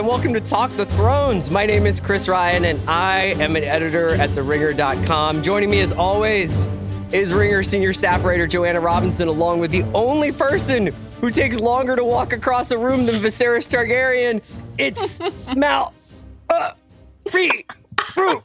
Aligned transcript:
And 0.00 0.08
welcome 0.08 0.32
to 0.32 0.40
Talk 0.40 0.74
the 0.76 0.86
Thrones. 0.86 1.50
My 1.50 1.66
name 1.66 1.84
is 1.84 2.00
Chris 2.00 2.26
Ryan 2.26 2.64
and 2.64 2.80
I 2.88 3.34
am 3.38 3.54
an 3.54 3.64
editor 3.64 4.14
at 4.14 4.30
TheRinger.com. 4.30 5.42
Joining 5.42 5.68
me 5.68 5.80
as 5.80 5.92
always 5.92 6.70
is 7.12 7.34
Ringer 7.34 7.62
senior 7.62 7.92
staff 7.92 8.24
writer 8.24 8.46
Joanna 8.46 8.80
Robinson, 8.80 9.28
along 9.28 9.58
with 9.60 9.70
the 9.70 9.82
only 9.92 10.32
person 10.32 10.86
who 11.20 11.30
takes 11.30 11.60
longer 11.60 11.96
to 11.96 12.04
walk 12.04 12.32
across 12.32 12.70
a 12.70 12.78
room 12.78 13.04
than 13.04 13.16
Viserys 13.16 13.68
Targaryen. 13.68 14.40
It's 14.78 15.20
Mal. 15.54 15.92
Uh, 16.48 16.72
Re. 17.34 17.66
Ru. 18.16 18.42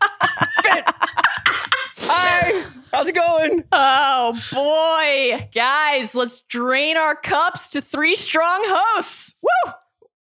Hi. 2.01 2.66
How's 2.91 3.07
it 3.07 3.16
going? 3.16 3.63
Oh 3.72 4.38
boy, 4.51 5.49
guys, 5.54 6.16
let's 6.16 6.41
drain 6.41 6.98
our 6.98 7.16
cups 7.16 7.70
to 7.70 7.79
three 7.79 8.18
strong 8.18 8.62
hosts. 8.66 9.35
Woo! 9.41 9.72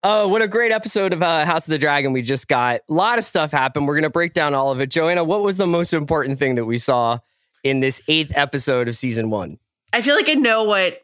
Oh, 0.07 0.27
what 0.27 0.43
a 0.43 0.47
great 0.47 0.71
episode 0.71 1.13
of 1.13 1.23
uh, 1.23 1.45
House 1.45 1.65
of 1.65 1.71
the 1.71 1.79
Dragon 1.79 2.13
we 2.13 2.21
just 2.21 2.47
got. 2.47 2.81
A 2.87 2.93
lot 2.93 3.17
of 3.17 3.23
stuff 3.23 3.51
happened. 3.51 3.87
We're 3.87 3.95
going 3.95 4.03
to 4.03 4.11
break 4.11 4.33
down 4.33 4.53
all 4.53 4.69
of 4.69 4.79
it. 4.79 4.91
Joanna, 4.91 5.23
what 5.23 5.41
was 5.41 5.57
the 5.57 5.65
most 5.65 5.93
important 5.93 6.37
thing 6.37 6.53
that 6.55 6.65
we 6.65 6.77
saw 6.77 7.17
in 7.63 7.79
this 7.79 8.03
eighth 8.07 8.31
episode 8.37 8.87
of 8.87 8.95
season 8.95 9.31
one? 9.31 9.57
I 9.93 10.03
feel 10.03 10.15
like 10.15 10.29
I 10.29 10.35
know 10.35 10.63
what 10.63 11.03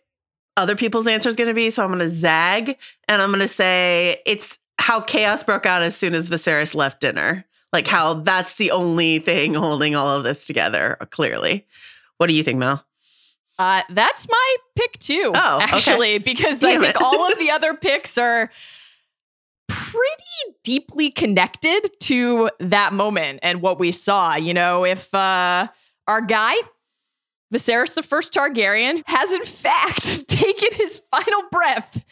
other 0.55 0.75
people's 0.75 1.08
answer 1.08 1.27
is 1.30 1.35
going 1.35 1.47
to 1.47 1.55
be, 1.55 1.71
so 1.71 1.83
I'm 1.83 1.89
going 1.89 1.97
to 2.02 2.09
zag 2.09 2.77
and 3.08 3.23
I'm 3.23 3.30
going 3.31 3.39
to 3.39 3.47
say 3.47 4.21
it's 4.27 4.59
how 4.77 5.02
chaos 5.02 5.43
broke 5.43 5.65
out 5.65 5.81
as 5.81 5.95
soon 5.95 6.13
as 6.13 6.30
Viserys 6.30 6.75
left 6.75 7.02
dinner. 7.02 7.43
Like 7.73 7.88
how 7.88 8.13
that's 8.13 8.58
the 8.58 8.69
only 8.69 9.17
thing 9.17 9.55
holding 9.55 9.95
all 9.95 10.15
of 10.15 10.23
this 10.23 10.45
together. 10.45 10.99
Clearly, 11.09 11.65
what 12.17 12.27
do 12.27 12.33
you 12.33 12.43
think, 12.43 12.59
Mel? 12.59 12.86
Uh, 13.58 13.81
that's 13.89 14.30
my 14.30 14.55
pick 14.75 14.99
too. 14.99 15.31
Oh, 15.33 15.55
okay. 15.63 15.75
actually, 15.75 16.17
because 16.19 16.59
Damn 16.59 16.83
I 16.83 16.91
think 16.91 17.02
all 17.02 17.31
of 17.31 17.38
the 17.39 17.49
other 17.49 17.73
picks 17.73 18.19
are 18.19 18.52
pretty 19.92 20.58
deeply 20.64 21.11
connected 21.11 21.81
to 22.00 22.50
that 22.59 22.94
moment 22.94 23.39
and 23.44 23.61
what 23.61 23.80
we 23.80 23.92
saw. 23.92 24.36
You 24.36 24.53
know, 24.53 24.86
if 24.86 25.14
uh, 25.14 25.67
our 26.08 26.22
guy 26.22 26.56
Viserys 27.53 27.95
the 27.95 28.03
First 28.03 28.33
Targaryen 28.33 29.03
has 29.06 29.31
in 29.31 29.44
fact 29.44 30.03
taken 30.28 30.70
his 30.73 31.02
final 31.14 31.44
breath. 31.52 32.06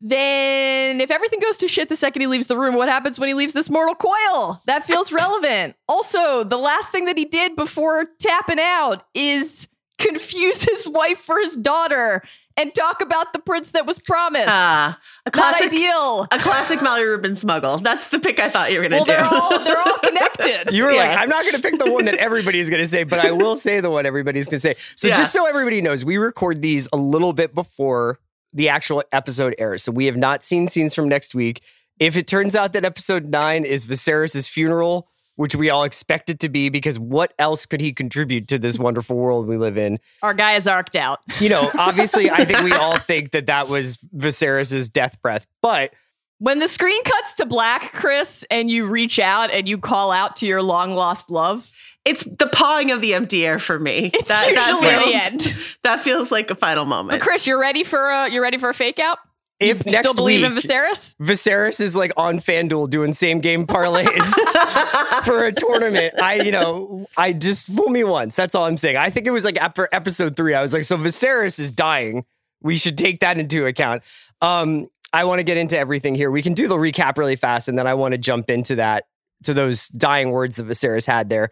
Then, 0.00 1.00
if 1.00 1.10
everything 1.10 1.40
goes 1.40 1.56
to 1.58 1.68
shit 1.68 1.88
the 1.88 1.96
second 1.96 2.20
he 2.20 2.26
leaves 2.26 2.48
the 2.48 2.56
room, 2.56 2.74
what 2.74 2.88
happens 2.88 3.18
when 3.18 3.28
he 3.28 3.34
leaves 3.34 3.54
this 3.54 3.70
mortal 3.70 3.94
coil? 3.94 4.60
That 4.66 4.84
feels 4.84 5.10
relevant. 5.10 5.74
Also, 5.88 6.44
the 6.44 6.58
last 6.58 6.92
thing 6.92 7.06
that 7.06 7.16
he 7.16 7.24
did 7.24 7.56
before 7.56 8.04
tapping 8.20 8.60
out 8.60 9.04
is 9.14 9.68
confuse 9.98 10.62
his 10.62 10.86
wife 10.86 11.18
for 11.18 11.40
his 11.40 11.56
daughter 11.56 12.22
and 12.56 12.74
talk 12.74 13.00
about 13.00 13.32
the 13.32 13.38
prince 13.38 13.70
that 13.72 13.86
was 13.86 13.98
promised. 13.98 14.46
Ah, 14.48 14.98
a 15.24 15.28
Not 15.28 15.32
classic, 15.32 15.66
ideal. 15.66 16.26
a 16.30 16.38
classic 16.38 16.82
Mallory 16.82 17.08
Rubin 17.08 17.34
smuggle. 17.36 17.78
That's 17.78 18.08
the 18.08 18.18
pick 18.18 18.40
I 18.40 18.48
thought 18.48 18.72
you 18.72 18.80
were 18.80 18.88
going 18.88 18.92
Well, 18.92 19.04
to 19.04 19.10
do. 19.10 19.16
they're 19.16 19.24
all 19.26 19.64
they're 19.64 19.78
all 19.80 19.98
connected. 20.02 20.72
You 20.74 20.84
were 20.84 20.92
Yeah. 20.92 21.08
like, 21.08 21.18
I'm 21.18 21.28
not 21.28 21.42
going 21.42 21.54
to 21.56 21.60
pick 21.62 21.78
the 21.78 21.90
one 21.92 22.06
that 22.06 22.14
everybody's 22.16 22.70
going 22.70 22.82
to 22.82 22.88
say, 22.88 23.04
but 23.04 23.18
I 23.18 23.30
will 23.32 23.56
say 23.56 23.80
the 23.80 23.90
one 23.90 24.06
everybody's 24.06 24.46
going 24.46 24.56
to 24.56 24.60
say. 24.60 24.74
So, 24.96 25.08
Yeah. 25.08 25.14
just 25.16 25.32
so 25.32 25.46
everybody 25.46 25.80
knows, 25.82 26.04
we 26.04 26.16
record 26.16 26.62
these 26.62 26.88
a 26.92 26.96
little 26.96 27.32
bit 27.32 27.54
before 27.54 28.20
the 28.52 28.68
actual 28.70 29.02
episode 29.12 29.54
airs. 29.58 29.82
So, 29.82 29.92
we 29.92 30.06
have 30.06 30.16
not 30.16 30.42
seen 30.42 30.68
scenes 30.68 30.94
from 30.94 31.08
next 31.08 31.34
week. 31.34 31.62
If 31.98 32.16
it 32.16 32.26
turns 32.26 32.54
out 32.56 32.72
that 32.74 32.84
episode 32.84 33.26
nine 33.28 33.64
is 33.64 33.84
Viserys' 33.86 34.48
funeral, 34.48 35.08
which 35.36 35.54
we 35.54 35.70
all 35.70 35.84
expect 35.84 36.28
it 36.28 36.40
to 36.40 36.48
be, 36.48 36.68
because 36.68 36.98
what 36.98 37.32
else 37.38 37.66
could 37.66 37.80
he 37.80 37.92
contribute 37.92 38.48
to 38.48 38.58
this 38.58 38.78
wonderful 38.78 39.16
world 39.16 39.46
we 39.46 39.56
live 39.56 39.78
in? 39.78 39.98
Our 40.22 40.34
guy 40.34 40.54
is 40.54 40.66
arced 40.66 40.96
out. 40.96 41.20
You 41.40 41.48
know, 41.48 41.70
obviously, 41.78 42.30
I 42.30 42.44
think 42.44 42.60
we 42.62 42.72
all 42.72 42.98
think 42.98 43.30
that 43.32 43.46
that 43.46 43.68
was 43.68 43.98
Viserys' 44.16 44.90
death 44.90 45.20
breath, 45.22 45.46
but 45.62 45.94
When 46.38 46.58
the 46.58 46.68
screen 46.68 47.02
cuts 47.04 47.34
to 47.34 47.46
black, 47.46 47.92
Chris, 47.92 48.44
and 48.50 48.70
you 48.70 48.86
reach 48.86 49.18
out 49.18 49.50
and 49.50 49.68
you 49.68 49.78
call 49.78 50.10
out 50.10 50.36
to 50.36 50.46
your 50.46 50.62
long 50.62 50.92
lost 50.92 51.30
love, 51.30 51.70
it's 52.04 52.22
the 52.24 52.46
pawing 52.46 52.90
of 52.90 53.00
the 53.00 53.14
empty 53.14 53.44
air 53.44 53.58
for 53.58 53.78
me. 53.78 54.10
it's 54.14 54.30
usually 54.30 54.88
feels, 54.88 55.04
the 55.04 55.14
end. 55.14 55.56
That 55.82 56.00
feels 56.02 56.30
like 56.30 56.50
a 56.50 56.54
final 56.54 56.84
moment. 56.84 57.08
But 57.08 57.14
moment. 57.14 57.22
Chris, 57.22 57.46
you're 57.46 57.60
ready 57.60 57.82
for 57.82 58.10
a 58.10 58.30
you're 58.30 58.42
ready 58.42 58.58
for 58.58 58.68
a 58.68 58.74
fake 58.74 58.98
out? 58.98 59.18
If 59.58 59.86
You 59.86 59.92
next 59.92 60.10
still 60.10 60.22
believe 60.22 60.44
in 60.44 60.54
week 60.54 60.64
Viserys? 60.64 61.16
Viserys 61.16 61.80
is 61.80 61.96
like 61.96 62.12
on 62.16 62.38
FanDuel 62.38 62.90
doing 62.90 63.12
same 63.12 63.40
game 63.40 63.66
parlays 63.66 64.04
for 65.24 65.44
a 65.44 65.52
tournament. 65.52 66.20
I, 66.20 66.34
you 66.34 66.50
know, 66.50 67.06
I 67.16 67.32
just 67.32 67.66
fool 67.68 67.88
me 67.88 68.04
once. 68.04 68.36
That's 68.36 68.54
all 68.54 68.64
I'm 68.64 68.76
saying. 68.76 68.96
I 68.96 69.10
think 69.10 69.26
it 69.26 69.30
was 69.30 69.44
like 69.44 69.56
after 69.56 69.88
episode 69.92 70.36
three, 70.36 70.54
I 70.54 70.62
was 70.62 70.72
like, 70.72 70.84
so 70.84 70.96
Viserys 70.96 71.58
is 71.58 71.70
dying. 71.70 72.24
We 72.62 72.76
should 72.76 72.98
take 72.98 73.20
that 73.20 73.38
into 73.38 73.66
account. 73.66 74.02
Um, 74.42 74.88
I 75.12 75.24
want 75.24 75.38
to 75.38 75.44
get 75.44 75.56
into 75.56 75.78
everything 75.78 76.14
here. 76.14 76.30
We 76.30 76.42
can 76.42 76.52
do 76.52 76.68
the 76.68 76.76
recap 76.76 77.16
really 77.16 77.36
fast, 77.36 77.68
and 77.68 77.78
then 77.78 77.86
I 77.86 77.94
want 77.94 78.12
to 78.12 78.18
jump 78.18 78.50
into 78.50 78.76
that 78.76 79.04
to 79.44 79.54
those 79.54 79.88
dying 79.88 80.30
words 80.30 80.56
that 80.56 80.66
Viserys 80.66 81.06
had 81.06 81.28
there. 81.28 81.50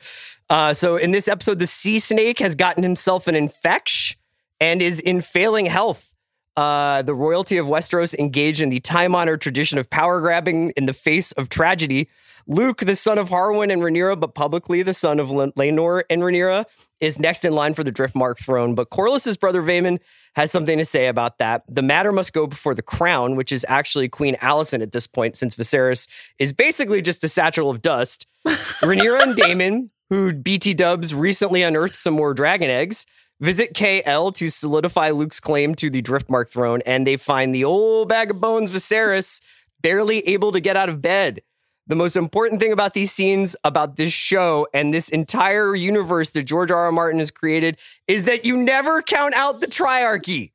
Uh, 0.51 0.75
so 0.75 0.97
in 0.97 1.11
this 1.11 1.29
episode, 1.29 1.59
the 1.59 1.67
sea 1.67 1.99
snake 1.99 2.39
has 2.41 2.55
gotten 2.55 2.83
himself 2.83 3.29
an 3.29 3.35
infection 3.35 4.19
and 4.61 4.83
is 4.83 5.01
in 5.01 5.21
failing 5.21 5.67
health. 5.67 6.15
Uh, 6.57 7.03
the 7.03 7.15
royalty 7.15 7.57
of 7.57 7.67
Westeros 7.67 8.15
engage 8.15 8.63
in 8.63 8.69
the 8.69 8.79
time 8.81 9.15
honored 9.15 9.41
tradition 9.41 9.79
of 9.79 9.91
power 9.91 10.21
grabbing 10.21 10.71
in 10.77 10.87
the 10.87 10.93
face 10.93 11.33
of 11.33 11.49
tragedy. 11.49 12.09
Luke, 12.47 12.81
the 12.81 12.95
son 12.95 13.19
of 13.19 13.31
Harwin 13.31 13.73
and 13.73 13.83
Rhaenyra, 13.83 14.21
but 14.21 14.35
publicly 14.35 14.83
the 14.83 14.93
son 14.93 15.19
of 15.19 15.31
Len- 15.31 15.53
Laenor 15.53 16.03
and 16.11 16.23
Rhaenyra, 16.23 16.65
is 17.01 17.19
next 17.19 17.45
in 17.45 17.53
line 17.53 17.75
for 17.75 17.83
the 17.83 17.93
Driftmark 17.93 18.39
throne. 18.39 18.75
But 18.75 18.91
Corlys's 18.91 19.37
brother 19.37 19.63
Vaemond 19.63 19.99
has 20.37 20.51
something 20.51 20.79
to 20.79 20.85
say 20.85 21.07
about 21.07 21.39
that. 21.39 21.65
The 21.69 21.83
matter 21.83 22.13
must 22.13 22.33
go 22.33 22.47
before 22.47 22.75
the 22.75 22.83
crown, 22.83 23.35
which 23.35 23.51
is 23.51 23.65
actually 23.69 24.09
Queen 24.09 24.37
Alicent 24.37 24.83
at 24.83 24.93
this 24.93 25.07
point, 25.07 25.37
since 25.37 25.55
Viserys 25.55 26.07
is 26.39 26.53
basically 26.53 27.03
just 27.03 27.25
a 27.25 27.29
satchel 27.29 27.71
of 27.71 27.83
dust. 27.83 28.27
Rhaenyra 28.47 29.23
and 29.23 29.37
Daemon, 29.37 29.91
who 30.11 30.33
BT 30.35 30.75
Dubs 30.75 31.15
recently 31.15 31.63
unearthed 31.63 31.97
some 31.97 32.15
more 32.15 32.35
dragon 32.35 32.71
eggs, 32.71 33.07
visit 33.41 33.75
KL 33.75 34.35
to 34.35 34.49
solidify 34.49 35.11
Luke's 35.11 35.41
claim 35.41 35.75
to 35.77 35.91
the 35.91 36.03
Driftmark 36.03 36.49
throne, 36.49 36.83
and 36.87 37.07
they 37.07 37.17
find 37.17 37.55
the 37.55 37.65
old 37.65 38.09
bag 38.09 38.31
of 38.31 38.41
bones 38.41 38.71
Viserys 38.71 39.41
barely 39.81 40.21
able 40.29 40.53
to 40.53 40.61
get 40.61 40.77
out 40.77 40.89
of 40.89 41.03
bed. 41.03 41.43
The 41.87 41.95
most 41.95 42.17
important 42.17 42.61
thing 42.61 42.73
about 42.73 42.95
these 42.95 43.13
scenes, 43.13 43.57
about 43.63 43.97
this 43.97 44.13
show, 44.13 44.67
and 44.73 44.95
this 44.95 45.11
entire 45.11 45.75
universe 45.75 46.31
that 46.31 46.45
George 46.45 46.71
R. 46.71 46.87
R. 46.87 46.93
Martin 46.93 47.19
has 47.19 47.31
created 47.31 47.77
is 48.07 48.25
that 48.25 48.47
you 48.47 48.57
never 48.57 49.03
count 49.03 49.35
out 49.35 49.61
the 49.61 49.67
triarchy. 49.67 50.53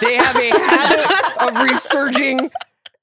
They 0.00 0.16
have 0.16 0.36
a 0.36 0.50
habit 0.50 1.42
of 1.42 1.70
resurging 1.70 2.50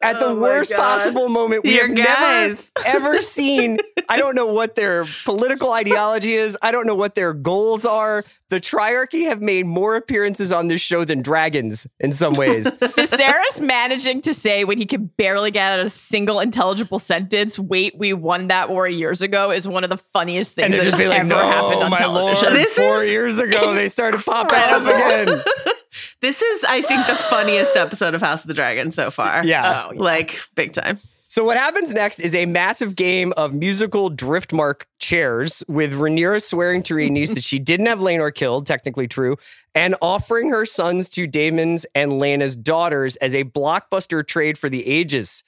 at 0.03 0.19
the 0.19 0.27
Oh 0.27 0.35
my 0.35 0.41
worst 0.41 0.71
God. 0.73 0.79
possible 0.79 1.29
moment. 1.29 1.63
We 1.63 1.75
Your 1.75 1.87
have 1.87 1.95
never 1.95 2.57
ever 2.85 3.21
seen. 3.21 3.77
I 4.09 4.17
don't 4.17 4.35
know 4.35 4.47
what 4.47 4.75
their 4.75 5.05
political 5.25 5.71
ideology 5.71 6.33
is. 6.33 6.57
I 6.61 6.71
don't 6.71 6.85
know 6.85 6.95
what 6.95 7.15
their 7.15 7.33
goals 7.33 7.85
are. 7.85 8.23
The 8.49 8.59
triarchy 8.59 9.25
have 9.25 9.41
made 9.41 9.65
more 9.65 9.95
appearances 9.95 10.51
on 10.51 10.67
this 10.67 10.79
show 10.81 11.05
than 11.05 11.21
dragons 11.23 11.87
in 11.99 12.11
some 12.13 12.35
ways. 12.35 12.71
Viserys 12.73 13.59
managing 13.61 14.21
to 14.21 14.33
say 14.33 14.63
when 14.63 14.77
he 14.77 14.85
can 14.85 15.05
barely 15.17 15.49
get 15.49 15.73
out 15.73 15.79
a 15.85 15.89
single 15.89 16.39
intelligible 16.39 16.99
sentence, 16.99 17.57
wait, 17.57 17.97
we 17.97 18.13
won 18.13 18.49
that 18.49 18.69
war 18.69 18.87
years 18.87 19.23
ago 19.23 19.49
is 19.51 19.67
one 19.67 19.83
of 19.83 19.89
the 19.89 19.97
funniest 19.97 20.53
things 20.53 20.65
and 20.65 20.73
they're 20.73 20.81
that 20.81 20.85
just 20.85 20.97
has 20.97 21.03
be 21.03 21.07
like, 21.07 21.19
ever 21.21 21.29
no, 21.29 21.37
happened 21.37 21.83
on 21.83 21.89
my 21.91 21.97
television. 21.97 22.53
lord, 22.53 22.67
four 22.67 23.03
is 23.03 23.09
years 23.09 23.39
ago 23.39 23.73
they 23.73 23.89
started 23.89 24.23
popping 24.23 24.59
up 24.59 24.81
again. 24.83 25.43
This 26.21 26.41
is, 26.41 26.63
I 26.63 26.81
think, 26.81 27.07
the 27.07 27.15
funniest 27.29 27.75
episode 27.75 28.15
of 28.15 28.21
House 28.21 28.43
of 28.43 28.47
the 28.47 28.53
Dragon 28.53 28.91
so 28.91 29.09
far. 29.09 29.45
Yeah. 29.45 29.85
Oh, 29.87 29.93
yeah. 29.93 30.01
Like, 30.01 30.39
big 30.55 30.73
time. 30.73 30.99
So 31.33 31.43
what 31.43 31.57
happens 31.57 31.91
next 31.91 32.19
is 32.19 32.35
a 32.35 32.45
massive 32.45 32.95
game 32.95 33.33
of 33.35 33.55
musical 33.55 34.11
driftmark 34.11 34.83
chairs 34.99 35.63
with 35.67 35.93
Rhaenyra 35.93 36.39
swearing 36.43 36.83
to 36.83 36.93
Rhaenys 36.93 37.33
that 37.33 37.43
she 37.43 37.57
didn't 37.57 37.87
have 37.87 38.01
Laenor 38.01 38.31
killed, 38.31 38.67
technically 38.67 39.07
true, 39.07 39.37
and 39.73 39.95
offering 39.99 40.49
her 40.51 40.63
sons 40.63 41.09
to 41.09 41.25
Daemon's 41.25 41.87
and 41.95 42.13
Laena's 42.13 42.55
daughters 42.55 43.15
as 43.15 43.33
a 43.33 43.45
blockbuster 43.45 44.23
trade 44.23 44.59
for 44.59 44.69
the 44.69 44.85
ages. 44.85 45.43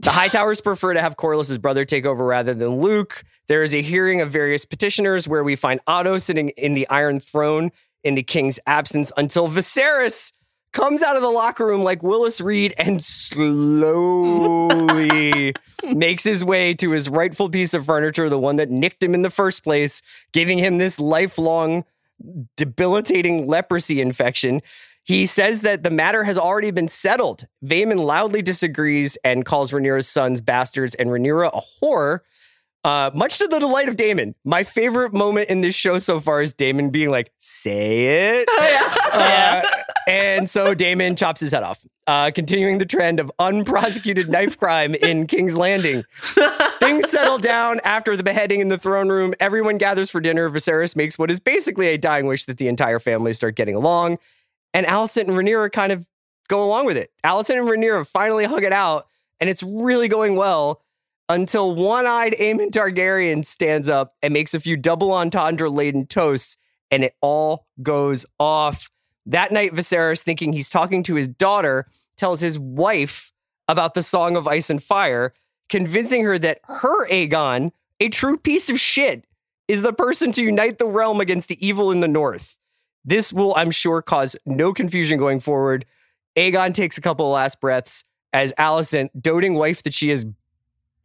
The 0.00 0.10
Hightowers 0.10 0.62
prefer 0.64 0.92
to 0.92 1.00
have 1.00 1.16
Corlys's 1.16 1.56
brother 1.56 1.86
take 1.86 2.04
over 2.04 2.22
rather 2.22 2.52
than 2.52 2.82
Luke. 2.82 3.24
There 3.48 3.62
is 3.62 3.74
a 3.74 3.80
hearing 3.80 4.20
of 4.20 4.30
various 4.30 4.66
petitioners 4.66 5.26
where 5.26 5.42
we 5.42 5.56
find 5.56 5.80
Otto 5.86 6.18
sitting 6.18 6.50
in 6.50 6.74
the 6.74 6.86
Iron 6.88 7.18
Throne 7.18 7.72
in 8.02 8.14
the 8.14 8.22
king's 8.22 8.58
absence 8.66 9.12
until 9.16 9.48
Viserys 9.48 10.32
comes 10.72 11.02
out 11.02 11.16
of 11.16 11.22
the 11.22 11.30
locker 11.30 11.66
room 11.66 11.82
like 11.82 12.02
Willis 12.02 12.40
Reed 12.40 12.74
and 12.78 13.02
slowly 13.02 13.92
makes 15.84 16.24
his 16.24 16.44
way 16.44 16.74
to 16.74 16.92
his 16.92 17.08
rightful 17.08 17.48
piece 17.48 17.74
of 17.74 17.86
furniture, 17.86 18.28
the 18.28 18.38
one 18.38 18.56
that 18.56 18.68
nicked 18.68 19.02
him 19.02 19.14
in 19.14 19.22
the 19.22 19.30
first 19.30 19.64
place, 19.64 20.02
giving 20.32 20.58
him 20.58 20.78
this 20.78 21.00
lifelong 21.00 21.84
debilitating 22.56 23.46
leprosy 23.46 24.00
infection. 24.00 24.62
He 25.04 25.26
says 25.26 25.62
that 25.62 25.82
the 25.82 25.90
matter 25.90 26.24
has 26.24 26.38
already 26.38 26.70
been 26.70 26.88
settled. 26.88 27.46
Vaemond 27.64 28.04
loudly 28.04 28.42
disagrees 28.42 29.18
and 29.24 29.44
calls 29.44 29.72
Rhaenyra's 29.72 30.06
sons 30.06 30.40
bastards 30.40 30.94
and 30.94 31.10
Rhaenyra 31.10 31.50
a 31.52 31.60
whore. 31.82 32.20
Uh, 32.82 33.10
much 33.12 33.36
to 33.38 33.46
the 33.46 33.58
delight 33.58 33.88
of 33.90 33.96
Daemon, 33.96 34.34
My 34.42 34.64
favorite 34.64 35.12
moment 35.12 35.50
in 35.50 35.60
this 35.60 35.74
show 35.74 35.98
so 35.98 36.18
far 36.18 36.40
is 36.40 36.54
Daemon 36.54 36.90
being 36.90 37.10
like, 37.10 37.30
say 37.38 38.40
it. 38.40 38.48
Uh, 39.12 39.62
and 40.06 40.48
so 40.48 40.72
Daemon 40.72 41.16
chops 41.16 41.40
his 41.40 41.52
head 41.52 41.62
off, 41.62 41.84
uh, 42.06 42.30
continuing 42.34 42.78
the 42.78 42.86
trend 42.86 43.20
of 43.20 43.30
unprosecuted 43.38 44.30
knife 44.30 44.56
crime 44.58 44.94
in 44.94 45.26
King's 45.26 45.56
Landing. 45.58 46.04
Things 46.78 47.10
settle 47.10 47.38
down 47.38 47.80
after 47.84 48.16
the 48.16 48.22
beheading 48.22 48.60
in 48.60 48.68
the 48.68 48.78
throne 48.78 49.08
room. 49.08 49.34
Everyone 49.40 49.76
gathers 49.76 50.10
for 50.10 50.20
dinner. 50.20 50.48
Viserys 50.48 50.96
makes 50.96 51.18
what 51.18 51.30
is 51.30 51.38
basically 51.38 51.88
a 51.88 51.98
dying 51.98 52.26
wish 52.26 52.46
that 52.46 52.56
the 52.56 52.68
entire 52.68 52.98
family 52.98 53.34
start 53.34 53.56
getting 53.56 53.74
along. 53.74 54.18
And 54.72 54.86
Alicent 54.86 55.28
and 55.28 55.32
Rhaenyra 55.32 55.70
kind 55.72 55.92
of 55.92 56.08
go 56.48 56.64
along 56.64 56.86
with 56.86 56.96
it. 56.96 57.10
Alicent 57.24 57.58
and 57.58 57.68
Rhaenyra 57.68 58.06
finally 58.06 58.44
hug 58.44 58.64
it 58.64 58.72
out, 58.72 59.06
and 59.38 59.50
it's 59.50 59.62
really 59.62 60.08
going 60.08 60.36
well 60.36 60.80
until 61.30 61.72
one-eyed 61.72 62.32
Aemond 62.40 62.72
Targaryen 62.72 63.44
stands 63.44 63.88
up 63.88 64.16
and 64.20 64.34
makes 64.34 64.52
a 64.52 64.58
few 64.58 64.76
double 64.76 65.12
entendre 65.12 65.70
laden 65.70 66.04
toasts, 66.04 66.56
and 66.90 67.04
it 67.04 67.14
all 67.22 67.66
goes 67.80 68.26
off. 68.40 68.90
That 69.26 69.52
night, 69.52 69.72
Viserys, 69.72 70.22
thinking 70.24 70.52
he's 70.52 70.68
talking 70.68 71.04
to 71.04 71.14
his 71.14 71.28
daughter, 71.28 71.86
tells 72.16 72.40
his 72.40 72.58
wife 72.58 73.30
about 73.68 73.94
the 73.94 74.02
Song 74.02 74.34
of 74.34 74.48
Ice 74.48 74.70
and 74.70 74.82
Fire, 74.82 75.32
convincing 75.68 76.24
her 76.24 76.36
that 76.36 76.58
her 76.64 77.08
Aegon, 77.08 77.70
a 78.00 78.08
true 78.08 78.36
piece 78.36 78.68
of 78.68 78.80
shit, 78.80 79.24
is 79.68 79.82
the 79.82 79.92
person 79.92 80.32
to 80.32 80.42
unite 80.42 80.78
the 80.78 80.88
realm 80.88 81.20
against 81.20 81.46
the 81.46 81.64
evil 81.64 81.92
in 81.92 82.00
the 82.00 82.08
north. 82.08 82.58
This 83.04 83.32
will, 83.32 83.54
I'm 83.56 83.70
sure, 83.70 84.02
cause 84.02 84.36
no 84.44 84.72
confusion 84.72 85.16
going 85.16 85.38
forward. 85.38 85.86
Aegon 86.36 86.74
takes 86.74 86.98
a 86.98 87.00
couple 87.00 87.26
of 87.26 87.32
last 87.32 87.60
breaths 87.60 88.04
as 88.32 88.52
Alicent, 88.58 89.10
doting 89.20 89.54
wife 89.54 89.84
that 89.84 89.94
she 89.94 90.10
is, 90.10 90.26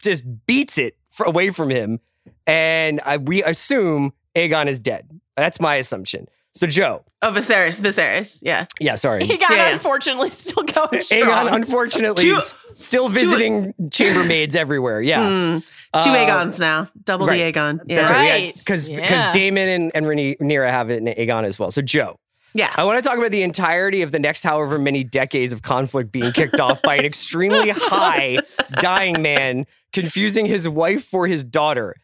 just 0.05 0.23
beats 0.45 0.77
it 0.77 0.95
for, 1.09 1.25
away 1.25 1.49
from 1.49 1.69
him. 1.69 1.99
And 2.47 3.01
I, 3.01 3.17
we 3.17 3.43
assume 3.43 4.13
Aegon 4.35 4.67
is 4.67 4.79
dead. 4.79 5.09
That's 5.35 5.59
my 5.59 5.75
assumption. 5.75 6.27
So, 6.53 6.67
Joe. 6.67 7.03
Oh, 7.21 7.31
Viserys, 7.31 7.81
Viserys. 7.81 8.39
Yeah. 8.41 8.65
Yeah, 8.79 8.95
sorry. 8.95 9.25
He 9.25 9.35
got 9.37 9.49
Yeah, 9.49 9.67
yeah. 9.67 9.73
unfortunately 9.73 10.29
still 10.31 10.63
going 10.63 11.01
strong. 11.01 11.21
Aegon, 11.23 11.53
unfortunately, 11.53 12.23
Two- 12.23 12.35
is 12.35 12.55
still 12.75 13.09
visiting 13.09 13.73
chambermaids 13.89 14.55
everywhere. 14.55 15.01
Yeah. 15.01 15.27
Hmm. 15.27 15.59
Two 16.01 16.09
Uh, 16.11 16.13
Aegons 16.25 16.59
now. 16.59 16.89
Double 17.03 17.25
right. 17.27 17.53
the 17.53 17.59
Aegon. 17.59 17.79
Yeah. 17.87 17.95
That's 17.97 18.09
right. 18.09 18.29
Right. 18.29 18.55
Because 18.55 18.87
because 18.89 19.11
Yeah. 19.25 19.31
Daemon 19.33 19.67
and, 19.69 19.91
and 19.95 20.05
Rhaenyra 20.05 20.69
have 20.69 20.89
it 20.91 20.97
in 20.97 21.05
Aegon 21.05 21.43
as 21.43 21.57
well. 21.59 21.71
So, 21.71 21.81
Joe. 21.81 22.17
Yeah. 22.55 22.73
I 22.73 22.85
want 22.85 23.03
to 23.03 23.07
talk 23.07 23.17
about 23.17 23.31
the 23.31 23.43
entirety 23.43 24.01
of 24.01 24.13
the 24.13 24.17
next 24.17 24.41
however 24.41 24.79
many 24.79 25.03
decades 25.03 25.51
of 25.51 25.61
conflict 25.61 26.13
being 26.13 26.31
kicked 26.31 26.61
off 26.61 26.81
by 26.81 26.95
an 26.95 27.03
extremely 27.03 27.69
high 27.69 28.37
dying 28.79 29.21
man 29.21 29.65
confusing 29.91 30.45
his 30.45 30.67
wife 30.67 31.03
for 31.03 31.27
his 31.27 31.43
daughter. 31.43 31.95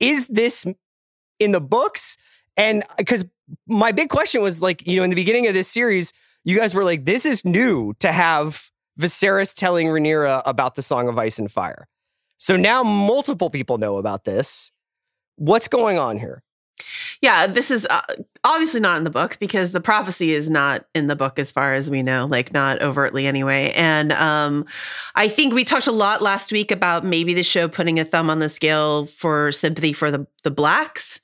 Is 0.00 0.26
this 0.26 0.66
in 1.38 1.52
the 1.52 1.60
books? 1.60 2.18
And 2.56 2.82
uh, 2.82 2.94
because 2.98 3.24
my 3.68 3.92
big 3.92 4.08
question 4.08 4.42
was 4.42 4.60
like, 4.60 4.84
you 4.88 4.96
know, 4.96 5.04
in 5.04 5.10
the 5.10 5.16
beginning 5.16 5.46
of 5.46 5.54
this 5.54 5.68
series, 5.68 6.12
you 6.42 6.58
guys 6.58 6.74
were 6.74 6.84
like, 6.84 7.04
this 7.04 7.24
is 7.24 7.44
new 7.44 7.94
to 8.00 8.10
have 8.10 8.70
Viserys 8.98 9.54
telling 9.54 9.86
Rhaenyra 9.86 10.42
about 10.44 10.74
the 10.74 10.82
Song 10.82 11.08
of 11.08 11.16
Ice 11.16 11.38
and 11.38 11.50
Fire. 11.50 11.86
So 12.38 12.56
now 12.56 12.82
multiple 12.82 13.50
people 13.50 13.78
know 13.78 13.98
about 13.98 14.24
this. 14.24 14.72
What's 15.36 15.68
going 15.68 15.96
on 15.96 16.18
here? 16.18 16.42
Yeah, 17.22 17.46
this 17.46 17.70
is 17.70 17.86
uh, 17.86 18.02
obviously 18.42 18.80
not 18.80 18.98
in 18.98 19.04
the 19.04 19.10
book 19.10 19.36
because 19.38 19.70
the 19.70 19.80
prophecy 19.80 20.32
is 20.32 20.50
not 20.50 20.86
in 20.92 21.06
the 21.06 21.14
book 21.14 21.38
as 21.38 21.52
far 21.52 21.72
as 21.72 21.88
we 21.88 22.02
know, 22.02 22.26
like 22.26 22.52
not 22.52 22.82
overtly 22.82 23.28
anyway. 23.28 23.70
And 23.76 24.12
um, 24.14 24.66
I 25.14 25.28
think 25.28 25.54
we 25.54 25.62
talked 25.62 25.86
a 25.86 25.92
lot 25.92 26.20
last 26.20 26.50
week 26.50 26.72
about 26.72 27.04
maybe 27.06 27.32
the 27.32 27.44
show 27.44 27.68
putting 27.68 28.00
a 28.00 28.04
thumb 28.04 28.28
on 28.28 28.40
the 28.40 28.48
scale 28.48 29.06
for 29.06 29.52
sympathy 29.52 29.92
for 29.92 30.10
the 30.10 30.26
the 30.42 30.50
blacks, 30.50 31.20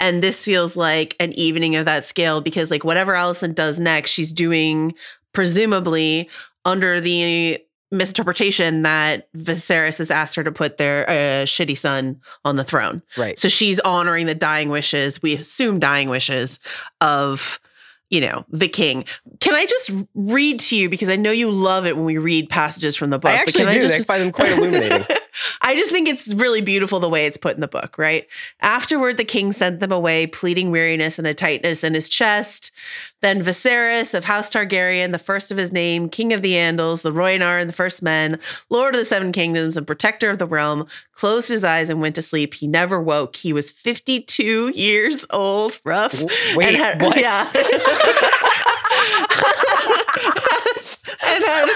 and 0.00 0.22
this 0.22 0.42
feels 0.42 0.74
like 0.74 1.14
an 1.20 1.34
evening 1.34 1.76
of 1.76 1.84
that 1.84 2.06
scale 2.06 2.40
because 2.40 2.70
like 2.70 2.82
whatever 2.82 3.12
Alicent 3.12 3.54
does 3.54 3.78
next, 3.78 4.10
she's 4.10 4.32
doing 4.32 4.94
presumably 5.34 6.30
under 6.64 6.98
the 6.98 7.58
misinterpretation 7.92 8.82
that 8.82 9.32
Viserys 9.34 9.98
has 9.98 10.10
asked 10.10 10.34
her 10.34 10.42
to 10.44 10.50
put 10.52 10.78
their 10.78 11.08
uh, 11.08 11.12
shitty 11.44 11.76
son 11.78 12.20
on 12.44 12.56
the 12.56 12.64
throne. 12.64 13.02
Right. 13.16 13.38
So 13.38 13.48
she's 13.48 13.78
honoring 13.80 14.26
the 14.26 14.34
dying 14.34 14.68
wishes, 14.70 15.22
we 15.22 15.34
assume 15.36 15.78
dying 15.78 16.08
wishes 16.08 16.58
of, 17.00 17.60
you 18.10 18.20
know, 18.20 18.44
the 18.50 18.68
king. 18.68 19.04
Can 19.40 19.54
I 19.54 19.66
just 19.66 19.90
read 20.14 20.58
to 20.60 20.76
you 20.76 20.88
because 20.88 21.08
I 21.08 21.16
know 21.16 21.30
you 21.30 21.50
love 21.50 21.86
it 21.86 21.96
when 21.96 22.04
we 22.04 22.18
read 22.18 22.48
passages 22.48 22.96
from 22.96 23.10
the 23.10 23.18
book. 23.18 23.30
I 23.30 23.34
actually 23.36 23.64
can 23.64 23.72
do. 23.72 23.82
just- 23.82 24.00
I 24.00 24.04
find 24.04 24.22
them 24.22 24.32
quite 24.32 24.50
illuminating. 24.52 25.06
I 25.62 25.74
just 25.74 25.90
think 25.90 26.08
it's 26.08 26.32
really 26.34 26.60
beautiful 26.60 27.00
the 27.00 27.08
way 27.08 27.26
it's 27.26 27.36
put 27.36 27.54
in 27.54 27.60
the 27.60 27.68
book, 27.68 27.98
right? 27.98 28.26
Afterward, 28.60 29.16
the 29.16 29.24
king 29.24 29.52
sent 29.52 29.80
them 29.80 29.92
away, 29.92 30.26
pleading 30.26 30.70
weariness 30.70 31.18
and 31.18 31.26
a 31.26 31.34
tightness 31.34 31.84
in 31.84 31.94
his 31.94 32.08
chest. 32.08 32.70
Then 33.20 33.42
Viserys 33.42 34.14
of 34.14 34.24
House 34.24 34.50
Targaryen, 34.50 35.12
the 35.12 35.18
first 35.18 35.52
of 35.52 35.58
his 35.58 35.72
name, 35.72 36.08
king 36.08 36.32
of 36.32 36.42
the 36.42 36.54
Andals, 36.54 37.02
the 37.02 37.12
Rhoynar 37.12 37.60
and 37.60 37.68
the 37.68 37.74
First 37.74 38.02
Men, 38.02 38.38
lord 38.70 38.94
of 38.94 39.00
the 39.00 39.04
Seven 39.04 39.32
Kingdoms 39.32 39.76
and 39.76 39.86
protector 39.86 40.30
of 40.30 40.38
the 40.38 40.46
realm, 40.46 40.86
closed 41.14 41.48
his 41.48 41.64
eyes 41.64 41.88
and 41.88 42.00
went 42.00 42.14
to 42.16 42.22
sleep. 42.22 42.54
He 42.54 42.66
never 42.66 43.00
woke. 43.00 43.36
He 43.36 43.52
was 43.52 43.70
52 43.70 44.72
years 44.74 45.24
old, 45.30 45.78
rough. 45.84 46.20
Wait, 46.54 46.68
and 46.68 46.76
had, 46.76 47.02
what? 47.02 47.18
Yeah. 47.18 47.50
and 51.24 51.44
had 51.44 51.68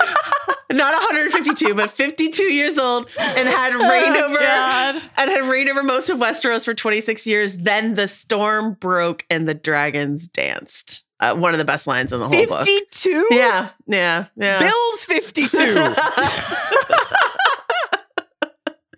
not 0.73 0.94
152, 0.94 1.75
but 1.75 1.91
52 1.91 2.43
years 2.43 2.79
old, 2.79 3.08
and 3.19 3.45
had 3.46 3.75
reigned 3.75 4.16
Oh, 4.16 4.25
over 4.26 4.38
God. 4.38 5.02
and 5.16 5.31
had 5.31 5.46
reigned 5.46 5.69
over 5.70 5.82
most 5.82 6.10
of 6.10 6.19
Westeros 6.19 6.65
for 6.65 6.74
26 6.74 7.26
years. 7.26 7.56
Then 7.56 7.94
the 7.94 8.08
storm 8.08 8.74
broke 8.81 9.24
and 9.31 9.48
the 9.48 9.55
dragons 9.55 10.29
danced. 10.29 11.05
Uh, 11.19 11.34
one 11.34 11.53
of 11.55 11.58
the 11.58 11.65
best 11.65 11.86
lines 11.86 12.12
in 12.12 12.19
the 12.20 12.29
whole 12.29 12.46
book. 12.46 12.67
52? 12.67 13.29
Yeah, 13.31 13.70
yeah, 13.86 14.26
yeah. 14.36 14.58
Bill's 14.58 15.05
52. 15.05 15.48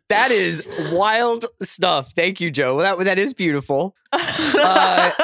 that 0.09 0.31
is 0.31 0.67
wild 0.93 1.47
stuff. 1.63 2.13
Thank 2.13 2.41
you, 2.41 2.51
Joe. 2.51 2.81
That 2.81 2.99
that 3.01 3.19
is 3.19 3.35
beautiful. 3.35 3.95
Uh, 4.13 5.13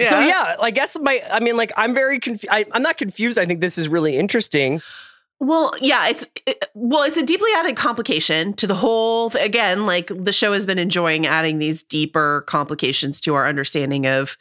So 0.00 0.18
yeah, 0.18 0.56
I 0.62 0.70
guess 0.70 0.96
my 0.98 1.20
I 1.30 1.40
mean 1.40 1.58
like 1.58 1.72
I'm 1.76 1.92
very 1.92 2.18
confused. 2.20 2.48
I'm 2.50 2.82
not 2.82 2.96
confused. 2.96 3.36
I 3.38 3.44
think 3.44 3.60
this 3.60 3.76
is 3.76 3.86
really 3.90 4.16
interesting. 4.16 4.80
Well, 5.40 5.72
yeah, 5.80 6.08
it's 6.08 6.26
it, 6.46 6.66
well, 6.74 7.02
it's 7.02 7.16
a 7.16 7.22
deeply 7.22 7.50
added 7.56 7.74
complication 7.74 8.52
to 8.54 8.66
the 8.66 8.74
whole. 8.74 9.32
Again, 9.36 9.86
like 9.86 10.12
the 10.14 10.32
show 10.32 10.52
has 10.52 10.66
been 10.66 10.78
enjoying 10.78 11.26
adding 11.26 11.58
these 11.58 11.82
deeper 11.82 12.44
complications 12.46 13.20
to 13.22 13.34
our 13.34 13.46
understanding 13.46 14.06
of, 14.06 14.36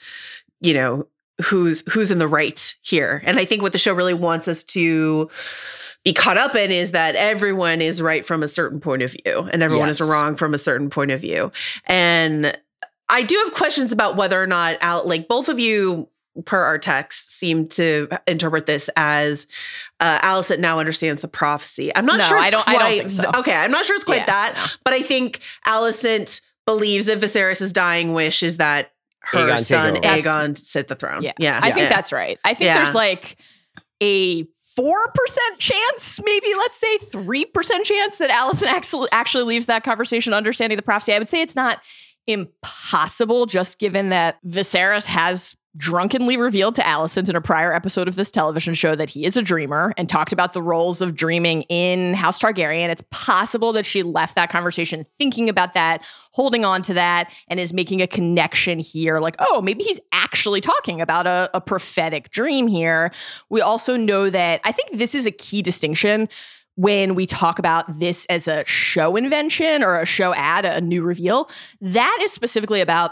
you 0.59 0.73
know, 0.73 1.07
who's 1.41 1.89
who's 1.89 2.11
in 2.11 2.19
the 2.19 2.27
right 2.27 2.75
here. 2.81 3.21
And 3.25 3.39
I 3.39 3.45
think 3.45 3.61
what 3.61 3.71
the 3.71 3.77
show 3.77 3.93
really 3.93 4.13
wants 4.13 4.49
us 4.49 4.61
to 4.65 5.29
be 6.03 6.13
caught 6.13 6.37
up 6.37 6.53
in 6.53 6.69
is 6.69 6.91
that 6.91 7.15
everyone 7.15 7.81
is 7.81 8.01
right 8.01 8.25
from 8.25 8.43
a 8.43 8.47
certain 8.49 8.81
point 8.81 9.01
of 9.01 9.11
view, 9.11 9.49
and 9.53 9.63
everyone 9.63 9.87
is 9.89 10.01
wrong 10.01 10.35
from 10.35 10.53
a 10.53 10.57
certain 10.57 10.89
point 10.89 11.11
of 11.11 11.21
view. 11.21 11.49
And 11.85 12.57
I 13.07 13.23
do 13.23 13.35
have 13.45 13.53
questions 13.53 13.93
about 13.93 14.17
whether 14.17 14.41
or 14.41 14.47
not, 14.47 14.77
Al, 14.81 15.07
like 15.07 15.29
both 15.29 15.47
of 15.47 15.59
you 15.59 16.09
per 16.45 16.63
our 16.63 16.77
text 16.77 17.31
seem 17.37 17.67
to 17.69 18.07
interpret 18.27 18.65
this 18.65 18.89
as 18.95 19.47
uh, 19.99 20.19
Alicent 20.19 20.59
now 20.59 20.79
understands 20.79 21.21
the 21.21 21.27
prophecy. 21.27 21.91
I'm 21.95 22.05
not 22.05 22.19
No, 22.19 22.25
sure. 22.27 22.37
It's 22.37 22.45
I 22.47 22.49
don't- 22.49 22.67
I 22.67 22.77
don't 22.77 22.89
think 22.97 23.11
so. 23.11 23.39
Okay, 23.39 23.53
I'm 23.55 23.71
not 23.71 23.85
sure 23.85 23.95
it's 23.95 24.03
quite 24.05 24.21
Yeah, 24.21 24.25
that, 24.27 24.55
no. 24.55 24.65
but 24.83 24.93
I 24.93 25.01
think 25.01 25.39
Alicent 25.65 26.41
believes 26.65 27.07
that 27.07 27.19
Viserys' 27.19 27.73
dying 27.73 28.13
wish 28.13 28.43
is 28.43 28.57
that 28.57 28.91
her 29.21 29.39
Aegon 29.47 29.65
son 29.65 29.91
over. 29.97 30.01
Aegon 30.01 30.57
sit 30.57 30.87
the 30.87 30.95
throne. 30.95 31.21
Yeah. 31.23 31.33
yeah. 31.39 31.59
I 31.61 31.71
think 31.71 31.83
yeah. 31.83 31.89
that's 31.89 32.11
right. 32.11 32.39
I 32.43 32.53
think 32.53 32.67
Yeah. 32.67 32.83
there's 32.83 32.95
like 32.95 33.37
a 34.01 34.43
4% 34.43 34.47
chance, 35.57 36.21
maybe 36.23 36.47
let's 36.57 36.77
say 36.77 36.97
3% 37.11 37.83
chance 37.83 38.17
that 38.19 38.29
Alicent 38.29 38.67
actually, 38.67 39.09
actually 39.11 39.43
leaves 39.43 39.65
that 39.65 39.83
conversation 39.83 40.33
understanding 40.33 40.77
the 40.77 40.81
prophecy. 40.83 41.13
I 41.13 41.19
would 41.19 41.27
say 41.27 41.41
it's 41.41 41.55
not 41.55 41.81
impossible 42.27 43.45
just 43.45 43.79
given 43.79 44.09
that 44.09 44.37
Viserys 44.47 45.05
has 45.05 45.55
drunkenly 45.79 46.35
revealed 46.35 46.75
to 46.75 46.81
Alicent 46.81 47.29
in 47.29 47.37
a 47.37 47.41
prior 47.41 47.73
episode 47.73 48.09
of 48.09 48.15
this 48.15 48.29
television 48.29 48.73
show 48.73 48.95
that 48.95 49.09
he 49.09 49.25
is 49.25 49.37
a 49.37 49.41
dreamer 49.41 49.93
and 49.97 50.09
talked 50.09 50.33
about 50.33 50.51
the 50.51 50.61
roles 50.61 51.01
of 51.01 51.15
dreaming 51.15 51.61
in 51.63 52.13
House 52.13 52.37
Targaryen. 52.37 52.89
It's 52.89 53.03
possible 53.11 53.71
that 53.71 53.85
she 53.85 54.03
left 54.03 54.35
that 54.35 54.49
conversation 54.49 55.05
thinking 55.17 55.47
about 55.47 55.73
that, 55.75 56.03
holding 56.31 56.65
on 56.65 56.81
to 56.83 56.93
that, 56.95 57.33
and 57.47 57.61
is 57.61 57.71
making 57.71 58.01
a 58.01 58.07
connection 58.07 58.77
here. 58.77 59.21
Like, 59.21 59.37
oh, 59.39 59.61
maybe 59.61 59.85
he's 59.85 60.01
actually 60.11 60.59
talking 60.59 60.99
about 60.99 61.25
a, 61.25 61.49
a 61.53 61.61
prophetic 61.61 62.29
dream 62.29 62.67
here. 62.67 63.11
We 63.49 63.61
also 63.61 63.95
know 63.95 64.29
that 64.29 64.59
I 64.65 64.73
think 64.73 64.97
this 64.97 65.15
is 65.15 65.25
a 65.25 65.31
key 65.31 65.61
distinction 65.61 66.27
when 66.75 67.15
we 67.15 67.25
talk 67.25 67.57
about 67.57 67.99
this 67.99 68.25
as 68.25 68.49
a 68.49 68.65
show 68.65 69.15
invention 69.15 69.81
or 69.81 69.99
a 69.99 70.05
show 70.05 70.33
ad, 70.33 70.65
a 70.65 70.81
new 70.81 71.03
reveal. 71.03 71.49
That 71.79 72.19
is 72.21 72.33
specifically 72.33 72.81
about 72.81 73.11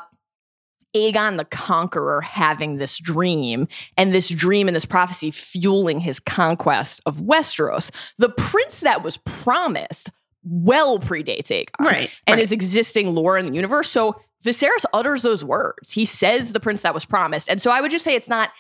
Aegon 0.95 1.37
the 1.37 1.45
Conqueror 1.45 2.21
having 2.21 2.77
this 2.77 2.97
dream, 2.99 3.67
and 3.97 4.13
this 4.13 4.29
dream 4.29 4.67
and 4.67 4.75
this 4.75 4.85
prophecy 4.85 5.31
fueling 5.31 5.99
his 5.99 6.19
conquest 6.19 7.01
of 7.05 7.17
Westeros. 7.17 7.91
The 8.17 8.29
prince 8.29 8.79
that 8.81 9.03
was 9.03 9.17
promised 9.17 10.09
well 10.43 10.97
predates 10.99 11.47
Aegon 11.47 11.85
Right. 11.85 12.09
and 12.25 12.35
right. 12.35 12.43
is 12.43 12.51
existing 12.51 13.13
lore 13.13 13.37
in 13.37 13.47
the 13.47 13.53
universe. 13.53 13.89
So 13.89 14.15
Viserys 14.43 14.85
utters 14.93 15.23
those 15.23 15.43
words. 15.43 15.91
He 15.91 16.05
says 16.05 16.53
the 16.53 16.59
prince 16.59 16.83
that 16.83 16.93
was 16.93 17.05
promised. 17.05 17.49
And 17.49 17.61
so 17.61 17.71
I 17.71 17.81
would 17.81 17.91
just 17.91 18.05
say 18.05 18.15
it's 18.15 18.29
not 18.29 18.51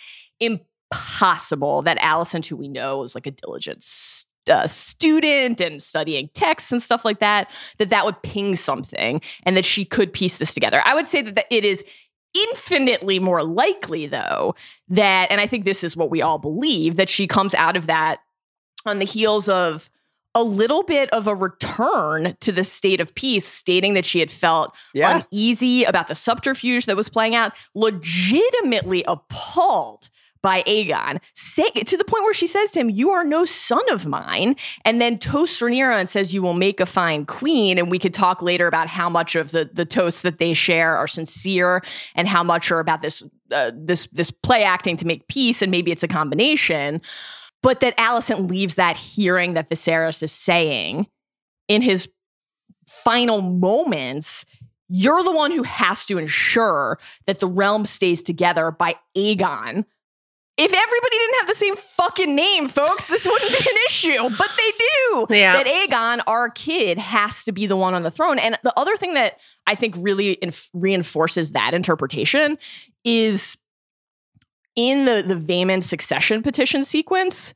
impossible 0.91 1.81
that 1.83 1.97
Alicent, 1.99 2.45
who 2.45 2.55
we 2.57 2.67
know 2.67 3.03
is 3.03 3.15
like 3.15 3.27
a 3.27 3.31
diligent 3.31 3.85
uh, 4.49 4.65
student 4.67 5.61
and 5.61 5.81
studying 5.83 6.29
texts 6.33 6.71
and 6.71 6.81
stuff 6.81 7.03
like 7.05 7.19
that, 7.19 7.49
that 7.79 7.89
that 7.89 8.05
would 8.05 8.21
ping 8.23 8.55
something 8.55 9.21
and 9.43 9.57
that 9.57 9.65
she 9.65 9.85
could 9.85 10.13
piece 10.13 10.37
this 10.37 10.53
together. 10.53 10.81
I 10.85 10.95
would 10.95 11.07
say 11.07 11.21
that, 11.21 11.35
that 11.35 11.45
it 11.51 11.65
is 11.65 11.83
infinitely 12.49 13.19
more 13.19 13.43
likely, 13.43 14.07
though, 14.07 14.55
that, 14.89 15.31
and 15.31 15.41
I 15.41 15.47
think 15.47 15.65
this 15.65 15.83
is 15.83 15.95
what 15.97 16.09
we 16.09 16.21
all 16.21 16.37
believe, 16.37 16.95
that 16.95 17.09
she 17.09 17.27
comes 17.27 17.53
out 17.55 17.75
of 17.77 17.87
that 17.87 18.19
on 18.85 18.99
the 18.99 19.05
heels 19.05 19.49
of 19.49 19.89
a 20.35 20.43
little 20.43 20.83
bit 20.83 21.09
of 21.11 21.25
a 21.25 21.33
return 21.33 22.37
to 22.41 22.51
the 22.51 22.63
state 22.63 23.01
of 23.01 23.15
peace, 23.15 23.45
stating 23.47 23.95
that 23.95 24.05
she 24.05 24.19
had 24.19 24.29
felt 24.29 24.73
Yeah. 24.93 25.23
uneasy 25.31 25.83
about 25.83 26.07
the 26.07 26.15
subterfuge 26.15 26.85
that 26.85 26.95
was 26.95 27.09
playing 27.09 27.33
out, 27.33 27.53
legitimately 27.73 29.03
appalled 29.07 30.09
by 30.41 30.63
Aegon, 30.63 31.19
say, 31.33 31.69
to 31.69 31.97
the 31.97 32.03
point 32.03 32.23
where 32.23 32.33
she 32.33 32.47
says 32.47 32.71
to 32.71 32.79
him, 32.79 32.89
You 32.89 33.11
are 33.11 33.23
no 33.23 33.45
son 33.45 33.83
of 33.91 34.05
mine. 34.05 34.55
And 34.85 35.01
then 35.01 35.17
toasts 35.19 35.61
Rhaenyra 35.61 35.99
and 35.99 36.09
says, 36.09 36.33
You 36.33 36.41
will 36.41 36.53
make 36.53 36.79
a 36.79 36.85
fine 36.85 37.25
queen. 37.25 37.77
And 37.77 37.91
we 37.91 37.99
could 37.99 38.13
talk 38.13 38.41
later 38.41 38.67
about 38.67 38.87
how 38.87 39.09
much 39.09 39.35
of 39.35 39.51
the, 39.51 39.69
the 39.71 39.85
toasts 39.85 40.21
that 40.21 40.39
they 40.39 40.53
share 40.53 40.95
are 40.95 41.07
sincere 41.07 41.81
and 42.15 42.27
how 42.27 42.43
much 42.43 42.71
are 42.71 42.79
about 42.79 43.01
this, 43.01 43.23
uh, 43.51 43.71
this, 43.75 44.07
this 44.07 44.31
play 44.31 44.63
acting 44.63 44.97
to 44.97 45.07
make 45.07 45.27
peace. 45.27 45.61
And 45.61 45.71
maybe 45.71 45.91
it's 45.91 46.03
a 46.03 46.07
combination. 46.07 47.01
But 47.63 47.79
that 47.79 47.97
Alicent 47.97 48.49
leaves 48.49 48.75
that 48.75 48.97
hearing 48.97 49.53
that 49.53 49.69
Viserys 49.69 50.21
is 50.23 50.31
saying 50.31 51.07
in 51.67 51.81
his 51.81 52.09
final 52.87 53.41
moments, 53.41 54.45
you're 54.89 55.23
the 55.23 55.31
one 55.31 55.51
who 55.51 55.63
has 55.63 56.05
to 56.05 56.17
ensure 56.17 56.97
that 57.25 57.39
the 57.39 57.47
realm 57.47 57.85
stays 57.85 58.23
together 58.23 58.71
by 58.71 58.95
Aegon. 59.15 59.85
If 60.57 60.73
everybody 60.73 61.17
didn't 61.17 61.35
have 61.39 61.47
the 61.47 61.55
same 61.55 61.75
fucking 61.75 62.35
name, 62.35 62.67
folks, 62.67 63.07
this 63.07 63.25
wouldn't 63.25 63.51
be 63.51 63.69
an 63.69 63.77
issue, 63.87 64.29
but 64.37 64.49
they 64.57 64.71
do. 64.71 65.27
Yeah. 65.29 65.61
That 65.61 65.67
Aegon, 65.67 66.23
our 66.25 66.49
kid, 66.49 66.97
has 66.97 67.43
to 67.43 67.51
be 67.51 67.67
the 67.67 67.77
one 67.77 67.93
on 67.93 68.01
the 68.01 68.09
throne. 68.09 68.39
And 68.39 68.57
the 68.63 68.73
other 68.75 68.95
thing 68.95 69.13
that 69.13 69.39
I 69.67 69.75
think 69.75 69.95
really 69.99 70.31
inf- 70.41 70.69
reinforces 70.73 71.51
that 71.51 71.75
interpretation 71.75 72.57
is 73.03 73.57
in 74.75 75.05
the 75.05 75.23
the 75.25 75.35
Vaemond 75.35 75.83
succession 75.83 76.41
petition 76.41 76.83
sequence, 76.83 77.53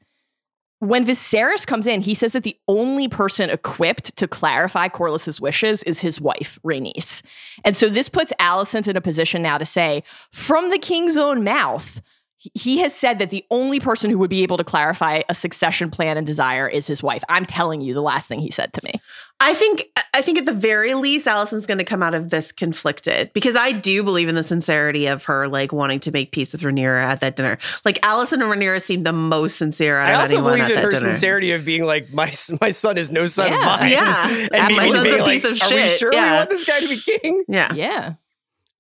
when 0.80 1.06
Viserys 1.06 1.66
comes 1.66 1.86
in, 1.86 2.02
he 2.02 2.16
says 2.16 2.34
that 2.34 2.44
the 2.44 2.58
only 2.68 3.08
person 3.08 3.52
equipped 3.52 4.16
to 4.18 4.28
clarify 4.28 4.88
Corlys's 4.88 5.40
wishes 5.40 5.84
is 5.84 6.02
his 6.02 6.20
wife, 6.20 6.60
Rhaenys. 6.66 7.22
And 7.64 7.78
so 7.78 7.88
this 7.88 8.10
puts 8.10 8.34
Alicent 8.40 8.88
in 8.88 8.98
a 8.98 9.02
position 9.02 9.44
now 9.44 9.60
to 9.60 9.66
say, 9.66 10.04
from 10.32 10.72
the 10.72 10.80
king's 10.80 11.18
own 11.18 11.44
mouth, 11.44 12.02
he- 12.42 12.52
he 12.56 12.78
has 12.80 12.96
said 12.96 13.20
that 13.20 13.30
the 13.30 13.46
only 13.52 13.80
person 13.80 14.10
who 14.10 14.18
would 14.18 14.30
be 14.30 14.42
able 14.42 14.58
to 14.58 14.64
clarify 14.64 15.22
a 15.30 15.36
succession 15.36 15.92
plan 15.92 16.18
and 16.18 16.26
desire 16.26 16.68
is 16.68 16.88
his 16.88 17.04
wife. 17.04 17.24
I'm 17.30 17.46
telling 17.46 17.82
you 17.82 17.94
the 17.94 18.02
last 18.02 18.28
thing 18.28 18.40
he 18.40 18.50
said 18.50 18.74
to 18.74 18.82
me. 18.84 18.94
I 19.40 19.54
think 19.54 19.86
I 20.14 20.22
think 20.22 20.38
at 20.40 20.46
the 20.46 20.52
very 20.54 20.94
least, 20.94 21.26
Alicent's 21.28 21.66
going 21.68 21.78
to 21.80 21.84
come 21.84 22.04
out 22.04 22.14
of 22.14 22.30
this 22.30 22.52
conflicted 22.52 23.32
because 23.34 23.56
I 23.56 23.72
do 23.72 24.04
believe 24.04 24.28
in 24.30 24.36
the 24.36 24.44
sincerity 24.44 25.06
of 25.08 25.24
her 25.26 25.48
like 25.48 25.72
wanting 25.72 26.00
to 26.02 26.12
make 26.12 26.32
peace 26.32 26.52
with 26.54 26.62
Rhaenyra 26.62 27.04
at 27.04 27.20
that 27.22 27.36
dinner. 27.36 27.58
Like 27.86 28.00
Alicent 28.02 28.34
and 28.34 28.44
Rhaenyra 28.44 28.82
seemed 28.82 29.06
the 29.06 29.14
most 29.14 29.58
sincere 29.58 29.98
out 30.00 30.10
I 30.10 30.14
of 30.14 30.20
also 30.22 30.34
anyone 30.38 30.58
believe 30.60 30.72
in 30.78 30.84
her 30.84 30.90
dinner. 30.92 31.02
sincerity 31.14 31.52
of 31.54 31.64
being 31.66 31.86
like, 31.86 32.12
my 32.14 32.32
my 32.62 32.70
son 32.70 32.98
is 32.98 33.12
no 33.12 33.26
son 33.26 33.52
Yeah. 33.52 33.58
of 33.60 33.80
mine. 33.82 33.92
Yeah. 33.92 34.28
and 34.54 34.68
me 34.68 34.76
My 34.78 34.90
son's 34.90 35.04
being 35.08 35.20
a 35.20 35.24
like, 35.24 35.42
piece 35.42 35.46
of 35.46 35.62
are 35.72 35.76
we 35.76 35.82
shit. 35.88 36.00
sure 36.00 36.10
we 36.12 36.16
Yeah. 36.18 36.38
want 36.38 36.50
this 36.50 36.64
guy 36.66 36.80
to 36.80 36.88
be 36.88 36.98
king? 36.98 37.44
Yeah. 37.48 37.74
Yeah. 37.74 38.14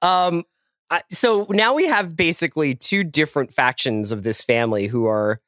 Um, 0.03 0.44
So 1.10 1.48
now 1.50 1.74
we 1.74 1.88
have 1.88 2.16
basically 2.16 2.76
two 2.76 3.04
different 3.04 3.54
factions 3.54 4.12
of 4.12 4.24
this 4.24 4.44
family 4.44 4.88
who 4.88 5.06
are 5.06 5.40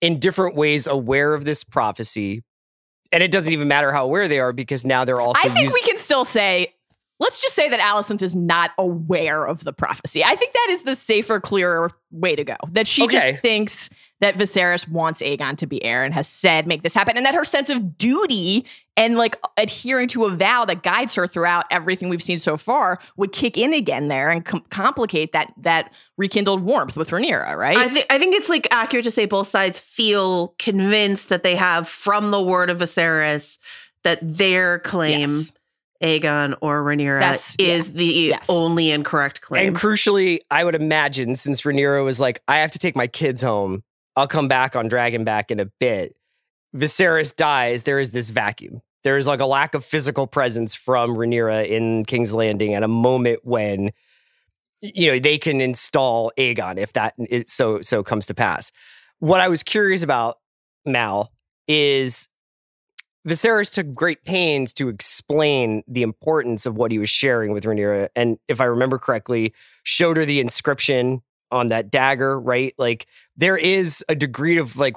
in 0.00 0.18
different 0.18 0.56
ways 0.56 0.86
aware 0.86 1.34
of 1.34 1.44
this 1.44 1.64
prophecy. 1.64 2.42
And 3.12 3.22
it 3.22 3.30
doesn't 3.30 3.52
even 3.52 3.68
matter 3.68 3.92
how 3.92 4.04
aware 4.04 4.28
they 4.28 4.38
are 4.38 4.52
because 4.52 4.84
now 4.84 5.04
they're 5.04 5.20
also 5.20 5.40
I 5.48 5.52
think 5.52 5.64
using. 5.64 5.80
we 5.82 5.88
can 5.88 5.98
still 5.98 6.24
say, 6.24 6.74
let's 7.20 7.40
just 7.40 7.54
say 7.54 7.68
that 7.68 7.78
Alicent 7.80 8.22
is 8.22 8.34
not 8.34 8.72
aware 8.78 9.44
of 9.46 9.62
the 9.62 9.72
prophecy. 9.72 10.24
I 10.24 10.34
think 10.34 10.52
that 10.52 10.66
is 10.70 10.82
the 10.82 10.96
safer, 10.96 11.38
clearer 11.38 11.90
way 12.10 12.34
to 12.34 12.42
go. 12.44 12.56
That 12.72 12.88
she 12.88 13.04
Okay. 13.04 13.30
just 13.32 13.42
thinks 13.42 13.90
that 14.20 14.34
Viserys 14.36 14.88
wants 14.88 15.22
Aegon 15.22 15.56
to 15.58 15.66
be 15.66 15.82
heir 15.84 16.02
and 16.04 16.12
has 16.12 16.26
said, 16.28 16.66
make 16.66 16.82
this 16.82 16.92
happen. 16.94 17.16
And 17.16 17.24
that 17.24 17.34
her 17.34 17.44
sense 17.44 17.70
of 17.70 17.96
duty 17.96 18.66
and 18.96 19.16
like 19.16 19.36
adhering 19.56 20.08
to 20.08 20.24
a 20.26 20.30
vow 20.30 20.64
that 20.66 20.82
guides 20.82 21.14
her 21.14 21.26
throughout 21.26 21.64
everything 21.70 22.08
we've 22.10 22.22
seen 22.22 22.38
so 22.38 22.56
far 22.58 22.98
would 23.16 23.32
kick 23.32 23.56
in 23.56 23.72
again 23.72 24.08
there 24.08 24.28
and 24.28 24.44
com- 24.44 24.64
complicate 24.70 25.32
that 25.32 25.52
that 25.58 25.90
rekindled 26.18 26.62
warmth 26.62 26.96
with 26.98 27.10
Rhaenyra, 27.10 27.56
right? 27.56 27.78
I 27.78 27.88
think 27.88 28.06
I 28.10 28.18
think 28.18 28.34
it's 28.34 28.48
like 28.50 28.66
accurate 28.70 29.04
to 29.04 29.10
say 29.10 29.24
both 29.24 29.46
sides 29.46 29.78
feel 29.78 30.48
convinced 30.58 31.28
that 31.30 31.42
they 31.42 31.56
have 31.56 31.88
from 31.88 32.30
the 32.30 32.42
word 32.42 32.68
of 32.68 32.78
Viserys 32.78 33.56
that 34.02 34.18
their 34.22 34.80
claim, 34.80 35.28
Yes. 35.30 35.52
Aegon 36.02 36.56
or 36.60 36.82
Rhaenyra, 36.82 37.20
That's- 37.20 37.56
is 37.58 37.92
the 37.92 38.04
Yes. 38.04 38.46
only 38.48 38.90
incorrect 38.90 39.40
claim. 39.42 39.68
and 39.68 39.76
crucially, 39.76 40.40
I 40.50 40.64
would 40.64 40.74
imagine 40.74 41.36
since 41.36 41.62
Rhaenyra 41.62 42.04
was 42.04 42.18
like, 42.20 42.40
I 42.48 42.58
have 42.58 42.70
to 42.72 42.78
take 42.78 42.96
my 42.96 43.06
kids 43.06 43.42
home, 43.42 43.82
I'll 44.16 44.26
come 44.28 44.48
back 44.48 44.74
on 44.76 44.88
Dragonback 44.88 45.50
in 45.50 45.60
a 45.60 45.66
bit. 45.66 46.16
Viserys 46.74 47.34
dies, 47.34 47.82
there 47.82 47.98
is 47.98 48.10
this 48.12 48.30
vacuum. 48.30 48.80
There 49.02 49.16
is 49.16 49.26
like 49.26 49.40
a 49.40 49.46
lack 49.46 49.74
of 49.74 49.84
physical 49.84 50.26
presence 50.26 50.74
from 50.74 51.16
Rhaenyra 51.16 51.68
in 51.68 52.04
King's 52.04 52.32
Landing 52.34 52.74
at 52.74 52.82
a 52.82 52.88
moment 52.88 53.40
when 53.44 53.92
you 54.82 55.12
know 55.12 55.18
they 55.18 55.36
can 55.38 55.60
install 55.60 56.32
Aegon 56.38 56.78
if 56.78 56.92
that 56.94 57.14
so 57.46 57.82
so 57.82 58.02
comes 58.02 58.26
to 58.26 58.34
pass. 58.34 58.72
What 59.18 59.40
I 59.40 59.48
was 59.48 59.62
curious 59.62 60.02
about, 60.02 60.38
Mal, 60.86 61.30
is 61.68 62.28
Viserys 63.28 63.70
took 63.70 63.92
great 63.92 64.24
pains 64.24 64.72
to 64.74 64.88
explain 64.88 65.82
the 65.86 66.02
importance 66.02 66.64
of 66.64 66.78
what 66.78 66.90
he 66.90 66.98
was 66.98 67.10
sharing 67.10 67.52
with 67.52 67.64
Rhaenyra, 67.64 68.08
and 68.16 68.38
if 68.48 68.60
I 68.60 68.64
remember 68.64 68.98
correctly, 68.98 69.52
showed 69.82 70.16
her 70.16 70.24
the 70.24 70.40
inscription 70.40 71.22
on 71.50 71.68
that 71.68 71.90
dagger. 71.90 72.40
Right, 72.40 72.74
like 72.78 73.06
there 73.36 73.56
is 73.56 74.04
a 74.08 74.14
degree 74.14 74.56
of 74.56 74.76
like, 74.76 74.96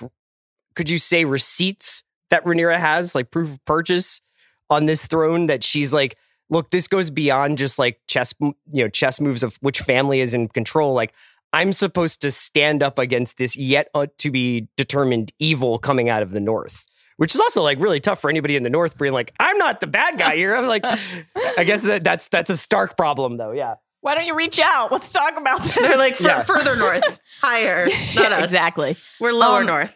could 0.75 0.89
you 0.89 0.99
say 0.99 1.25
receipts 1.25 2.03
that 2.29 2.45
Rhaenyra 2.45 2.77
has, 2.77 3.13
like 3.13 3.29
proof 3.29 3.51
of 3.51 3.65
purchase 3.65 4.21
on 4.69 4.85
this 4.85 5.05
throne 5.05 5.47
that 5.47 5.63
she's 5.63 5.93
like, 5.93 6.17
look, 6.49 6.71
this 6.71 6.87
goes 6.87 7.09
beyond 7.09 7.57
just 7.57 7.77
like 7.77 7.99
chess, 8.07 8.33
you 8.39 8.53
know, 8.71 8.87
chess 8.87 9.19
moves 9.19 9.43
of 9.43 9.57
which 9.61 9.79
family 9.79 10.21
is 10.21 10.33
in 10.33 10.47
control. 10.47 10.93
Like 10.93 11.13
I'm 11.51 11.73
supposed 11.73 12.21
to 12.21 12.31
stand 12.31 12.81
up 12.81 12.97
against 12.97 13.37
this 13.37 13.55
yet 13.55 13.89
uh, 13.93 14.07
to 14.19 14.31
be 14.31 14.67
determined 14.77 15.31
evil 15.39 15.77
coming 15.77 16.09
out 16.09 16.23
of 16.23 16.31
the 16.31 16.39
north. 16.39 16.85
Which 17.17 17.35
is 17.35 17.41
also 17.41 17.61
like 17.61 17.79
really 17.79 17.99
tough 17.99 18.19
for 18.19 18.29
anybody 18.29 18.55
in 18.55 18.63
the 18.63 18.69
north 18.69 18.97
being 18.97 19.13
like, 19.13 19.31
I'm 19.39 19.57
not 19.57 19.81
the 19.81 19.87
bad 19.87 20.17
guy 20.17 20.35
here. 20.35 20.55
I'm 20.55 20.67
like, 20.67 20.83
I 21.57 21.63
guess 21.63 21.83
that, 21.83 22.03
that's 22.03 22.27
that's 22.29 22.49
a 22.49 22.57
stark 22.57 22.97
problem 22.97 23.37
though. 23.37 23.51
Yeah. 23.51 23.75
Why 24.01 24.15
don't 24.15 24.25
you 24.25 24.35
reach 24.35 24.59
out? 24.59 24.91
Let's 24.91 25.11
talk 25.11 25.37
about 25.37 25.61
this. 25.63 25.75
They're 25.75 25.97
like 25.97 26.19
Yeah. 26.19 26.43
further 26.43 26.75
north, 26.75 27.19
higher, 27.41 27.85
not 28.15 28.31
Yeah, 28.31 28.37
us. 28.37 28.43
exactly. 28.43 28.97
We're 29.19 29.31
lower 29.31 29.61
Um, 29.61 29.67
north. 29.67 29.93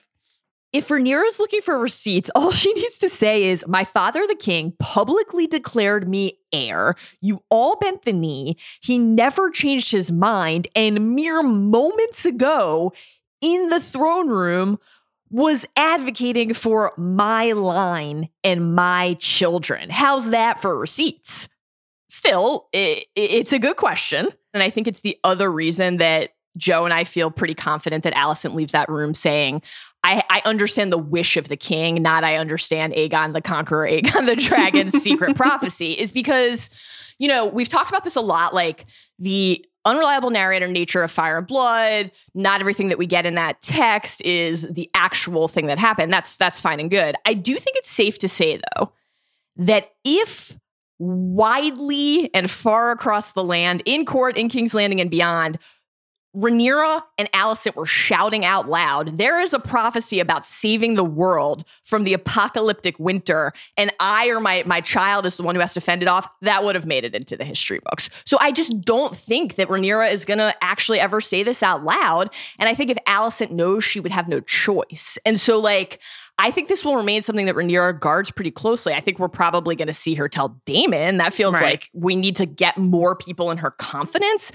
If 0.74 0.90
Rhaenyra's 0.90 1.40
looking 1.40 1.62
for 1.62 1.80
receipts, 1.80 2.30
all 2.36 2.52
she 2.52 2.72
needs 2.74 3.00
to 3.00 3.10
say 3.10 3.46
is, 3.46 3.66
My 3.68 3.84
father, 3.84 4.28
the 4.28 4.36
king, 4.36 4.74
publicly 4.80 5.48
declared 5.48 6.08
me 6.10 6.40
heir. 6.54 6.96
You 7.22 7.42
all 7.50 7.78
bent 7.78 8.04
the 8.04 8.14
knee. 8.14 8.58
He 8.82 9.00
never 9.00 9.50
changed 9.50 9.92
his 9.92 10.12
mind. 10.12 10.68
And 10.76 11.16
mere 11.16 11.42
moments 11.42 12.26
ago, 12.26 12.94
in 13.42 13.70
the 13.70 13.80
throne 13.80 14.30
room, 14.30 14.78
was 15.30 15.66
advocating 15.76 16.54
for 16.54 16.94
my 16.98 17.52
line 17.52 18.30
and 18.44 18.76
my 18.76 19.16
children. 19.20 19.90
How's 19.90 20.30
that 20.30 20.62
for 20.62 20.78
receipts? 20.78 21.50
Still, 22.10 22.68
i 22.74 22.78
i- 22.78 23.06
it's 23.16 23.52
a 23.54 23.60
good 23.60 23.76
question. 23.76 24.30
And 24.54 24.64
I 24.64 24.70
think 24.70 24.88
it's 24.88 25.02
the 25.02 25.18
other 25.24 25.52
reason 25.52 25.98
that 25.98 26.32
Joe 26.58 26.86
and 26.86 26.94
I 26.94 27.04
feel 27.04 27.30
pretty 27.30 27.54
confident 27.54 28.04
that 28.04 28.14
Alicent 28.14 28.54
leaves 28.56 28.72
that 28.72 28.90
room 28.90 29.14
saying, 29.14 29.62
I, 30.04 30.24
I 30.30 30.42
understand 30.46 30.92
the 30.92 30.98
wish 30.98 31.36
of 31.38 31.50
the 31.50 31.58
king, 31.58 31.96
not 31.96 32.24
I 32.24 32.38
understand 32.38 32.94
Aegon 32.94 33.34
the 33.34 33.42
Conqueror, 33.42 33.88
Aegon 33.88 34.26
the 34.26 34.36
Dragon's 34.36 34.94
secret 35.04 35.36
prophecy, 35.36 35.92
is 35.94 36.12
because, 36.12 36.70
you 37.20 37.28
know, 37.28 37.46
we've 37.46 37.68
talked 37.68 37.90
about 37.90 38.04
this 38.06 38.16
a 38.16 38.22
lot. 38.22 38.54
Like 38.54 38.86
the 39.20 39.64
unreliable 39.88 40.30
narrator 40.30 40.68
nature 40.68 41.02
of 41.02 41.10
Fire 41.10 41.38
and 41.38 41.48
Blood, 41.48 42.12
not 42.34 42.60
everything 42.60 42.90
that 42.90 42.98
we 42.98 43.06
get 43.06 43.26
in 43.26 43.36
that 43.36 43.62
text 43.62 44.22
is 44.22 44.68
the 44.70 44.90
actual 44.94 45.48
thing 45.48 45.68
that 45.68 45.80
happened. 45.80 46.12
That's 46.12 46.38
that's 46.38 46.60
fine 46.60 46.80
and 46.80 46.90
good. 46.90 47.16
I 47.26 47.34
do 47.34 47.56
think 47.56 47.78
it's 47.78 47.90
safe 47.90 48.20
to 48.20 48.28
say 48.28 48.60
though 48.76 48.92
that 49.56 49.94
if 50.04 50.58
widely 51.00 52.34
and 52.34 52.50
far 52.50 52.92
across 52.92 53.34
the 53.34 53.44
land, 53.44 53.82
in 53.86 54.06
court, 54.06 54.38
in 54.38 54.50
King's 54.50 54.74
Landing, 54.74 55.00
and 55.00 55.12
beyond, 55.12 55.60
Rhaenyra 56.36 57.02
and 57.18 57.32
Alicent 57.32 57.76
were 57.76 57.86
shouting 57.86 58.46
out 58.46 58.70
loud, 58.70 59.18
there 59.18 59.40
is 59.42 59.54
a 59.54 59.60
prophecy 59.60 60.20
about 60.20 60.46
saving 60.46 60.94
the 60.94 61.04
world 61.04 61.64
from 61.84 62.04
the 62.04 62.14
apocalyptic 62.14 63.00
winter, 63.00 63.54
and 63.76 63.92
I 64.00 64.28
or 64.28 64.40
my, 64.40 64.62
my 64.66 64.82
child 64.82 65.26
is 65.26 65.38
the 65.38 65.44
one 65.44 65.56
who 65.56 65.62
has 65.62 65.74
to 65.74 65.82
fend 65.82 66.04
it 66.04 66.08
off, 66.08 66.30
that 66.42 66.64
would 66.64 66.76
have 66.76 66.86
made 66.86 67.06
it 67.06 67.16
into 67.16 67.38
the 67.38 67.44
history 67.44 67.80
books. 67.90 68.10
So 68.26 68.38
I 68.40 68.52
just 68.52 68.80
don't 68.82 69.16
think 69.16 69.56
that 69.56 69.68
Rhaenyra 69.68 70.12
is 70.12 70.26
going 70.26 70.38
to 70.38 70.54
actually 70.62 71.00
ever 71.00 71.22
say 71.22 71.42
this 71.42 71.64
out 71.64 71.84
loud. 71.84 72.30
And 72.60 72.70
I 72.70 72.76
think 72.76 72.92
if 72.92 72.98
Alicent 73.08 73.50
knows, 73.52 73.84
she 73.84 74.00
would 74.00 74.12
have 74.12 74.28
no 74.28 74.40
choice. 74.42 75.18
And 75.26 75.40
so, 75.40 75.60
like, 75.60 76.00
I 76.38 76.52
think 76.52 76.68
this 76.68 76.86
will 76.86 76.98
remain 76.98 77.24
something 77.24 77.48
that 77.48 77.56
Rhaenyra 77.56 78.00
guards 78.00 78.30
pretty 78.30 78.52
closely. 78.52 78.94
I 78.94 79.02
think 79.02 79.18
we're 79.18 79.28
probably 79.28 79.76
going 79.76 79.88
to 79.88 79.94
see 79.94 80.14
her 80.16 80.30
tell 80.30 80.62
Daemon. 80.66 81.18
That 81.18 81.34
feels 81.34 81.56
Right. 81.56 81.64
like 81.64 81.90
we 81.94 82.16
need 82.16 82.36
to 82.36 82.46
get 82.46 82.78
more 82.78 83.16
people 83.16 83.50
in 83.50 83.58
her 83.58 83.72
confidence. 83.72 84.52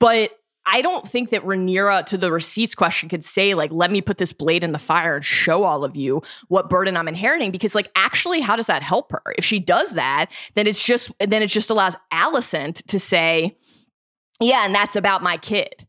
But 0.00 0.37
I 0.70 0.82
don't 0.82 1.08
think 1.08 1.30
that 1.30 1.42
Rhaenyra, 1.44 2.04
to 2.06 2.18
the 2.18 2.30
receipts 2.30 2.74
question, 2.74 3.08
could 3.08 3.24
say, 3.24 3.54
like, 3.54 3.72
let 3.72 3.90
me 3.90 4.02
put 4.02 4.18
this 4.18 4.34
blade 4.34 4.62
in 4.62 4.72
the 4.72 4.78
fire 4.78 5.16
and 5.16 5.24
show 5.24 5.64
all 5.64 5.82
of 5.82 5.96
you 5.96 6.22
what 6.48 6.68
burden 6.68 6.96
I'm 6.96 7.08
inheriting. 7.08 7.50
Because, 7.50 7.74
like, 7.74 7.90
actually, 7.96 8.40
how 8.40 8.54
does 8.54 8.66
that 8.66 8.82
help 8.82 9.10
her? 9.12 9.22
If 9.38 9.46
she 9.46 9.60
does 9.60 9.94
that, 9.94 10.30
then 10.54 10.66
it's 10.66 10.84
just 10.84 11.10
then 11.18 11.42
it 11.42 11.48
just 11.48 11.70
allows 11.70 11.96
Alicent 12.12 12.84
to 12.86 12.98
say, 12.98 13.56
Yeah, 14.40 14.66
and 14.66 14.74
that's 14.74 14.94
about 14.94 15.22
my 15.22 15.38
kid. 15.38 15.87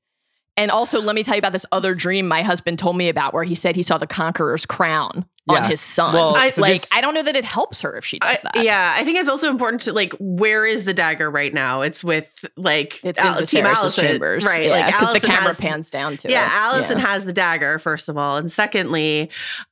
And 0.60 0.72
also, 0.72 1.02
let 1.02 1.16
me 1.16 1.24
tell 1.24 1.36
you 1.36 1.40
about 1.40 1.54
this 1.54 1.66
other 1.72 1.96
dream 1.96 2.28
my 2.28 2.44
husband 2.44 2.80
told 2.80 2.98
me 2.98 3.08
about 3.08 3.34
where 3.34 3.46
he 3.46 3.56
said 3.56 3.78
he 3.78 3.82
saw 3.84 3.98
the 3.98 4.06
conqueror's 4.06 4.66
crown 4.66 5.24
Yeah. 5.50 5.64
on 5.64 5.70
his 5.70 5.80
son. 5.80 6.14
Well, 6.14 6.36
I, 6.36 6.50
so 6.50 6.62
like, 6.62 6.74
this- 6.74 6.90
I 6.94 7.00
don't 7.00 7.14
know 7.14 7.24
that 7.24 7.38
it 7.38 7.46
helps 7.46 7.82
her 7.82 7.96
if 7.96 8.04
she 8.04 8.20
I, 8.22 8.34
does 8.34 8.42
that. 8.42 8.64
yeah, 8.66 8.94
I 8.94 9.06
think 9.06 9.18
it's 9.18 9.30
also 9.30 9.50
important 9.50 9.84
to 9.84 9.94
like 9.94 10.14
where 10.20 10.66
is 10.66 10.84
the 10.84 10.94
dagger 10.94 11.32
right 11.32 11.54
now? 11.54 11.80
It's 11.82 12.04
with 12.04 12.44
like 12.58 13.00
It's 13.06 13.18
in 13.18 13.46
Team 13.46 13.64
Alicent, 13.64 14.02
chambers. 14.02 14.46
right? 14.46 14.64
Yeah, 14.66 14.70
like 14.72 14.86
because 14.88 15.14
the 15.14 15.22
camera 15.22 15.48
has- 15.48 15.58
pans 15.58 15.90
down 15.90 16.18
to 16.18 16.30
yeah, 16.30 16.46
it. 16.46 16.82
Alicent 16.84 16.98
Yeah. 16.98 17.06
has 17.08 17.24
the 17.24 17.34
dagger 17.34 17.80
first 17.80 18.10
of 18.10 18.18
all, 18.18 18.36
and 18.36 18.52
secondly, 18.52 19.30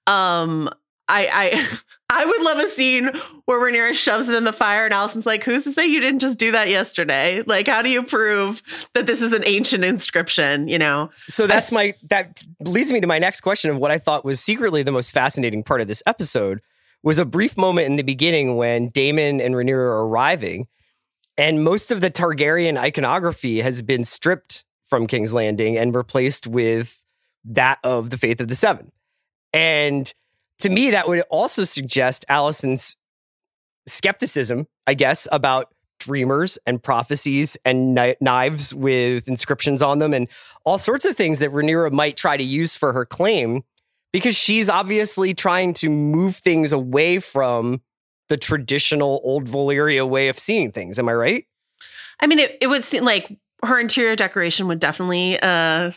um, 0.07 0.69
I 1.09 1.27
I 1.31 1.67
I 2.09 2.25
would 2.25 2.41
love 2.41 2.59
a 2.59 2.67
scene 2.69 3.11
where 3.45 3.59
Rhaenyra 3.59 3.93
shoves 3.93 4.29
it 4.29 4.35
in 4.35 4.45
the 4.45 4.53
fire, 4.53 4.85
and 4.85 4.93
Alicent's 4.93 5.25
like, 5.25 5.43
"Who's 5.43 5.63
to 5.65 5.71
say 5.71 5.85
you 5.85 5.99
didn't 5.99 6.19
just 6.19 6.37
do 6.37 6.51
that 6.51 6.69
yesterday? 6.69 7.43
Like, 7.45 7.67
how 7.67 7.81
do 7.81 7.89
you 7.89 8.03
prove 8.03 8.61
that 8.93 9.07
this 9.07 9.21
is 9.21 9.33
an 9.33 9.43
ancient 9.45 9.83
inscription? 9.83 10.67
You 10.67 10.79
know?" 10.79 11.09
So 11.27 11.47
that's 11.47 11.71
my 11.71 11.93
that 12.09 12.43
leads 12.61 12.91
me 12.91 13.01
to 13.01 13.07
my 13.07 13.19
next 13.19 13.41
question 13.41 13.71
of 13.71 13.77
what 13.77 13.91
I 13.91 13.97
thought 13.97 14.25
was 14.25 14.39
secretly 14.39 14.83
the 14.83 14.91
most 14.91 15.11
fascinating 15.11 15.63
part 15.63 15.81
of 15.81 15.87
this 15.87 16.03
episode 16.05 16.61
was 17.03 17.19
a 17.19 17.25
brief 17.25 17.57
moment 17.57 17.87
in 17.87 17.95
the 17.95 18.03
beginning 18.03 18.55
when 18.55 18.89
Daemon 18.89 19.39
and 19.39 19.55
Rhaenyra 19.55 19.75
are 19.75 20.05
arriving, 20.05 20.67
and 21.37 21.63
most 21.63 21.91
of 21.91 22.01
the 22.01 22.09
Targaryen 22.09 22.77
iconography 22.77 23.61
has 23.61 23.81
been 23.81 24.03
stripped 24.03 24.65
from 24.83 25.07
King's 25.07 25.33
Landing 25.33 25.77
and 25.77 25.93
replaced 25.93 26.47
with 26.47 27.05
that 27.45 27.79
of 27.83 28.09
the 28.09 28.17
Faith 28.17 28.41
of 28.41 28.47
the 28.47 28.55
Seven. 28.55 28.91
And 29.53 30.13
to 30.59 30.69
me, 30.69 30.91
that 30.91 31.07
would 31.07 31.21
also 31.29 31.63
suggest 31.63 32.25
Alicent's 32.29 32.97
skepticism, 33.87 34.67
I 34.85 34.93
guess, 34.93 35.27
about 35.31 35.73
dreamers 35.99 36.59
and 36.65 36.81
prophecies 36.81 37.57
and 37.65 37.97
kni- 37.97 38.15
knives 38.21 38.73
with 38.73 39.27
inscriptions 39.27 39.81
on 39.81 39.99
them 39.99 40.13
and 40.13 40.27
all 40.63 40.77
sorts 40.77 41.05
of 41.05 41.15
things 41.15 41.39
that 41.39 41.49
Rhaenyra 41.49 41.91
might 41.91 42.17
try 42.17 42.37
to 42.37 42.43
use 42.43 42.75
for 42.75 42.93
her 42.93 43.05
claim 43.05 43.63
because 44.13 44.37
she's 44.37 44.69
obviously 44.69 45.33
trying 45.33 45.73
to 45.73 45.89
move 45.89 46.35
things 46.35 46.71
away 46.71 47.19
from 47.19 47.81
the 48.29 48.37
traditional 48.37 49.21
old 49.23 49.45
Valyria 49.45 50.07
way 50.07 50.27
of 50.27 50.37
seeing 50.37 50.71
things. 50.71 50.99
Am 50.99 51.09
I 51.09 51.13
right? 51.13 51.45
I 52.19 52.27
mean, 52.27 52.39
it, 52.39 52.57
it 52.61 52.67
would 52.67 52.83
seem 52.83 53.05
like 53.05 53.37
her 53.63 53.79
interior 53.79 54.15
decoration 54.15 54.67
would 54.67 54.79
definitely 54.79 55.39
uh 55.39 55.91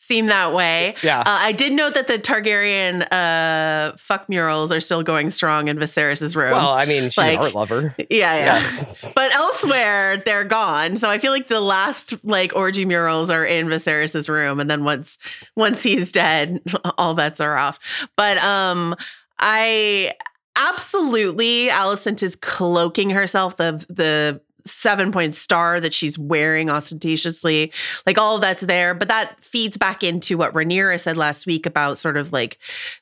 seem 0.00 0.26
that 0.26 0.52
way. 0.52 0.94
Yeah. 1.02 1.20
Uh, 1.20 1.24
I 1.26 1.50
did 1.52 1.72
note 1.72 1.94
that 1.94 2.06
the 2.06 2.18
Targaryen 2.18 3.02
uh, 3.12 3.96
fuck 3.96 4.28
murals 4.28 4.70
are 4.70 4.78
still 4.78 5.02
going 5.02 5.30
strong 5.32 5.66
in 5.66 5.76
Viserys's 5.78 6.36
room. 6.36 6.52
well, 6.52 6.70
I 6.70 6.86
mean, 6.86 7.04
she's 7.10 7.18
like- 7.18 7.32
an 7.36 7.44
art 7.44 7.54
lover. 7.54 7.94
yeah, 8.10 8.60
yeah. 8.60 8.84
but 9.14 9.32
elsewhere, 9.32 10.16
they're 10.18 10.44
gone. 10.44 10.96
So 10.96 11.10
I 11.10 11.18
feel 11.18 11.32
like 11.32 11.48
the 11.48 11.60
last 11.60 12.14
like 12.24 12.54
orgy 12.54 12.84
murals 12.84 13.28
are 13.28 13.44
in 13.44 13.68
Viserys's 13.68 14.28
room, 14.28 14.60
and 14.60 14.70
then 14.70 14.84
once 14.84 15.18
once 15.56 15.82
he's 15.82 16.12
dead, 16.12 16.62
all 16.96 17.14
bets 17.14 17.40
are 17.40 17.58
off. 17.58 17.78
But 18.16 18.38
um, 18.38 18.94
I 19.40 20.14
absolutely, 20.54 21.68
Alicent 21.68 22.22
is 22.22 22.36
cloaking 22.36 23.10
herself 23.10 23.56
the 23.56 23.84
the 23.88 24.40
seven 24.70 25.12
point 25.12 25.34
star 25.34 25.80
that 25.80 25.94
she's 25.94 26.18
wearing 26.18 26.70
ostentatiously 26.70 27.72
like 28.06 28.18
all 28.18 28.36
of 28.36 28.40
that's 28.40 28.62
there 28.62 28.94
but 28.94 29.08
that 29.08 29.42
feeds 29.42 29.76
back 29.76 30.02
into 30.02 30.38
what 30.38 30.52
Rhaenyra 30.54 31.00
said 31.00 31.16
last 31.16 31.46
week 31.46 31.66
about 31.66 31.98
sort 31.98 32.16
of 32.16 32.32
like 32.32 32.58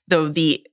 the 0.08 0.28
the 0.28 0.66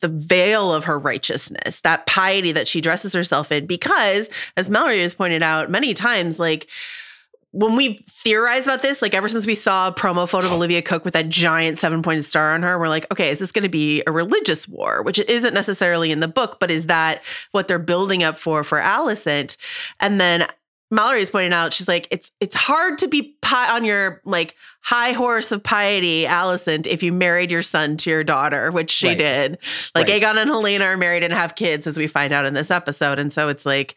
the 0.00 0.08
veil 0.08 0.70
of 0.70 0.84
her 0.84 0.98
righteousness, 0.98 1.80
that 1.80 2.04
piety 2.04 2.52
that 2.52 2.68
she 2.68 2.82
dresses 2.82 3.14
herself 3.14 3.50
in. 3.50 3.64
Because, 3.64 4.28
as 4.54 4.68
Mallory 4.68 5.00
has 5.00 5.14
pointed 5.14 5.42
out 5.42 5.70
many 5.70 5.94
times, 5.94 6.38
like 6.38 6.68
when 7.56 7.76
we 7.76 7.98
theorize 8.10 8.64
about 8.64 8.82
this, 8.82 9.00
like 9.00 9.14
ever 9.14 9.28
since 9.28 9.46
we 9.46 9.54
saw 9.54 9.86
a 9.86 9.92
promo 9.92 10.28
photo 10.28 10.48
of 10.48 10.52
Olivia 10.52 10.82
Cooke 10.82 11.04
with 11.04 11.14
that 11.14 11.28
giant 11.28 11.78
seven 11.78 12.02
pointed 12.02 12.24
star 12.24 12.52
on 12.52 12.64
her, 12.64 12.78
we're 12.80 12.88
like, 12.88 13.06
okay, 13.12 13.30
is 13.30 13.38
this 13.38 13.52
going 13.52 13.62
to 13.62 13.68
be 13.68 14.02
a 14.08 14.12
religious 14.12 14.66
war? 14.66 15.02
Which 15.02 15.20
it 15.20 15.30
isn't 15.30 15.54
necessarily 15.54 16.10
in 16.10 16.18
the 16.18 16.26
book, 16.26 16.58
but 16.58 16.68
is 16.72 16.86
that 16.86 17.22
what 17.52 17.68
they're 17.68 17.78
building 17.78 18.24
up 18.24 18.38
for 18.38 18.64
for 18.64 18.80
Alicent? 18.80 19.56
And 20.00 20.20
then 20.20 20.48
Mallory's 20.90 21.30
pointing 21.30 21.52
out, 21.52 21.72
she's 21.72 21.86
like, 21.86 22.08
it's 22.10 22.32
it's 22.40 22.56
hard 22.56 22.98
to 22.98 23.06
be 23.08 23.36
pi- 23.40 23.70
on 23.72 23.84
your 23.84 24.20
like 24.24 24.56
high 24.80 25.12
horse 25.12 25.52
of 25.52 25.62
piety, 25.62 26.24
Alicent, 26.24 26.88
if 26.88 27.04
you 27.04 27.12
married 27.12 27.52
your 27.52 27.62
son 27.62 27.96
to 27.98 28.10
your 28.10 28.24
daughter, 28.24 28.72
which 28.72 28.90
she 28.90 29.08
Right. 29.08 29.18
did. 29.18 29.58
Like 29.94 30.08
Right. 30.08 30.20
Aegon 30.20 30.36
and 30.42 30.50
Helaena 30.50 30.82
are 30.86 30.96
married 30.96 31.22
and 31.22 31.32
have 31.32 31.54
kids, 31.54 31.86
as 31.86 31.96
we 31.96 32.08
find 32.08 32.32
out 32.32 32.46
in 32.46 32.54
this 32.54 32.72
episode. 32.72 33.20
And 33.20 33.32
so 33.32 33.48
it's 33.48 33.64
like, 33.64 33.94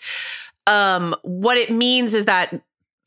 um, 0.68 1.16
what 1.24 1.58
it 1.58 1.72
means 1.72 2.14
is 2.14 2.26
that 2.26 2.62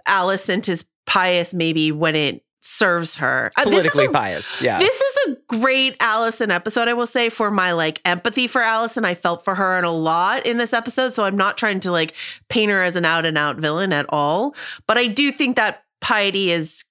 Alicent 0.06 0.68
is 0.68 0.84
pious 1.06 1.52
maybe 1.54 1.92
when 1.92 2.14
it 2.16 2.44
serves 2.62 3.16
her. 3.16 3.50
Uh, 3.56 3.64
this 3.64 3.72
is 3.72 3.74
Politically 3.80 4.04
a- 4.06 4.10
biased. 4.10 4.60
Yeah. 4.60 4.78
this 4.78 4.94
is 5.00 5.16
a 5.32 5.36
great 5.58 5.98
Alicent 5.98 6.52
episode, 6.52 6.88
I 6.88 6.92
will 6.92 7.06
say, 7.06 7.30
for 7.30 7.50
my 7.50 7.72
like 7.72 8.00
empathy 8.04 8.46
for 8.46 8.60
Alicent. 8.60 9.04
I 9.06 9.14
felt 9.14 9.44
for 9.44 9.54
her 9.54 9.78
in 9.78 9.84
a 9.84 9.90
lot 9.90 10.44
in 10.44 10.58
this 10.58 10.72
episode. 10.74 11.14
So 11.14 11.24
I'm 11.24 11.36
not 11.36 11.56
trying 11.56 11.80
to 11.80 11.90
like 11.90 12.14
paint 12.48 12.70
her 12.70 12.82
as 12.82 12.96
an 12.96 13.04
out 13.06 13.24
and 13.24 13.38
out 13.38 13.56
villain 13.56 13.92
at 13.94 14.06
all. 14.10 14.54
But 14.86 14.98
I 14.98 15.06
do 15.06 15.32
think 15.32 15.56
that 15.56 15.84
piety 16.02 16.50
is 16.50 16.84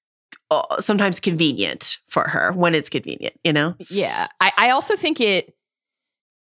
uh, 0.52 0.82
sometimes 0.82 1.20
convenient 1.20 1.98
for 2.08 2.24
her 2.28 2.52
when 2.54 2.74
it's 2.74 2.90
convenient, 2.90 3.36
you 3.44 3.54
know? 3.54 3.76
Yeah. 3.90 4.28
I, 4.42 4.52
I 4.58 4.70
also 4.72 4.96
think 4.96 5.22
it 5.22 5.54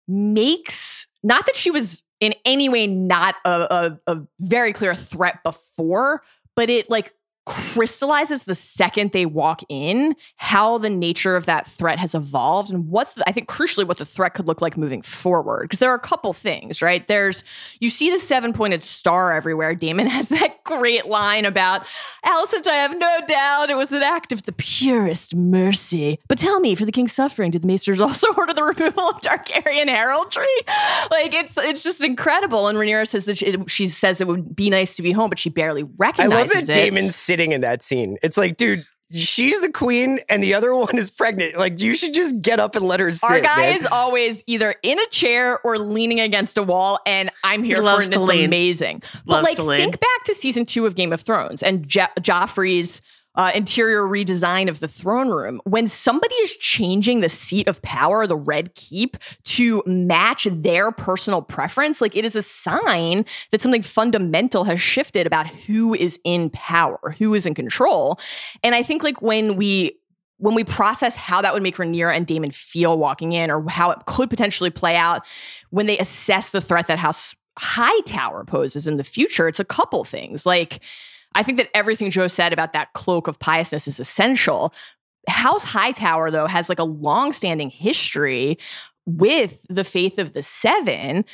makes 0.07 1.07
not 1.23 1.45
that 1.45 1.55
she 1.55 1.71
was 1.71 2.03
in 2.19 2.33
any 2.45 2.67
way 2.69 2.87
not 2.87 3.35
a, 3.45 3.99
a, 4.07 4.13
a 4.15 4.21
very 4.39 4.73
clear 4.73 4.93
threat 4.95 5.41
before, 5.43 6.21
but 6.59 6.69
it 6.69 6.89
like 6.89 7.13
crystallizes 7.49 8.43
the 8.43 8.53
second 8.53 9.11
they 9.11 9.25
walk 9.25 9.61
in 9.69 10.15
how 10.35 10.77
the 10.77 10.89
nature 10.89 11.35
of 11.35 11.47
that 11.47 11.65
threat 11.65 11.97
has 11.97 12.13
evolved 12.13 12.71
and 12.71 12.87
what 12.89 13.13
the, 13.15 13.27
I 13.27 13.31
think 13.31 13.49
crucially 13.49 13.87
what 13.87 13.97
the 13.97 14.05
threat 14.05 14.35
could 14.35 14.45
look 14.45 14.61
like 14.61 14.77
moving 14.77 15.01
forward. 15.01 15.63
Because 15.63 15.79
there 15.79 15.91
are 15.91 15.95
a 15.95 15.99
couple 15.99 16.31
things, 16.31 16.79
right? 16.83 17.07
There's 17.07 17.43
you 17.79 17.89
see 17.89 18.11
the 18.11 18.19
seven 18.19 18.53
pointed 18.53 18.83
star 18.83 19.33
everywhere. 19.33 19.73
Daemon 19.73 20.05
has 20.19 20.29
that 20.29 20.63
great 20.63 21.07
line 21.07 21.43
about 21.45 21.87
Alicent, 22.23 22.67
I 22.67 22.75
have 22.75 22.95
no 22.95 23.19
doubt 23.27 23.71
it 23.71 23.77
was 23.77 23.91
an 23.93 24.03
act 24.03 24.31
of 24.31 24.43
the 24.43 24.51
purest 24.51 25.33
mercy. 25.33 26.19
But 26.27 26.37
tell 26.37 26.59
me, 26.59 26.75
for 26.75 26.85
the 26.85 26.91
king's 26.91 27.13
suffering, 27.13 27.49
did 27.49 27.63
the 27.63 27.67
maesters 27.67 27.99
also 28.01 28.31
order 28.37 28.53
the 28.53 28.63
removal 28.63 29.09
of 29.09 29.21
Targaryen 29.21 29.87
heraldry? 29.87 30.45
Like 31.09 31.33
it's 31.33 31.57
it's 31.57 31.81
just 31.81 32.03
incredible. 32.03 32.67
And 32.67 32.77
Rhaenyra 32.77 33.07
says 33.07 33.25
that 33.25 33.39
she, 33.39 33.57
she 33.65 33.87
says 33.87 34.21
it 34.21 34.27
would 34.27 34.55
be 34.55 34.69
nice 34.69 34.95
to 34.97 35.01
be 35.01 35.13
home, 35.13 35.29
but 35.29 35.39
she 35.39 35.49
barely 35.49 35.81
recognizes 35.97 36.55
I 36.55 36.59
love 36.59 36.67
that 36.67 36.69
it. 36.69 36.73
Daemon's 36.73 37.15
sitting 37.39 37.53
in 37.53 37.61
that 37.61 37.81
scene. 37.81 38.17
It's 38.21 38.37
like, 38.37 38.57
dude, 38.57 38.85
she's 39.11 39.59
the 39.61 39.71
queen 39.71 40.19
and 40.29 40.43
the 40.43 40.53
other 40.53 40.75
one 40.75 40.97
is 40.97 41.09
pregnant. 41.09 41.57
Like, 41.57 41.81
you 41.81 41.95
should 41.95 42.13
just 42.13 42.41
get 42.41 42.59
up 42.59 42.75
and 42.75 42.85
let 42.85 42.99
her 42.99 43.11
sit. 43.13 43.29
Our 43.31 43.39
guy 43.39 43.57
man. 43.57 43.75
is 43.77 43.85
always 43.85 44.43
either 44.45 44.75
in 44.83 44.99
a 44.99 45.07
chair 45.07 45.59
or 45.61 45.79
leaning 45.79 46.19
against 46.19 46.57
a 46.57 46.63
wall, 46.63 46.99
and 47.05 47.31
I'm 47.43 47.63
here 47.63 47.77
He 47.77 47.81
for 47.87 48.01
it. 48.01 48.07
It's 48.07 48.17
lean. 48.17 48.45
amazing. 48.45 49.01
but 49.25 49.43
like, 49.43 49.55
to 49.55 49.63
lean. 49.63 49.79
think 49.79 49.99
back 49.99 50.23
to 50.25 50.33
season 50.33 50.65
two 50.65 50.85
of 50.85 50.95
Game 50.95 51.13
of 51.13 51.21
Thrones 51.21 51.63
and 51.63 51.87
jo- 51.87 52.07
Joffrey's 52.19 53.01
uh, 53.39 53.51
interior 53.55 54.03
redesign 54.03 54.67
of 54.67 54.81
the 54.81 54.87
throne 54.87 55.29
room. 55.29 55.61
When 55.63 55.87
somebody 55.87 56.35
is 56.35 56.57
changing 56.57 57.21
the 57.21 57.29
seat 57.29 57.69
of 57.69 57.81
power, 57.81 58.27
the 58.27 58.35
Red 58.35 58.75
Keep, 58.75 59.15
to 59.45 59.81
match 59.85 60.43
their 60.51 60.91
personal 60.91 61.41
preference, 61.41 62.01
like 62.01 62.17
it 62.17 62.25
is 62.25 62.35
a 62.35 62.41
sign 62.41 63.23
that 63.51 63.61
something 63.61 63.81
fundamental 63.81 64.65
has 64.65 64.81
shifted 64.81 65.25
about 65.25 65.47
who 65.47 65.93
is 65.93 66.19
in 66.25 66.49
power, 66.49 67.15
who 67.17 67.33
is 67.33 67.45
in 67.45 67.53
control. 67.53 68.19
And 68.61 68.75
I 68.75 68.83
think 68.83 69.03
like 69.03 69.21
when 69.21 69.55
we 69.55 69.97
when 70.35 70.55
we 70.55 70.65
process 70.65 71.15
how 71.15 71.41
that 71.41 71.53
would 71.53 71.63
make 71.63 71.77
Rhaenyra 71.77 72.15
and 72.15 72.27
Daemon 72.27 72.51
feel 72.51 72.97
walking 72.97 73.31
in, 73.31 73.49
or 73.49 73.63
how 73.69 73.91
it 73.91 73.99
could 74.05 74.29
potentially 74.29 74.69
play 74.69 74.97
out 74.97 75.21
when 75.69 75.85
they 75.85 75.97
assess 75.97 76.51
the 76.51 76.61
threat 76.61 76.87
that 76.87 76.99
House 76.99 77.35
Hightower 77.57 78.43
poses 78.43 78.85
in 78.85 78.97
the 78.97 79.03
future, 79.05 79.47
it's 79.47 79.59
a 79.61 79.65
couple 79.65 80.03
things. 80.03 80.45
Like 80.45 80.81
I 81.35 81.43
think 81.43 81.57
that 81.57 81.69
everything 81.73 82.09
Joe 82.09 82.27
said 82.27 82.53
about 82.53 82.73
that 82.73 82.93
cloak 82.93 83.27
of 83.27 83.39
piousness 83.39 83.87
is 83.87 83.99
essential. 83.99 84.73
House 85.27 85.63
Hightower, 85.63 86.31
though, 86.31 86.47
has 86.47 86.69
like 86.69 86.79
a 86.79 86.83
long-standing 86.83 87.69
history 87.69 88.57
with 89.05 89.65
the 89.69 89.83
faith 89.83 90.19
of 90.19 90.33
the 90.33 90.41
seven, 90.41 91.25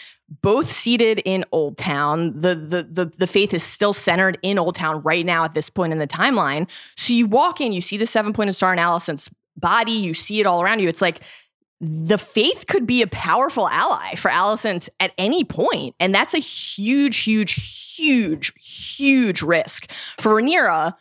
both 0.42 0.70
seated 0.70 1.22
in 1.26 1.46
Old 1.52 1.78
Town. 1.78 2.40
The, 2.40 2.56
the 2.56 2.84
the 2.84 3.06
the 3.18 3.28
faith 3.28 3.54
is 3.54 3.64
still 3.64 3.94
centered 3.94 4.38
in 4.42 4.58
Old 4.58 4.76
Town 4.76 5.02
right 5.04 5.26
now 5.26 5.44
at 5.44 5.54
this 5.54 5.70
point 5.70 5.94
in 5.94 6.00
the 6.00 6.08
timeline. 6.08 6.68
So 6.96 7.14
you 7.14 7.28
walk 7.28 7.62
in, 7.62 7.74
you 7.74 7.82
see 7.82 7.98
the 7.98 8.08
seven-pointed 8.08 8.56
star 8.56 8.74
in 8.74 8.80
Alicent's 8.80 9.30
body, 9.58 9.92
you 9.92 10.14
see 10.14 10.40
it 10.40 10.46
all 10.46 10.62
around 10.62 10.80
you. 10.80 10.90
It's 10.90 11.02
like 11.02 11.22
the 11.82 12.18
faith 12.18 12.66
could 12.68 12.88
be 12.88 13.02
a 13.02 13.08
powerful 13.08 13.68
ally 13.68 14.16
for 14.16 14.32
Alicent 14.32 14.90
at 15.00 15.12
any 15.18 15.44
point, 15.44 15.96
and 16.00 16.14
that's 16.16 16.34
a 16.34 16.40
huge, 16.40 17.18
huge, 17.18 17.96
huge, 17.96 18.54
huge 18.60 19.42
risk 19.42 19.90
for 20.20 20.34
Rhaenyra. 20.36 20.94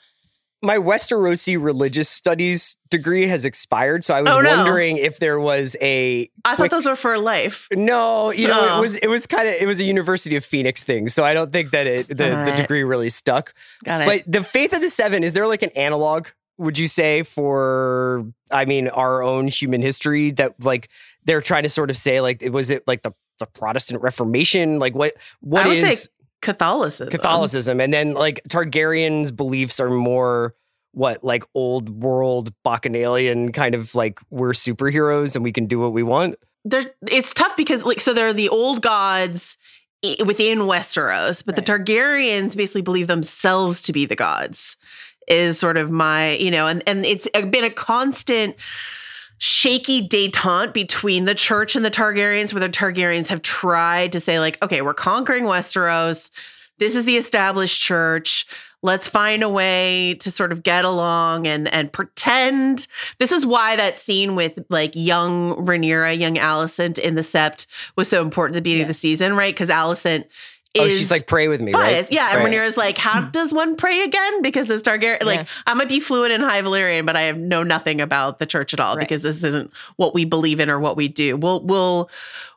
My 0.62 0.78
Westerosi 0.78 1.62
religious 1.62 2.08
studies 2.08 2.78
degree 2.88 3.26
has 3.28 3.44
expired, 3.44 4.02
so 4.02 4.14
I 4.14 4.22
was 4.22 4.32
Oh, 4.34 4.40
no. 4.40 4.56
wondering 4.56 4.96
if 4.96 5.18
there 5.18 5.38
was 5.38 5.76
a. 5.82 6.30
I 6.42 6.54
quick- 6.56 6.70
thought 6.70 6.76
those 6.78 6.86
were 6.86 6.96
for 6.96 7.18
life. 7.18 7.68
No, 7.70 8.30
you 8.32 8.48
know, 8.48 8.68
Oh. 8.70 8.78
it 8.78 8.80
was 8.80 8.96
it 8.96 9.08
was 9.08 9.26
kind 9.26 9.46
of 9.46 9.54
it 9.54 9.66
was 9.66 9.78
a 9.80 9.84
University 9.84 10.36
of 10.36 10.44
Phoenix 10.44 10.82
thing, 10.82 11.08
so 11.08 11.22
I 11.22 11.34
don't 11.34 11.52
think 11.52 11.72
that 11.72 11.86
it 11.86 12.08
the, 12.08 12.14
the 12.46 12.54
degree 12.56 12.82
really 12.82 13.10
stuck. 13.10 13.52
Got 13.84 14.00
it. 14.02 14.06
But 14.06 14.32
the 14.32 14.42
Faith 14.42 14.72
of 14.72 14.80
the 14.80 14.88
Seven 14.88 15.22
is 15.22 15.34
there 15.34 15.46
like 15.46 15.62
an 15.62 15.70
analog? 15.76 16.28
Would 16.58 16.78
you 16.78 16.88
say 16.88 17.22
for 17.22 18.24
I 18.50 18.64
mean 18.64 18.88
our 18.88 19.22
own 19.22 19.48
human 19.48 19.82
history 19.82 20.30
that 20.32 20.62
like 20.64 20.88
they're 21.24 21.40
trying 21.40 21.64
to 21.64 21.68
sort 21.68 21.90
of 21.90 21.96
say 21.96 22.20
like 22.20 22.42
was 22.50 22.70
it 22.70 22.86
like 22.86 23.02
the 23.02 23.12
the 23.38 23.46
Protestant 23.46 24.02
Reformation? 24.02 24.78
Like 24.78 24.94
what 24.94 25.14
what 25.40 25.66
is 25.66 26.10
Catholicism. 26.42 27.10
Catholicism? 27.10 27.80
And 27.80 27.92
then 27.92 28.14
like 28.14 28.42
Targaryens' 28.48 29.34
beliefs 29.34 29.80
are 29.80 29.90
more 29.90 30.54
what 30.92 31.24
like 31.24 31.44
old 31.54 31.90
world 31.90 32.52
bacchanalian 32.64 33.50
kind 33.50 33.74
of 33.74 33.94
like 33.94 34.20
we're 34.30 34.52
superheroes 34.52 35.34
and 35.34 35.42
we 35.42 35.52
can 35.52 35.66
do 35.66 35.80
what 35.80 35.92
we 35.92 36.02
want. 36.02 36.36
They're, 36.64 36.94
it's 37.08 37.34
tough 37.34 37.56
because 37.56 37.84
like 37.84 38.00
so 38.00 38.14
they're 38.14 38.32
the 38.32 38.48
old 38.48 38.80
gods 38.80 39.58
within 40.24 40.60
Westeros, 40.60 41.44
but 41.44 41.56
the 41.56 41.62
Targaryens 41.62 42.56
basically 42.56 42.82
believe 42.82 43.06
themselves 43.06 43.80
to 43.82 43.92
be 43.92 44.04
the 44.04 44.16
gods. 44.16 44.76
Is 45.28 45.58
sort 45.58 45.76
of 45.76 45.90
my 45.90 46.32
you 46.32 46.50
know, 46.50 46.66
and 46.66 46.82
and 46.86 47.04
it's 47.04 47.26
uh, 47.34 47.42
been 47.42 47.64
a 47.64 47.70
constant 47.70 48.56
shaky 49.38 50.06
detente 50.08 50.72
between 50.72 51.24
the 51.24 51.34
church 51.34 51.76
and 51.76 51.84
the 51.84 51.90
Targaryens, 51.90 52.52
where 52.52 52.60
the 52.60 52.68
Targaryens 52.68 53.28
have 53.28 53.42
tried 53.42 54.12
to 54.12 54.20
say 54.20 54.38
like, 54.40 54.62
okay, 54.62 54.80
we're 54.80 54.94
conquering 54.94 55.44
Westeros. 55.44 56.30
This 56.78 56.94
is 56.94 57.04
the 57.04 57.16
established 57.16 57.80
church. 57.80 58.46
Let's 58.82 59.08
find 59.08 59.42
a 59.42 59.48
way 59.48 60.14
to 60.20 60.30
sort 60.30 60.52
of 60.52 60.62
get 60.62 60.84
along 60.84 61.46
and 61.46 61.68
and 61.72 61.90
pretend. 61.92 62.86
This 63.18 63.32
is 63.32 63.46
why 63.46 63.76
that 63.76 63.96
scene 63.96 64.34
with 64.34 64.58
like 64.68 64.92
young 64.94 65.54
Rhaenyra, 65.56 66.18
young 66.18 66.34
Alicent 66.34 66.98
in 66.98 67.14
the 67.14 67.22
Sept 67.22 67.66
was 67.96 68.08
so 68.08 68.20
important 68.20 68.56
at 68.56 68.60
the 68.60 68.62
beginning 68.62 68.82
of 68.82 68.88
the 68.88 68.94
season, 68.94 69.36
right? 69.36 69.54
Because 69.54 69.70
Alicent 69.70 70.24
oh, 70.78 70.88
she's 70.88 71.10
like 71.10 71.26
pray 71.26 71.48
with 71.48 71.60
me, 71.60 71.72
right? 71.72 71.82
biased. 71.82 72.12
Yeah, 72.12 72.30
and 72.30 72.44
Right. 72.44 72.52
Rhaenyra's 72.52 72.76
like, 72.76 72.98
how 72.98 73.22
hmm. 73.22 73.30
does 73.30 73.52
one 73.52 73.76
pray 73.76 74.02
again? 74.02 74.42
Because 74.42 74.68
this 74.68 74.82
Targaryen, 74.82 75.22
like, 75.24 75.40
Yeah. 75.40 75.46
I 75.66 75.74
might 75.74 75.88
be 75.88 76.00
fluent 76.00 76.32
in 76.32 76.40
High 76.40 76.62
Valyrian, 76.62 77.06
but 77.06 77.16
I 77.16 77.32
know 77.32 77.62
nothing 77.62 78.00
about 78.00 78.38
the 78.38 78.46
church 78.46 78.74
at 78.74 78.80
all 78.80 78.96
Right. 78.96 79.06
because 79.06 79.22
this 79.22 79.44
isn't 79.44 79.72
what 79.96 80.14
we 80.14 80.24
believe 80.24 80.60
in 80.60 80.70
or 80.70 80.80
what 80.80 80.96
we 80.96 81.08
do. 81.08 81.36
We'll 81.36 81.60
we'll 81.60 82.10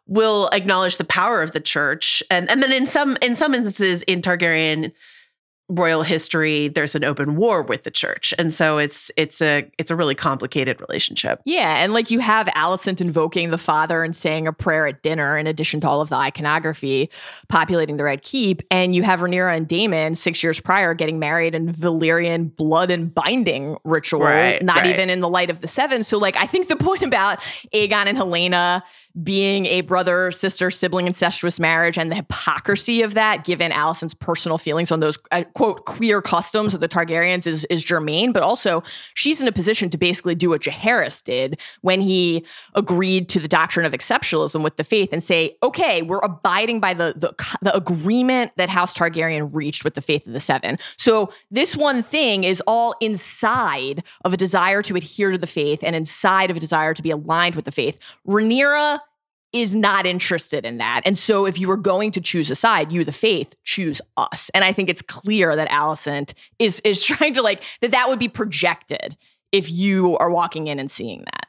we'll 0.07 0.49
acknowledge 0.51 0.97
the 0.97 1.05
power 1.05 1.41
of 1.41 1.51
the 1.51 1.59
church, 1.59 2.23
and 2.31 2.49
and 2.49 2.63
then 2.63 2.71
in 2.71 2.85
some 2.85 3.17
in 3.21 3.35
some 3.35 3.53
instances 3.53 4.03
in 4.03 4.21
Targaryen 4.21 4.91
royal 5.69 6.01
history, 6.01 6.69
there's 6.69 6.95
an 6.95 7.03
open 7.03 7.35
war 7.35 7.61
with 7.61 7.83
the 7.83 7.91
church, 7.91 8.33
and 8.37 8.53
so 8.53 8.77
it's 8.77 9.11
it's 9.17 9.41
a 9.41 9.69
it's 9.77 9.91
a 9.91 9.95
really 9.95 10.15
complicated 10.15 10.79
relationship. 10.79 11.41
Yeah, 11.45 11.83
and 11.83 11.93
like 11.93 12.09
you 12.09 12.19
have 12.19 12.47
Alicent 12.47 13.01
invoking 13.01 13.49
the 13.49 13.57
father 13.57 14.03
and 14.03 14.15
saying 14.15 14.47
a 14.47 14.53
prayer 14.53 14.87
at 14.87 15.03
dinner, 15.03 15.37
in 15.37 15.45
addition 15.47 15.81
to 15.81 15.89
all 15.89 16.01
of 16.01 16.09
the 16.09 16.15
iconography 16.15 17.09
populating 17.49 17.97
the 17.97 18.03
Red 18.03 18.21
Keep, 18.23 18.61
and 18.71 18.95
you 18.95 19.03
have 19.03 19.19
Rhaenyra 19.19 19.57
and 19.57 19.67
Daemon 19.67 20.15
six 20.15 20.41
years 20.41 20.59
prior 20.59 20.93
getting 20.93 21.19
married 21.19 21.53
in 21.53 21.71
Valyrian 21.73 22.55
blood 22.55 22.89
and 22.89 23.13
binding 23.13 23.77
ritual, 23.83 24.21
Right, 24.21 24.63
not 24.63 24.77
right. 24.77 24.87
even 24.87 25.09
in 25.09 25.19
the 25.19 25.29
light 25.29 25.49
of 25.49 25.59
the 25.59 25.67
Seven. 25.67 26.03
So, 26.03 26.17
like, 26.17 26.37
I 26.37 26.47
think 26.47 26.69
the 26.69 26.77
point 26.77 27.03
about 27.03 27.39
Aegon 27.73 28.05
and 28.07 28.17
Helena 28.17 28.83
being 29.23 29.65
a 29.65 29.81
brother, 29.81 30.31
sister, 30.31 30.69
sibling 30.69 31.07
incestuous 31.07 31.59
marriage 31.59 31.97
and 31.97 32.11
the 32.11 32.15
hypocrisy 32.15 33.01
of 33.01 33.13
that, 33.15 33.45
given 33.45 33.71
Alicent's 33.71 34.13
personal 34.13 34.57
feelings 34.57 34.91
on 34.91 34.99
those 34.99 35.17
uh, 35.31 35.43
quote 35.53 35.85
queer 35.85 36.21
customs 36.21 36.73
of 36.73 36.81
the 36.81 36.87
Targaryens, 36.87 37.47
is 37.47 37.65
is 37.65 37.83
germane. 37.83 38.31
But 38.31 38.43
also, 38.43 38.83
she's 39.15 39.41
in 39.41 39.47
a 39.47 39.51
position 39.51 39.89
to 39.89 39.97
basically 39.97 40.35
do 40.35 40.49
what 40.49 40.61
Jaehaerys 40.61 41.23
did 41.23 41.59
when 41.81 42.01
he 42.01 42.45
agreed 42.75 43.29
to 43.29 43.39
the 43.39 43.47
doctrine 43.47 43.85
of 43.85 43.93
exceptionalism 43.93 44.63
with 44.63 44.77
the 44.77 44.83
faith 44.83 45.11
and 45.11 45.23
say, 45.23 45.55
okay, 45.63 46.01
we're 46.01 46.19
abiding 46.19 46.79
by 46.79 46.93
the 46.93 47.13
the, 47.15 47.33
the 47.61 47.75
agreement 47.75 48.51
that 48.57 48.69
House 48.69 48.93
Targaryen 48.93 49.49
reached 49.51 49.83
with 49.83 49.95
the 49.95 50.01
faith 50.01 50.27
of 50.27 50.33
the 50.33 50.39
Seven. 50.39 50.77
So 50.97 51.31
this 51.49 51.75
one 51.75 52.03
thing 52.03 52.43
is 52.43 52.61
all 52.67 52.95
inside 53.01 54.03
of 54.25 54.33
a 54.33 54.37
desire 54.37 54.81
to 54.83 54.95
adhere 54.95 55.31
to 55.31 55.37
the 55.37 55.47
faith 55.47 55.79
and 55.81 55.95
inside 55.95 56.51
of 56.51 56.57
a 56.57 56.59
desire 56.59 56.93
to 56.93 57.01
be 57.01 57.11
aligned 57.11 57.55
with 57.55 57.65
the 57.65 57.71
faith. 57.71 57.97
Rhaenyra 58.27 58.99
is 59.53 59.75
not 59.75 60.05
interested 60.05 60.65
in 60.65 60.77
that. 60.77 61.01
And 61.05 61.17
so 61.17 61.45
if 61.45 61.57
you 61.57 61.67
were 61.67 61.77
going 61.77 62.11
to 62.11 62.21
choose 62.21 62.51
a 62.51 62.55
side, 62.55 62.91
you 62.91 63.03
the 63.03 63.11
faith, 63.11 63.55
choose 63.63 64.01
us. 64.17 64.49
And 64.53 64.63
I 64.63 64.73
think 64.73 64.89
it's 64.89 65.01
clear 65.01 65.55
that 65.55 65.69
Alicent 65.69 66.33
is 66.59 66.79
is 66.81 67.03
trying 67.05 67.33
to 67.35 67.41
like 67.41 67.63
that 67.81 67.91
that 67.91 68.09
would 68.09 68.19
be 68.19 68.29
projected 68.29 69.15
if 69.51 69.71
you 69.71 70.17
are 70.17 70.29
walking 70.29 70.67
in 70.67 70.79
and 70.79 70.91
seeing 70.91 71.23
that. 71.25 71.47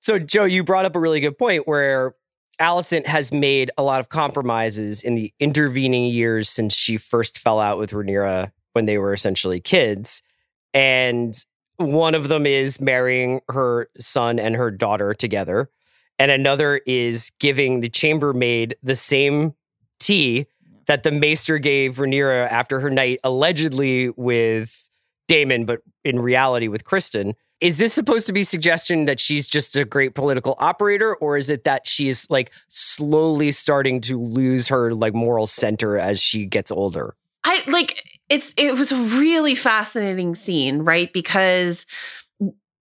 So, 0.00 0.18
Joe, 0.18 0.44
you 0.44 0.64
brought 0.64 0.84
up 0.84 0.96
a 0.96 1.00
really 1.00 1.20
good 1.20 1.38
point 1.38 1.66
where 1.66 2.14
Alicent 2.60 3.06
has 3.06 3.32
made 3.32 3.70
a 3.78 3.82
lot 3.82 4.00
of 4.00 4.08
compromises 4.10 5.02
in 5.02 5.14
the 5.14 5.32
intervening 5.40 6.04
years 6.04 6.48
since 6.48 6.74
she 6.74 6.98
first 6.98 7.38
fell 7.38 7.58
out 7.58 7.78
with 7.78 7.92
Rhaenyra 7.92 8.52
when 8.74 8.84
they 8.86 8.98
were 8.98 9.12
essentially 9.12 9.60
kids. 9.60 10.22
And 10.74 11.34
one 11.76 12.14
of 12.14 12.28
them 12.28 12.46
is 12.46 12.80
marrying 12.80 13.40
her 13.48 13.88
son 13.98 14.38
and 14.38 14.54
her 14.56 14.70
daughter 14.70 15.14
together. 15.14 15.70
And 16.18 16.30
another 16.30 16.80
is 16.86 17.32
giving 17.40 17.80
the 17.80 17.88
chambermaid 17.88 18.76
the 18.82 18.94
same 18.94 19.54
tea 19.98 20.46
that 20.86 21.02
the 21.02 21.10
maester 21.10 21.58
gave 21.58 21.96
Rhaenyra 21.96 22.48
after 22.50 22.80
her 22.80 22.90
night 22.90 23.18
allegedly 23.24 24.10
with 24.10 24.90
Daemon, 25.28 25.64
but 25.64 25.80
in 26.04 26.20
reality 26.20 26.68
with 26.68 26.84
Criston. 26.84 27.34
Is 27.60 27.78
this 27.78 27.94
supposed 27.94 28.26
to 28.26 28.32
be 28.32 28.42
suggestion 28.42 29.06
that 29.06 29.18
she's 29.18 29.48
just 29.48 29.74
a 29.76 29.84
great 29.84 30.14
political 30.14 30.54
operator, 30.58 31.14
or 31.16 31.36
is 31.36 31.48
it 31.48 31.64
that 31.64 31.86
she's 31.86 32.28
like 32.28 32.52
slowly 32.68 33.52
starting 33.52 34.00
to 34.02 34.20
lose 34.20 34.68
her 34.68 34.92
like 34.92 35.14
moral 35.14 35.46
center 35.46 35.96
as 35.96 36.20
she 36.20 36.44
gets 36.44 36.70
older? 36.70 37.16
I 37.44 37.62
like 37.68 38.13
it's 38.34 38.54
it 38.56 38.74
was 38.74 38.90
a 38.90 38.96
really 38.96 39.54
fascinating 39.54 40.34
scene, 40.34 40.80
right? 40.80 41.12
Because 41.12 41.86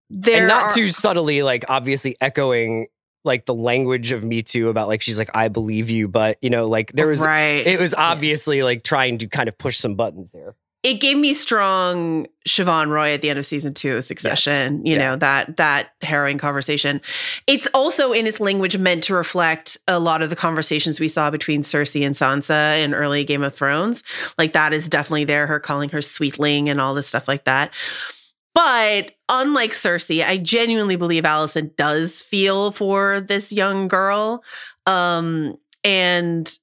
there 0.09 0.39
and 0.39 0.47
not 0.47 0.63
are, 0.63 0.73
too 0.73 0.89
subtly, 0.89 1.43
like 1.43 1.65
obviously 1.69 2.15
echoing 2.19 2.87
like 3.23 3.45
the 3.45 3.53
language 3.53 4.11
of 4.11 4.23
Me 4.23 4.41
Too 4.41 4.69
about 4.69 4.87
like 4.87 5.01
she's 5.01 5.19
like 5.19 5.29
I 5.35 5.47
believe 5.47 5.89
you, 5.89 6.07
but 6.07 6.37
you 6.41 6.49
know 6.49 6.67
like 6.67 6.91
there 6.91 7.07
was 7.07 7.23
right. 7.23 7.65
it 7.65 7.79
was 7.79 7.93
obviously 7.93 8.63
like 8.63 8.83
trying 8.83 9.19
to 9.19 9.27
kind 9.27 9.47
of 9.47 9.57
push 9.57 9.77
some 9.77 9.95
buttons 9.95 10.31
there. 10.31 10.55
It 10.83 10.95
gave 10.95 11.15
me 11.17 11.33
strong 11.33 12.27
Siobhan 12.45 12.89
Roy 12.89 13.13
at 13.13 13.21
the 13.21 13.29
end 13.29 13.39
of 13.39 13.45
season 13.45 13.73
two 13.73 13.95
of 13.95 14.03
Succession. 14.03 14.85
You 14.85 14.95
Yeah. 14.97 15.07
know 15.11 15.15
that 15.15 15.55
that 15.55 15.91
harrowing 16.01 16.37
conversation. 16.37 16.99
It's 17.47 17.67
also 17.73 18.11
in 18.11 18.27
its 18.27 18.41
language 18.41 18.77
meant 18.77 19.01
to 19.05 19.13
reflect 19.15 19.77
a 19.87 19.97
lot 19.97 20.21
of 20.21 20.29
the 20.29 20.35
conversations 20.35 20.99
we 20.99 21.07
saw 21.07 21.29
between 21.29 21.61
Cersei 21.61 22.05
and 22.05 22.13
Sansa 22.15 22.83
in 22.83 22.93
early 22.93 23.23
Game 23.23 23.43
of 23.43 23.55
Thrones. 23.55 24.03
Like 24.37 24.51
that 24.53 24.73
is 24.73 24.89
definitely 24.89 25.23
there. 25.23 25.47
Her 25.47 25.59
calling 25.59 25.87
her 25.89 26.01
sweetling 26.01 26.67
and 26.67 26.81
all 26.81 26.93
this 26.93 27.07
stuff 27.07 27.29
like 27.29 27.45
that. 27.45 27.71
But 28.53 29.13
unlike 29.29 29.71
Cersei, 29.71 30.23
I 30.23 30.37
genuinely 30.37 30.97
believe 30.97 31.23
Alicent 31.23 31.75
does 31.77 32.21
feel 32.21 32.71
for 32.71 33.21
this 33.21 33.51
young 33.53 33.87
girl. 33.87 34.43
Um, 34.85 35.57
and 35.83 36.55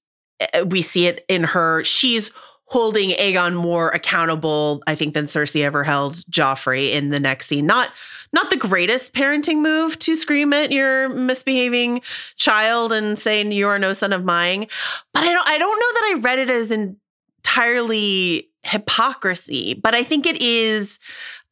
uh, 0.54 0.66
we 0.66 0.83
see 0.83 1.06
it 1.06 1.24
in 1.28 1.42
her. 1.42 1.83
She's 1.85 2.30
holding 2.70 3.11
Aegon 3.11 3.54
more 3.54 3.90
accountable, 3.90 4.80
I 4.87 4.94
think, 4.94 5.14
than 5.14 5.26
Cersei 5.26 5.62
ever 5.62 5.83
held 5.83 6.14
Joffrey 6.30 6.92
in 6.92 7.11
the 7.11 7.20
next 7.20 7.46
scene. 7.46 7.66
Not 7.66 7.90
not 8.33 8.48
the 8.48 8.56
greatest 8.56 9.12
parenting 9.12 9.59
move 9.59 9.98
to 9.98 10.14
scream 10.14 10.52
at 10.52 10.70
your 10.70 11.09
misbehaving 11.09 12.00
child 12.37 12.92
and 12.92 13.18
saying 13.18 13.50
you 13.50 13.66
are 13.66 13.78
no 13.78 13.92
son 13.92 14.12
of 14.12 14.24
mine. 14.24 14.66
But 15.12 15.24
I 15.24 15.33
don't 15.33 15.48
I 15.48 15.59
don't 15.59 15.80
know 15.80 16.00
that 16.00 16.14
I 16.14 16.20
read 16.20 16.38
it 16.38 16.50
as 16.50 16.72
entirely 16.72 18.48
hypocrisy, 18.62 19.74
but 19.74 19.94
I 19.94 20.04
think 20.04 20.26
it 20.26 20.40
is 20.40 21.00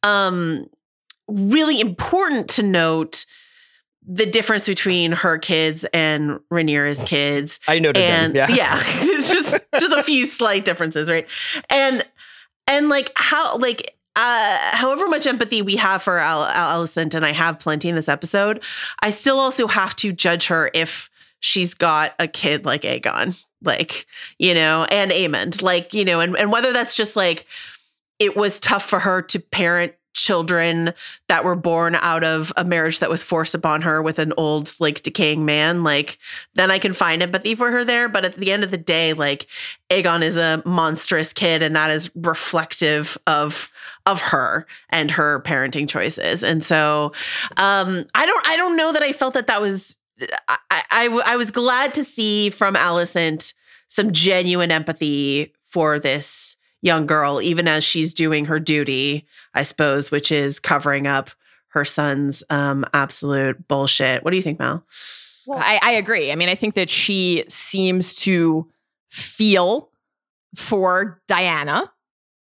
um 0.03 0.67
really 1.27 1.81
important 1.81 2.47
to 2.51 2.63
note 2.63 3.25
the 4.07 4.25
difference 4.25 4.65
between 4.65 5.11
her 5.11 5.37
kids 5.37 5.85
and 5.93 6.39
Rhaenyra's 6.51 7.03
kids. 7.03 7.59
I 7.67 7.77
noted 7.77 8.01
and 8.01 8.35
them. 8.35 8.49
Yeah. 8.49 8.55
yeah, 8.55 9.03
just 9.29 9.63
just 9.79 9.93
a 9.93 10.03
few 10.03 10.25
slight 10.25 10.65
differences, 10.65 11.09
right? 11.09 11.27
And 11.69 12.05
and 12.67 12.89
like 12.89 13.11
how 13.15 13.57
like 13.57 13.95
uh, 14.15 14.57
however 14.75 15.07
much 15.07 15.25
empathy 15.27 15.61
we 15.61 15.75
have 15.77 16.03
for 16.03 16.17
Al- 16.17 16.45
Al- 16.45 16.83
Alicent, 16.83 17.15
and 17.15 17.25
I 17.25 17.31
have 17.31 17.59
plenty 17.59 17.89
in 17.89 17.95
this 17.95 18.09
episode, 18.09 18.61
I 19.01 19.11
still 19.11 19.39
also 19.39 19.67
have 19.67 19.95
to 19.97 20.11
judge 20.11 20.47
her 20.47 20.69
if 20.73 21.09
she's 21.39 21.73
got 21.73 22.15
a 22.19 22.27
kid 22.27 22.65
like 22.65 22.81
Aegon, 22.81 23.41
like 23.61 24.05
you 24.37 24.53
know, 24.53 24.85
and 24.85 25.11
Aemond, 25.11 25.61
like 25.61 25.93
you 25.93 26.03
know, 26.03 26.19
and 26.19 26.35
and 26.37 26.51
whether 26.51 26.73
that's 26.73 26.95
just 26.95 27.15
like 27.15 27.45
it 28.19 28.35
was 28.35 28.59
tough 28.59 28.87
for 28.87 28.99
her 28.99 29.21
to 29.21 29.39
parent 29.39 29.93
children 30.19 30.93
that 31.27 31.43
were 31.43 31.55
born 31.55 31.95
out 31.95 32.23
of 32.23 32.51
a 32.57 32.63
marriage 32.63 32.99
that 32.99 33.09
was 33.09 33.23
forced 33.23 33.55
upon 33.55 33.81
her 33.81 34.01
with 34.01 34.19
an 34.19 34.33
old 34.37 34.75
like 34.79 35.01
decaying 35.01 35.45
man 35.45 35.83
like 35.83 36.17
then 36.55 36.69
i 36.69 36.77
can 36.77 36.93
find 36.93 37.23
empathy 37.23 37.55
for 37.55 37.71
her 37.71 37.83
there. 37.83 38.09
But 38.09 38.25
at 38.25 38.35
the 38.35 38.51
end 38.51 38.63
of 38.63 38.71
the 38.71 38.77
day 38.77 39.13
like 39.13 39.47
aegon 39.89 40.21
is 40.21 40.35
a 40.35 40.61
monstrous 40.65 41.33
kid 41.33 41.61
and 41.63 41.75
that 41.75 41.89
is 41.89 42.11
reflective 42.15 43.17
of 43.27 43.69
of 44.05 44.19
her 44.21 44.67
and 44.89 45.09
her 45.11 45.41
parenting 45.45 45.87
choices. 45.87 46.43
And 46.43 46.63
so 46.63 47.13
um 47.57 48.05
i 48.15 48.25
don't 48.25 48.47
i 48.47 48.57
don't 48.57 48.75
know 48.75 48.91
that 48.91 49.03
i 49.03 49.13
felt 49.13 49.33
that 49.33 49.47
that 49.47 49.61
was 49.61 49.97
i 50.47 50.57
i, 50.91 51.21
I 51.25 51.35
was 51.37 51.51
glad 51.51 51.93
to 51.95 52.03
see 52.03 52.49
from 52.49 52.75
alicent 52.75 53.53
some 53.87 54.11
genuine 54.11 54.71
empathy 54.71 55.53
for 55.63 55.99
this 55.99 56.57
young 56.81 57.05
girl, 57.05 57.41
even 57.41 57.67
as 57.67 57.83
she's 57.83 58.13
doing 58.13 58.45
her 58.45 58.59
duty, 58.59 59.25
I 59.53 59.63
suppose, 59.63 60.11
which 60.11 60.31
is 60.31 60.59
covering 60.59 61.07
up 61.07 61.29
her 61.69 61.85
son's 61.85 62.43
um, 62.49 62.85
absolute 62.93 63.67
bullshit. 63.67 64.23
What 64.23 64.31
do 64.31 64.37
you 64.37 64.43
think, 64.43 64.59
Mal? 64.59 64.83
Well, 65.45 65.59
I, 65.59 65.79
I 65.81 65.91
agree. 65.91 66.31
I 66.31 66.35
mean, 66.35 66.49
I 66.49 66.55
think 66.55 66.75
that 66.75 66.89
she 66.89 67.43
seems 67.47 68.15
to 68.15 68.67
feel 69.09 69.89
for 70.55 71.21
Dyana 71.27 71.89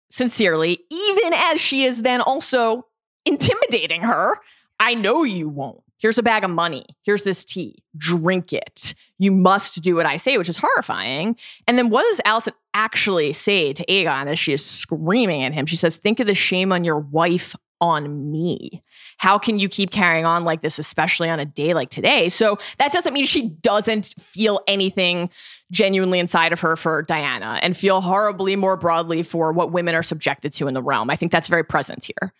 sincerely, 0.09 0.79
even 0.91 1.33
as 1.33 1.59
she 1.59 1.83
is 1.83 2.01
then 2.01 2.21
also 2.21 2.85
intimidating 3.25 4.01
her. 4.01 4.35
I 4.79 4.93
know 4.93 5.23
you 5.23 5.49
won't. 5.49 5.81
Here's 5.99 6.19
a 6.19 6.23
bag 6.23 6.43
of 6.43 6.51
money. 6.51 6.85
Here's 7.03 7.23
this 7.23 7.43
tea. 7.43 7.83
Drink 7.97 8.53
it. 8.53 8.93
You 9.17 9.31
must 9.31 9.81
do 9.81 9.95
what 9.95 10.05
I 10.05 10.17
say, 10.17 10.37
which 10.37 10.49
is 10.49 10.57
horrifying. 10.57 11.35
And 11.67 11.77
then 11.77 11.89
what 11.89 12.03
does 12.03 12.21
Alicent 12.25 12.53
actually 12.77 13.33
say 13.33 13.73
to 13.73 13.83
Aegon 13.87 14.27
as 14.27 14.37
she 14.37 14.53
is 14.53 14.63
screaming 14.63 15.43
at 15.43 15.53
him? 15.53 15.65
She 15.65 15.75
says, 15.75 15.97
Think 15.97 16.19
of 16.19 16.27
the 16.27 16.35
shame 16.35 16.71
on 16.71 16.83
your 16.83 16.99
wife 16.99 17.55
on 17.81 18.31
me. 18.31 18.83
How 19.17 19.37
can 19.37 19.59
you 19.59 19.67
keep 19.67 19.91
carrying 19.91 20.25
on 20.25 20.43
like 20.43 20.61
this, 20.61 20.79
especially 20.79 21.29
on 21.29 21.39
a 21.39 21.45
day 21.45 21.73
like 21.73 21.89
today? 21.89 22.29
So 22.29 22.57
that 22.77 22.91
doesn't 22.91 23.13
mean 23.13 23.25
she 23.25 23.49
doesn't 23.49 24.13
feel 24.19 24.61
anything 24.67 25.29
genuinely 25.71 26.19
inside 26.19 26.53
of 26.53 26.59
her 26.61 26.75
for 26.75 27.03
Dyana 27.03 27.59
and 27.61 27.75
feel 27.75 28.01
horribly 28.01 28.55
more 28.55 28.77
broadly 28.77 29.23
for 29.23 29.51
what 29.51 29.71
women 29.71 29.95
are 29.95 30.03
subjected 30.03 30.53
to 30.53 30.67
in 30.67 30.73
the 30.73 30.81
realm. 30.83 31.09
I 31.09 31.15
think 31.15 31.31
that's 31.31 31.47
very 31.47 31.63
present 31.63 32.05
here. 32.05 32.31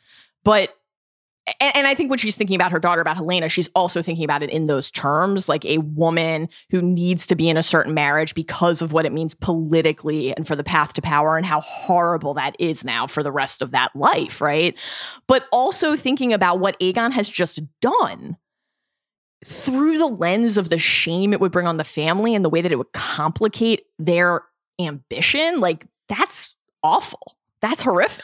But 0.44 0.77
and, 1.60 1.76
and, 1.78 1.88
I 1.88 1.96
think 1.96 2.10
when 2.10 2.20
she's 2.20 2.36
thinking 2.36 2.56
about 2.56 2.72
her 2.72 2.80
daughter, 2.80 3.02
about 3.02 3.18
Helaena, 3.18 3.50
she's 3.50 3.70
also 3.74 4.02
thinking 4.02 4.26
about 4.26 4.44
it 4.44 4.50
in 4.50 4.66
those 4.66 4.92
terms, 4.92 5.48
like 5.48 5.66
a 5.66 5.78
woman 5.78 6.50
who 6.70 6.82
needs 6.82 7.26
to 7.28 7.36
be 7.36 7.48
in 7.48 7.58
a 7.58 7.64
certain 7.64 7.94
marriage 7.94 8.36
because 8.36 8.82
of 8.82 8.92
what 8.92 9.06
it 9.06 9.14
means 9.14 9.34
politically 9.34 10.36
and 10.36 10.46
for 10.46 10.56
the 10.56 10.64
path 10.64 10.94
to 10.94 11.02
power 11.02 11.38
and 11.38 11.46
how 11.46 11.62
horrible 11.62 12.34
that 12.34 12.56
is 12.60 12.84
now 12.84 13.08
for 13.08 13.24
the 13.24 13.32
rest 13.32 13.62
of 13.62 13.72
that 13.72 13.96
life, 13.96 14.42
right? 14.42 14.78
But 15.28 15.46
also 15.52 15.96
thinking 15.96 16.34
about 16.34 16.60
what 16.60 16.80
Aegon 16.80 17.12
has 17.14 17.30
just 17.30 17.62
done 17.82 18.38
through 19.46 19.98
the 19.98 20.08
lens 20.08 20.58
of 20.58 20.70
the 20.70 20.78
shame 20.78 21.32
it 21.32 21.40
would 21.40 21.52
bring 21.52 21.68
on 21.68 21.78
the 21.78 21.84
family 21.84 22.36
and 22.36 22.44
the 22.44 22.50
way 22.50 22.62
that 22.62 22.72
it 22.72 22.78
would 22.78 22.92
complicate 22.94 23.84
their 24.00 24.42
ambition. 24.80 25.60
Like, 25.60 25.88
that's 26.10 26.56
awful. 26.84 27.38
That's 27.62 27.82
horrific. 27.82 28.24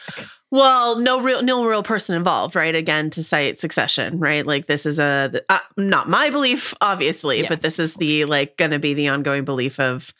Well, 0.50 1.00
no 1.00 1.20
real, 1.20 1.42
no 1.42 1.64
real 1.66 1.82
person 1.82 2.16
involved, 2.16 2.54
right? 2.54 2.74
Again, 2.74 3.10
to 3.10 3.24
cite 3.24 3.58
Succession, 3.58 4.18
right? 4.20 4.46
Like 4.46 4.66
this 4.66 4.86
is 4.86 4.98
a 4.98 5.32
uh, 5.48 5.58
not 5.76 6.08
my 6.08 6.30
belief, 6.30 6.72
obviously, 6.80 7.42
yeah, 7.42 7.48
but 7.48 7.60
this 7.62 7.78
is 7.78 7.94
the 7.94 8.24
like 8.26 8.56
going 8.56 8.70
to 8.70 8.78
be 8.78 8.94
the 8.94 9.08
ongoing 9.08 9.44
belief 9.44 9.80
of, 9.80 10.14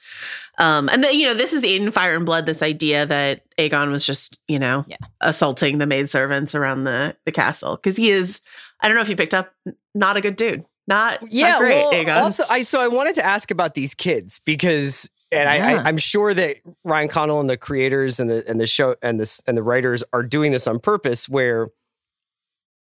um, 0.58 0.88
and 0.88 1.04
then 1.04 1.14
you 1.14 1.26
know 1.26 1.34
this 1.34 1.52
is 1.52 1.62
in 1.62 1.90
Fire 1.90 2.16
and 2.16 2.26
Blood. 2.26 2.46
This 2.46 2.62
idea 2.62 3.06
that 3.06 3.42
Aegon 3.58 3.90
was 3.90 4.04
just 4.04 4.40
you 4.48 4.58
know 4.58 4.84
yeah. 4.88 4.96
assaulting 5.20 5.78
the 5.78 5.86
maidservants 5.86 6.54
around 6.54 6.84
the 6.84 7.16
the 7.26 7.32
castle 7.32 7.76
because 7.76 7.96
he 7.96 8.10
is. 8.10 8.40
I 8.80 8.88
don't 8.88 8.96
know 8.96 9.02
if 9.02 9.08
you 9.08 9.16
picked 9.16 9.34
up, 9.34 9.52
not 9.94 10.16
a 10.16 10.20
good 10.20 10.36
dude. 10.36 10.64
Not 10.86 11.20
yeah. 11.30 11.50
Not 11.50 11.60
great, 11.60 11.74
well, 11.76 11.92
Aegon. 11.92 12.16
also, 12.16 12.44
I 12.50 12.62
so 12.62 12.80
I 12.80 12.88
wanted 12.88 13.14
to 13.14 13.24
ask 13.24 13.50
about 13.50 13.74
these 13.74 13.94
kids 13.94 14.40
because 14.44 15.08
and 15.34 15.58
yeah. 15.58 15.82
I, 15.84 15.88
am 15.88 15.98
sure 15.98 16.32
that 16.34 16.56
Ryan 16.84 17.08
Condal 17.08 17.40
and 17.40 17.50
the 17.50 17.56
creators 17.56 18.20
and 18.20 18.30
the 18.30 18.44
and 18.48 18.60
the 18.60 18.66
show 18.66 18.96
and 19.02 19.18
this 19.18 19.42
and 19.46 19.56
the 19.56 19.62
writers 19.62 20.04
are 20.12 20.22
doing 20.22 20.52
this 20.52 20.66
on 20.66 20.78
purpose, 20.80 21.28
where 21.28 21.68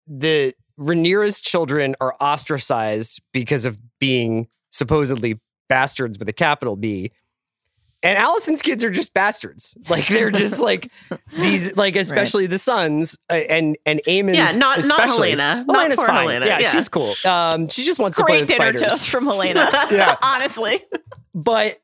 the 0.06 0.54
Rhaenyra's 0.78 1.40
children 1.40 1.94
are 2.00 2.14
ostracized 2.20 3.22
because 3.32 3.64
of 3.64 3.78
being 3.98 4.48
supposedly 4.70 5.38
bastards 5.68 6.18
with 6.18 6.28
a 6.28 6.32
capital 6.32 6.76
B. 6.76 7.12
And 8.02 8.18
Alicent's 8.18 8.62
kids 8.62 8.82
are 8.82 8.90
just 8.90 9.12
bastards. 9.12 9.76
Like 9.90 10.08
they're 10.08 10.30
just 10.30 10.58
like 10.62 10.90
these, 11.36 11.76
like 11.76 11.96
especially 11.96 12.44
right. 12.44 12.50
the 12.50 12.58
sons 12.58 13.18
uh, 13.28 13.34
and 13.34 13.76
and 13.84 14.00
Aemond. 14.06 14.36
Yeah, 14.36 14.50
not 14.56 14.78
especially. 14.78 15.34
not 15.34 15.66
Helaena. 15.66 15.66
Helaena's 15.66 15.98
not 15.98 16.06
fine. 16.06 16.28
Helaena. 16.28 16.46
Yeah, 16.46 16.58
yeah, 16.60 16.70
she's 16.70 16.88
cool. 16.88 17.14
Um, 17.26 17.68
she 17.68 17.82
just 17.82 17.98
wants 17.98 18.18
Great 18.20 18.40
to 18.40 18.46
play 18.46 18.56
dinner 18.56 18.72
with 18.72 18.80
spiders. 18.80 19.00
toast 19.00 19.10
from 19.10 19.26
Helaena. 19.26 19.70
yeah, 19.90 20.16
honestly. 20.22 20.82
But 21.34 21.78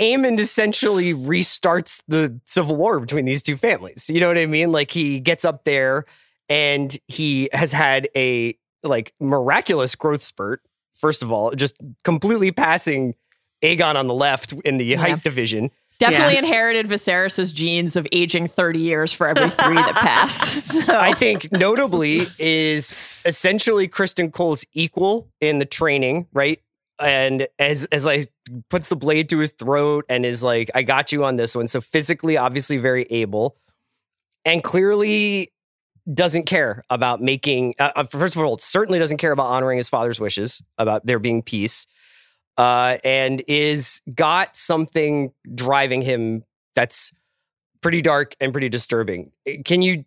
Aemond 0.00 0.38
essentially 0.38 1.14
restarts 1.14 2.02
the 2.08 2.40
civil 2.44 2.76
war 2.76 3.00
between 3.00 3.24
these 3.24 3.42
two 3.42 3.56
families. 3.56 4.10
You 4.10 4.20
know 4.20 4.28
what 4.28 4.38
I 4.38 4.46
mean? 4.46 4.72
Like 4.72 4.90
he 4.90 5.20
gets 5.20 5.44
up 5.44 5.64
there 5.64 6.04
and 6.48 6.96
he 7.06 7.48
has 7.52 7.72
had 7.72 8.08
a 8.16 8.56
like 8.82 9.12
miraculous 9.20 9.94
growth 9.94 10.22
spurt. 10.22 10.62
First 10.92 11.22
of 11.22 11.30
all, 11.30 11.52
just 11.52 11.76
completely 12.02 12.50
passing 12.50 13.14
Aegon 13.62 13.94
on 13.94 14.06
the 14.06 14.14
left 14.14 14.52
in 14.52 14.78
the 14.78 14.84
yeah. 14.84 14.98
height 14.98 15.22
division. 15.22 15.70
Definitely 15.98 16.34
yeah. 16.34 16.40
inherited 16.40 16.86
Viserys's 16.86 17.52
genes 17.52 17.96
of 17.96 18.06
aging 18.12 18.46
30 18.46 18.78
years 18.78 19.12
for 19.12 19.26
every 19.26 19.50
three 19.50 19.74
that 19.74 19.94
pass. 19.96 20.38
So. 20.78 20.96
I 20.96 21.12
think 21.12 21.50
notably 21.50 22.18
is 22.38 23.22
essentially 23.26 23.88
Criston 23.88 24.32
Cole's 24.32 24.64
equal 24.74 25.28
in 25.40 25.58
the 25.58 25.64
training, 25.64 26.26
right? 26.32 26.60
And 27.00 27.48
as 27.58 27.86
as 27.86 28.06
like 28.06 28.26
puts 28.68 28.88
the 28.88 28.96
blade 28.96 29.28
to 29.30 29.38
his 29.38 29.52
throat 29.52 30.04
and 30.08 30.24
is 30.24 30.42
like, 30.42 30.70
I 30.74 30.82
got 30.82 31.12
you 31.12 31.24
on 31.24 31.36
this 31.36 31.54
one. 31.54 31.66
So 31.66 31.80
physically, 31.80 32.36
obviously 32.36 32.78
very 32.78 33.04
able, 33.04 33.56
and 34.44 34.62
clearly 34.62 35.52
doesn't 36.12 36.44
care 36.44 36.82
about 36.90 37.20
making. 37.20 37.74
Uh, 37.78 37.92
uh 37.96 38.04
first 38.04 38.36
of 38.36 38.42
all, 38.42 38.58
certainly 38.58 38.98
doesn't 38.98 39.18
care 39.18 39.32
about 39.32 39.46
honoring 39.46 39.76
his 39.76 39.88
father's 39.88 40.20
wishes 40.20 40.62
about 40.78 41.06
there 41.06 41.18
being 41.18 41.42
peace, 41.42 41.86
uh, 42.56 42.98
and 43.04 43.42
is 43.46 44.00
got 44.14 44.56
something 44.56 45.32
driving 45.54 46.02
him 46.02 46.42
that's 46.74 47.12
pretty 47.80 48.00
dark 48.00 48.34
and 48.40 48.52
pretty 48.52 48.68
disturbing. 48.68 49.30
Can 49.64 49.82
you, 49.82 50.04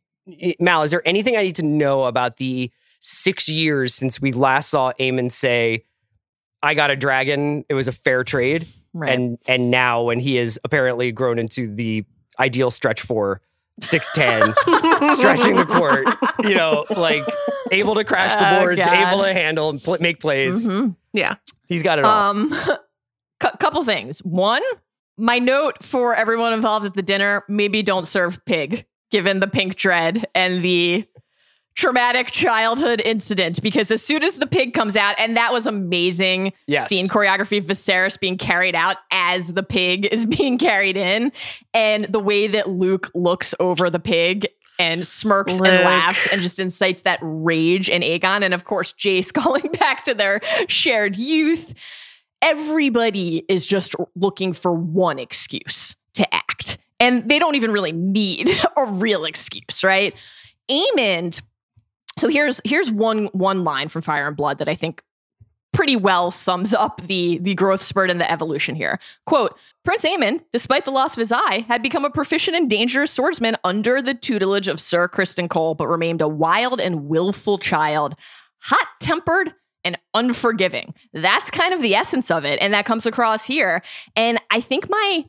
Mal? 0.60 0.84
Is 0.84 0.91
there 0.91 1.08
anything 1.08 1.38
I 1.38 1.43
need 1.43 1.56
to 1.58 1.65
know 1.65 2.04
about 2.04 2.38
the 2.38 2.71
six 2.99 3.47
years 3.49 3.93
since 3.93 4.21
we 4.21 4.32
last 4.32 4.69
saw 4.69 4.91
Aemond 4.99 5.32
say? 5.32 5.86
I 6.63 6.74
got 6.74 6.91
a 6.91 6.95
dragon. 6.95 7.65
It 7.69 7.74
was 7.74 7.88
a 7.88 7.91
fair 7.91 8.24
trade. 8.24 8.67
Right. 8.93 9.12
And 9.12 9.38
and 9.47 9.71
now 9.71 10.04
when 10.04 10.19
he 10.19 10.38
is 10.38 10.60
apparently 10.63 11.12
grown 11.12 11.39
into 11.39 11.74
the 11.74 12.06
ideal 12.39 12.71
stretch 12.71 13.02
for 13.02 13.41
6'10, 13.82 15.10
stretching 15.15 15.56
the 15.56 15.65
court, 15.65 16.08
you 16.43 16.56
know, 16.56 16.86
like 16.89 17.24
able 17.71 17.95
to 17.95 18.04
crash 18.04 18.36
the 18.36 18.60
boards, 18.60 18.82
oh, 18.84 18.93
able 18.93 19.24
to 19.24 19.34
handle 19.34 19.69
and 19.69 19.82
pl- 19.82 19.97
make 20.00 20.19
plays. 20.19 20.67
Mm-hmm. 20.67 20.91
Yeah. 21.13 21.36
He's 21.67 21.84
got 21.84 22.00
it 22.00 22.06
all. 22.06 22.30
Um, 22.32 22.50
cu- 23.39 23.58
couple 23.60 23.84
things. 23.84 24.19
One, 24.19 24.62
my 25.17 25.39
note 25.39 25.84
for 25.84 26.13
everyone 26.13 26.54
involved 26.54 26.86
at 26.86 26.93
the 26.93 27.02
dinner 27.02 27.43
maybe 27.47 27.82
don't 27.82 28.06
serve 28.06 28.43
pig, 28.45 28.86
given 29.10 29.39
the 29.39 29.47
pink 29.47 29.76
dread 29.76 30.26
and 30.36 30.63
the 30.63 31.06
traumatic 31.75 32.27
childhood 32.31 33.01
incident 33.03 33.62
because 33.63 33.89
as 33.91 34.01
soon 34.03 34.23
as 34.23 34.36
the 34.36 34.45
pig 34.47 34.73
comes 34.73 34.95
out, 34.95 35.15
and 35.17 35.36
that 35.38 35.51
was 35.53 35.65
amazing 35.65 36.53
Yes. 36.67 36.88
scene 36.89 37.07
choreography 37.07 37.57
of 37.60 37.65
Viserys 37.65 38.19
being 38.19 38.38
carried 38.38 38.75
out 38.75 38.97
as 39.12 39.53
the 39.53 39.63
pig 39.63 40.05
is 40.12 40.25
being 40.38 40.57
carried 40.57 40.97
in, 40.97 41.31
and 41.73 42.05
the 42.05 42.19
way 42.19 42.47
that 42.47 42.69
Luke 42.69 43.10
looks 43.15 43.55
over 43.60 43.89
the 43.89 43.99
pig 43.99 44.47
and 44.79 45.05
smirks 45.05 45.60
Luke. 45.60 45.67
and 45.71 45.84
laughs 45.86 46.27
and 46.31 46.41
just 46.41 46.57
incites 46.60 47.03
that 47.03 47.19
rage 47.21 47.88
in 47.88 48.01
Aegon. 48.01 48.43
And 48.43 48.53
of 48.53 48.63
course, 48.65 48.93
Jace 48.93 49.31
calling 49.34 49.69
back 49.79 50.03
to 50.05 50.13
their 50.13 50.41
shared 50.67 51.15
youth. 51.15 51.73
Everybody 52.41 53.45
is 53.47 53.65
just 53.67 53.95
looking 54.15 54.53
for 54.53 54.73
one 54.73 55.19
excuse 55.19 55.95
to 56.15 56.34
act. 56.34 56.79
And 56.99 57.29
they 57.29 57.38
don't 57.39 57.55
even 57.55 57.71
really 57.71 57.91
need 57.91 58.49
a 58.77 58.86
real 58.86 59.25
excuse, 59.25 59.84
right? 59.84 60.15
Aemond. 60.69 61.41
So 62.21 62.27
here's 62.27 62.62
here's 62.63 62.91
one 62.91 63.29
one 63.34 63.63
line 63.63 63.88
from 63.88 64.03
Fire 64.03 64.27
and 64.27 64.38
Blood 64.38 64.60
that 64.60 64.69
I 64.69 64.75
think 64.75 65.01
pretty 65.73 65.95
well 65.95 66.29
sums 66.29 66.71
up 66.71 67.01
the 67.01 67.39
the 67.39 67.55
growth 67.55 67.81
spurt 67.81 68.12
and 68.12 68.21
the 68.21 68.31
evolution 68.31 68.75
here. 68.75 68.99
Quote, 69.25 69.57
Prince 69.84 70.03
Aemond, 70.03 70.41
despite 70.53 70.86
the 70.86 70.91
loss 70.91 71.13
of 71.13 71.19
his 71.19 71.31
eye, 71.31 71.65
had 71.67 71.81
become 71.81 72.05
a 72.05 72.12
proficient 72.12 72.55
and 72.55 72.69
dangerous 72.69 73.10
swordsman 73.10 73.57
under 73.63 74.03
the 74.03 74.13
tutelage 74.13 74.67
of 74.67 74.79
Sir 74.79 75.07
Criston 75.07 75.49
Cole, 75.49 75.73
but 75.73 75.88
remained 75.88 76.21
a 76.21 76.27
wild 76.27 76.79
and 76.79 77.07
willful 77.07 77.57
child, 77.57 78.13
hot-tempered 78.60 79.55
and 79.84 79.97
unforgiving. 80.13 80.93
That's 81.13 81.49
kind 81.49 81.73
of 81.73 81.81
the 81.81 81.95
essence 81.95 82.29
of 82.29 82.45
it, 82.45 82.60
and 82.62 82.71
that 82.71 82.86
comes 82.86 83.07
across 83.07 83.47
here. 83.47 83.81
And 84.15 84.38
I 84.51 84.62
think 84.62 84.91
my 84.91 85.25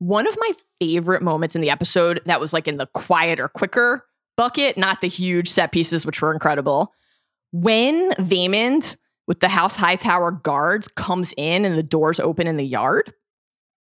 one 0.00 0.26
of 0.26 0.36
my 0.38 0.52
favorite 0.78 1.22
moments 1.22 1.54
in 1.54 1.62
the 1.62 1.70
episode 1.70 2.20
that 2.26 2.40
was 2.42 2.52
like 2.52 2.68
in 2.68 2.76
the 2.76 2.88
quieter, 2.88 3.48
quicker 3.48 4.05
bucket, 4.36 4.76
not 4.76 5.00
the 5.00 5.08
huge 5.08 5.48
set 5.48 5.72
pieces, 5.72 6.04
which 6.06 6.20
were 6.20 6.32
incredible. 6.32 6.92
When 7.52 8.12
Vaemond 8.12 8.96
with 9.26 9.40
the 9.40 9.48
House 9.48 9.76
Hightower 9.76 10.30
guards 10.30 10.88
comes 10.88 11.34
in 11.36 11.64
and 11.64 11.76
the 11.76 11.82
doors 11.82 12.20
open 12.20 12.46
in 12.46 12.56
the 12.56 12.66
yard 12.66 13.12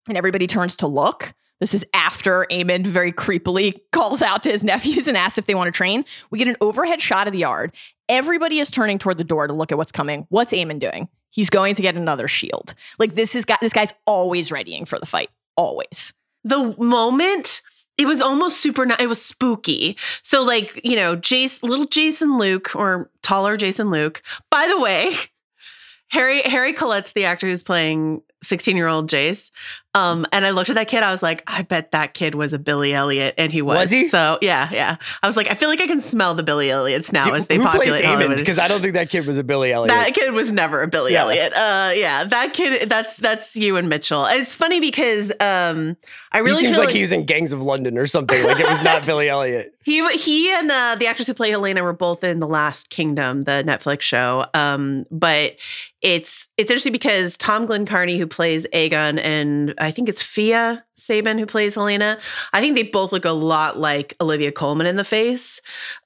and 0.08 0.16
everybody 0.16 0.46
turns 0.46 0.76
to 0.76 0.86
look. 0.86 1.34
This 1.60 1.74
is 1.74 1.84
after 1.94 2.46
Aemond 2.50 2.86
very 2.86 3.12
creepily 3.12 3.78
calls 3.92 4.22
out 4.22 4.42
to 4.42 4.50
his 4.50 4.64
nephews 4.64 5.08
and 5.08 5.16
asks 5.16 5.38
if 5.38 5.46
they 5.46 5.54
want 5.54 5.68
to 5.68 5.72
train. 5.72 6.04
We 6.30 6.38
get 6.38 6.48
an 6.48 6.56
overhead 6.60 7.00
shot 7.00 7.26
of 7.26 7.32
the 7.32 7.38
yard. 7.40 7.72
Everybody 8.08 8.58
is 8.58 8.70
turning 8.70 8.98
toward 8.98 9.18
the 9.18 9.24
door 9.24 9.46
to 9.46 9.52
look 9.52 9.72
at 9.72 9.78
what's 9.78 9.92
coming. 9.92 10.26
What's 10.28 10.52
Aemond 10.52 10.80
doing? 10.80 11.08
He's 11.30 11.50
going 11.50 11.74
to 11.74 11.82
get 11.82 11.96
another 11.96 12.28
shield. 12.28 12.74
Like 12.98 13.14
this 13.14 13.34
is 13.34 13.44
this 13.60 13.72
guy's 13.72 13.92
always 14.06 14.52
readying 14.52 14.84
for 14.84 14.98
the 14.98 15.06
fight. 15.06 15.30
Always. 15.56 16.12
the 16.42 16.74
moment 16.78 17.62
it 17.96 18.06
was 18.06 18.20
almost 18.20 18.60
super 18.60 18.86
it 18.98 19.08
was 19.08 19.22
spooky. 19.22 19.96
So 20.22 20.42
like 20.42 20.80
you 20.84 20.96
know 20.96 21.16
jace 21.16 21.62
little 21.62 21.86
jason 21.86 22.38
luke 22.38 22.74
or 22.74 23.10
taller 23.22 23.56
jason 23.56 23.90
luke. 23.90 24.22
By 24.50 24.66
the 24.66 24.78
way 24.78 25.16
harry 26.08 26.42
harry 26.42 26.72
Collett's 26.72 27.12
the 27.12 27.24
actor 27.24 27.46
who's 27.46 27.62
playing 27.62 28.22
16 28.42 28.76
year 28.76 28.88
old 28.88 29.08
jace 29.08 29.50
um 29.94 30.26
and 30.32 30.44
i 30.44 30.50
looked 30.50 30.70
at 30.70 30.74
that 30.74 30.88
kid 30.88 31.02
i 31.02 31.10
was 31.10 31.22
like 31.22 31.42
i 31.46 31.62
bet 31.62 31.92
that 31.92 32.14
kid 32.14 32.34
was 32.34 32.52
a 32.52 32.58
billy 32.58 32.92
elliot 32.94 33.34
and 33.38 33.52
he 33.52 33.62
was, 33.62 33.78
Was 33.78 33.90
he? 33.90 34.08
so 34.08 34.38
yeah 34.42 34.68
yeah 34.72 34.96
i 35.22 35.26
was 35.26 35.36
like 35.36 35.50
i 35.50 35.54
feel 35.54 35.68
like 35.68 35.80
i 35.80 35.86
can 35.86 36.00
smell 36.00 36.34
the 36.34 36.42
billy 36.42 36.70
elliots 36.70 37.12
now 37.12 37.32
as 37.32 37.46
they 37.46 37.56
who 37.56 37.62
populate? 37.64 38.04
Hollywood. 38.04 38.38
Because 38.38 38.58
I 38.58 38.68
don't 38.68 38.80
think 38.80 38.94
that 38.94 39.10
kid 39.10 39.26
was 39.26 39.38
a 39.38 39.44
Billy 39.44 39.72
Elliot. 39.72 39.88
That 39.94 40.14
kid 40.14 40.32
was 40.32 40.52
never 40.52 40.82
a 40.82 40.88
Billy 40.88 41.12
Yeah. 41.12 41.22
Elliot. 41.22 41.52
Uh, 41.52 41.92
yeah, 41.94 42.24
that 42.24 42.52
kid. 42.54 42.88
That's 42.88 43.16
that's 43.16 43.56
you 43.56 43.76
and 43.76 43.88
Mitchell. 43.88 44.26
It's 44.26 44.54
funny 44.54 44.80
because 44.80 45.30
um, 45.40 45.96
I 46.32 46.38
really 46.38 46.52
he 46.52 46.60
seems 46.60 46.76
feel 46.76 46.84
like, 46.84 46.94
he 46.94 47.00
was 47.00 47.12
in 47.12 47.24
Gangs 47.24 47.52
of 47.52 47.62
London 47.62 47.98
or 47.98 48.06
something. 48.06 48.42
Like 48.44 48.60
it 48.60 48.68
was 48.68 48.82
not 48.82 49.06
Billy 49.06 49.28
Elliot. 49.28 49.74
He 49.84 50.06
he 50.16 50.52
and 50.52 50.70
uh, 50.70 50.96
the 50.98 51.06
actress 51.06 51.28
who 51.28 51.34
played 51.34 51.54
Helaena 51.54 51.82
were 51.82 51.92
both 51.92 52.24
in 52.24 52.40
The 52.40 52.48
Last 52.48 52.90
Kingdom, 52.90 53.42
the 53.42 53.62
Netflix 53.66 54.02
show. 54.02 54.46
Um, 54.54 55.06
but 55.10 55.56
it's 56.00 56.48
it's 56.56 56.70
interesting 56.70 56.92
because 56.92 57.36
Tom 57.36 57.66
Glynn-Carney, 57.66 58.18
who 58.18 58.26
plays 58.26 58.66
Aegon, 58.72 59.18
and 59.22 59.74
I 59.84 59.90
think 59.90 60.08
it's 60.08 60.22
Phia 60.22 60.84
Saban 60.98 61.38
who 61.38 61.46
plays 61.46 61.76
Helaena. 61.76 62.20
I 62.52 62.60
think 62.60 62.74
they 62.74 62.82
both 62.82 63.12
look 63.12 63.24
a 63.24 63.30
lot 63.30 63.78
like 63.78 64.14
Olivia 64.20 64.52
Colman 64.52 64.86
in 64.86 64.96
the 64.96 65.04
face, 65.04 65.60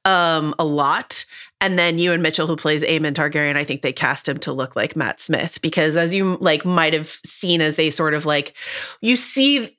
um, 0.04 0.54
a 0.58 0.64
lot. 0.64 1.24
And 1.60 1.78
then 1.78 1.98
Ewan 1.98 2.22
Mitchell, 2.22 2.46
who 2.46 2.56
plays 2.56 2.82
Aemond 2.82 3.14
Targaryen, 3.14 3.56
I 3.56 3.64
think 3.64 3.82
they 3.82 3.92
cast 3.92 4.28
him 4.28 4.38
to 4.40 4.52
look 4.52 4.76
like 4.76 4.94
Matt 4.94 5.20
Smith 5.20 5.60
because, 5.60 5.96
as 5.96 6.14
you 6.14 6.38
like 6.40 6.64
might 6.64 6.92
have 6.92 7.08
seen, 7.24 7.60
as 7.60 7.76
they 7.76 7.90
sort 7.90 8.14
of 8.14 8.24
like 8.24 8.54
you 9.00 9.16
see 9.16 9.77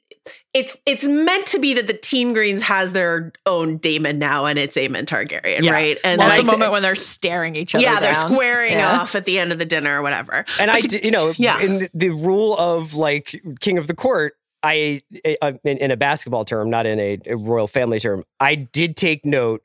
it's 0.53 0.75
it's 0.85 1.03
meant 1.03 1.45
to 1.47 1.59
be 1.59 1.73
that 1.75 1.88
the 1.88 1.93
Team 1.93 2.33
Greens 2.33 2.62
has 2.63 2.91
their 2.91 3.31
own 3.45 3.77
Daemon 3.77 4.17
now, 4.17 4.45
and 4.45 4.57
it's 4.57 4.75
Aemond 4.77 5.05
Targaryen, 5.05 5.62
Yeah. 5.62 5.71
right? 5.71 5.97
And 6.03 6.19
Love 6.19 6.31
I 6.31 6.38
the 6.41 6.51
moment 6.51 6.71
when 6.71 6.81
they're 6.81 6.95
staring 6.95 7.55
each 7.55 7.75
other 7.75 7.83
yeah, 7.83 7.99
they're 7.99 8.15
squaring 8.15 8.73
Yeah. 8.73 8.99
off 9.01 9.13
at 9.15 9.25
the 9.25 9.38
end 9.39 9.51
of 9.51 9.59
the 9.59 9.65
dinner 9.65 9.99
or 9.99 10.01
whatever. 10.01 10.45
And 10.59 10.69
But 10.69 10.69
I, 10.69 10.79
did, 10.81 11.05
you 11.05 11.12
know, 11.12 11.33
Yeah. 11.38 11.59
in 11.62 11.79
the, 11.79 11.89
the 11.93 12.09
rule 12.09 12.57
of 12.57 12.95
like 12.95 13.41
king 13.59 13.77
of 13.77 13.88
the 13.88 13.95
court, 13.95 14.33
I, 14.63 15.01
uh, 15.41 15.53
in, 15.63 15.77
in 15.77 15.91
a 15.91 15.97
basketball 15.97 16.45
term, 16.45 16.69
not 16.69 16.85
in 16.85 16.99
a, 16.99 17.17
a 17.27 17.35
royal 17.38 17.67
family 17.67 17.99
term, 17.99 18.23
I 18.39 18.55
did 18.55 18.97
take 18.97 19.25
note 19.25 19.63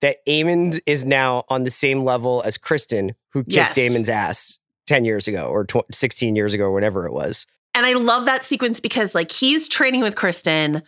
that 0.00 0.16
Aemond 0.26 0.80
is 0.84 1.06
now 1.06 1.44
on 1.48 1.62
the 1.62 1.70
same 1.70 2.04
level 2.04 2.42
as 2.44 2.58
Criston, 2.58 3.14
who 3.30 3.42
kicked 3.44 3.54
Yes. 3.56 3.76
Daemon's 3.76 4.08
ass 4.10 4.58
10 4.86 5.04
years 5.06 5.28
ago 5.28 5.46
or 5.46 5.64
tw- 5.64 5.86
16 5.92 6.36
years 6.36 6.52
ago, 6.52 6.64
or 6.64 6.72
whatever 6.72 7.06
it 7.06 7.12
was. 7.12 7.46
And 7.74 7.86
I 7.86 7.94
love 7.94 8.26
that 8.26 8.44
sequence 8.44 8.80
because 8.80 9.14
like 9.14 9.32
he's 9.32 9.68
training 9.68 10.00
with 10.00 10.14
Criston. 10.14 10.82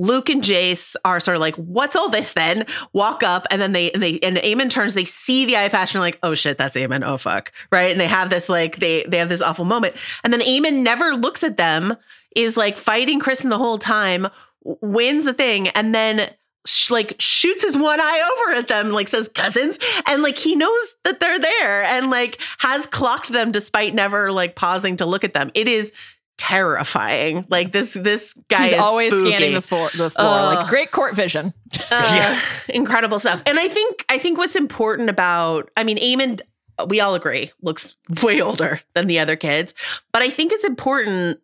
Luke 0.00 0.28
and 0.30 0.42
Jace 0.42 0.94
are 1.04 1.18
sort 1.18 1.36
of 1.36 1.40
like, 1.40 1.56
"What's 1.56 1.96
all 1.96 2.08
this?" 2.08 2.32
Then 2.32 2.64
walk 2.92 3.24
up, 3.24 3.46
and 3.50 3.60
then 3.60 3.72
they 3.72 3.90
and 3.90 4.02
they 4.02 4.20
and 4.20 4.36
Aemond 4.38 4.70
turns. 4.70 4.94
They 4.94 5.04
see 5.04 5.44
the 5.44 5.56
eye 5.56 5.68
patch 5.68 5.92
and 5.92 5.98
are 5.98 6.06
like, 6.06 6.20
"Oh 6.22 6.34
shit, 6.34 6.56
that's 6.56 6.76
Aemond. 6.76 7.04
Oh 7.04 7.18
fuck!" 7.18 7.52
Right? 7.72 7.90
And 7.90 8.00
they 8.00 8.06
have 8.06 8.30
this 8.30 8.48
like 8.48 8.76
they 8.78 9.04
they 9.08 9.18
have 9.18 9.28
this 9.28 9.42
awful 9.42 9.64
moment, 9.64 9.96
and 10.22 10.32
then 10.32 10.40
Aemond 10.40 10.82
never 10.82 11.14
looks 11.14 11.42
at 11.42 11.56
them. 11.56 11.96
Is 12.36 12.56
like 12.56 12.76
fighting 12.76 13.20
Criston 13.20 13.50
the 13.50 13.58
whole 13.58 13.78
time, 13.78 14.28
wins 14.62 15.24
the 15.24 15.34
thing, 15.34 15.68
and 15.70 15.92
then 15.92 16.30
sh- 16.66 16.90
like 16.90 17.16
shoots 17.18 17.62
his 17.62 17.76
one 17.76 18.00
eye 18.00 18.30
over 18.32 18.56
at 18.56 18.68
them, 18.68 18.90
like 18.90 19.08
says 19.08 19.28
cousins, 19.28 19.78
and 20.06 20.22
like 20.22 20.36
he 20.36 20.54
knows 20.54 20.94
that 21.04 21.18
they're 21.18 21.38
there, 21.38 21.82
and 21.82 22.10
like 22.10 22.38
has 22.58 22.86
clocked 22.86 23.32
them 23.32 23.50
despite 23.50 23.94
never 23.94 24.30
like 24.30 24.54
pausing 24.54 24.96
to 24.98 25.06
look 25.06 25.24
at 25.24 25.34
them. 25.34 25.50
It 25.54 25.66
is 25.66 25.92
terrifying. 26.38 27.44
Like 27.50 27.72
this 27.72 27.92
this 27.92 28.32
guy 28.48 28.64
He's 28.64 28.72
is 28.72 28.78
always 28.78 29.12
spooky. 29.12 29.30
scanning 29.36 29.54
the 29.54 29.60
floor, 29.60 29.90
the 29.96 30.08
floor 30.10 30.26
Ugh. 30.26 30.54
like 30.56 30.68
great 30.68 30.90
court 30.90 31.14
vision. 31.14 31.52
Uh, 31.90 32.12
Yeah. 32.16 32.40
incredible 32.68 33.20
stuff. 33.20 33.42
And 33.44 33.58
I 33.58 33.68
think 33.68 34.06
I 34.08 34.18
think 34.18 34.38
what's 34.38 34.56
important 34.56 35.10
about 35.10 35.70
I 35.76 35.84
mean 35.84 35.98
Aemond 35.98 36.40
we 36.86 37.00
all 37.00 37.14
agree 37.16 37.50
looks 37.60 37.94
way 38.22 38.40
older 38.40 38.80
than 38.94 39.08
the 39.08 39.18
other 39.18 39.36
kids, 39.36 39.74
but 40.12 40.22
I 40.22 40.30
think 40.30 40.52
it's 40.52 40.64
important 40.64 41.38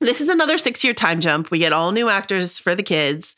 this 0.00 0.20
is 0.20 0.28
another 0.28 0.58
6-year 0.58 0.94
time 0.94 1.20
jump. 1.20 1.50
We 1.50 1.58
get 1.58 1.72
all 1.72 1.90
new 1.90 2.08
actors 2.08 2.56
for 2.58 2.74
the 2.76 2.84
kids. 2.84 3.34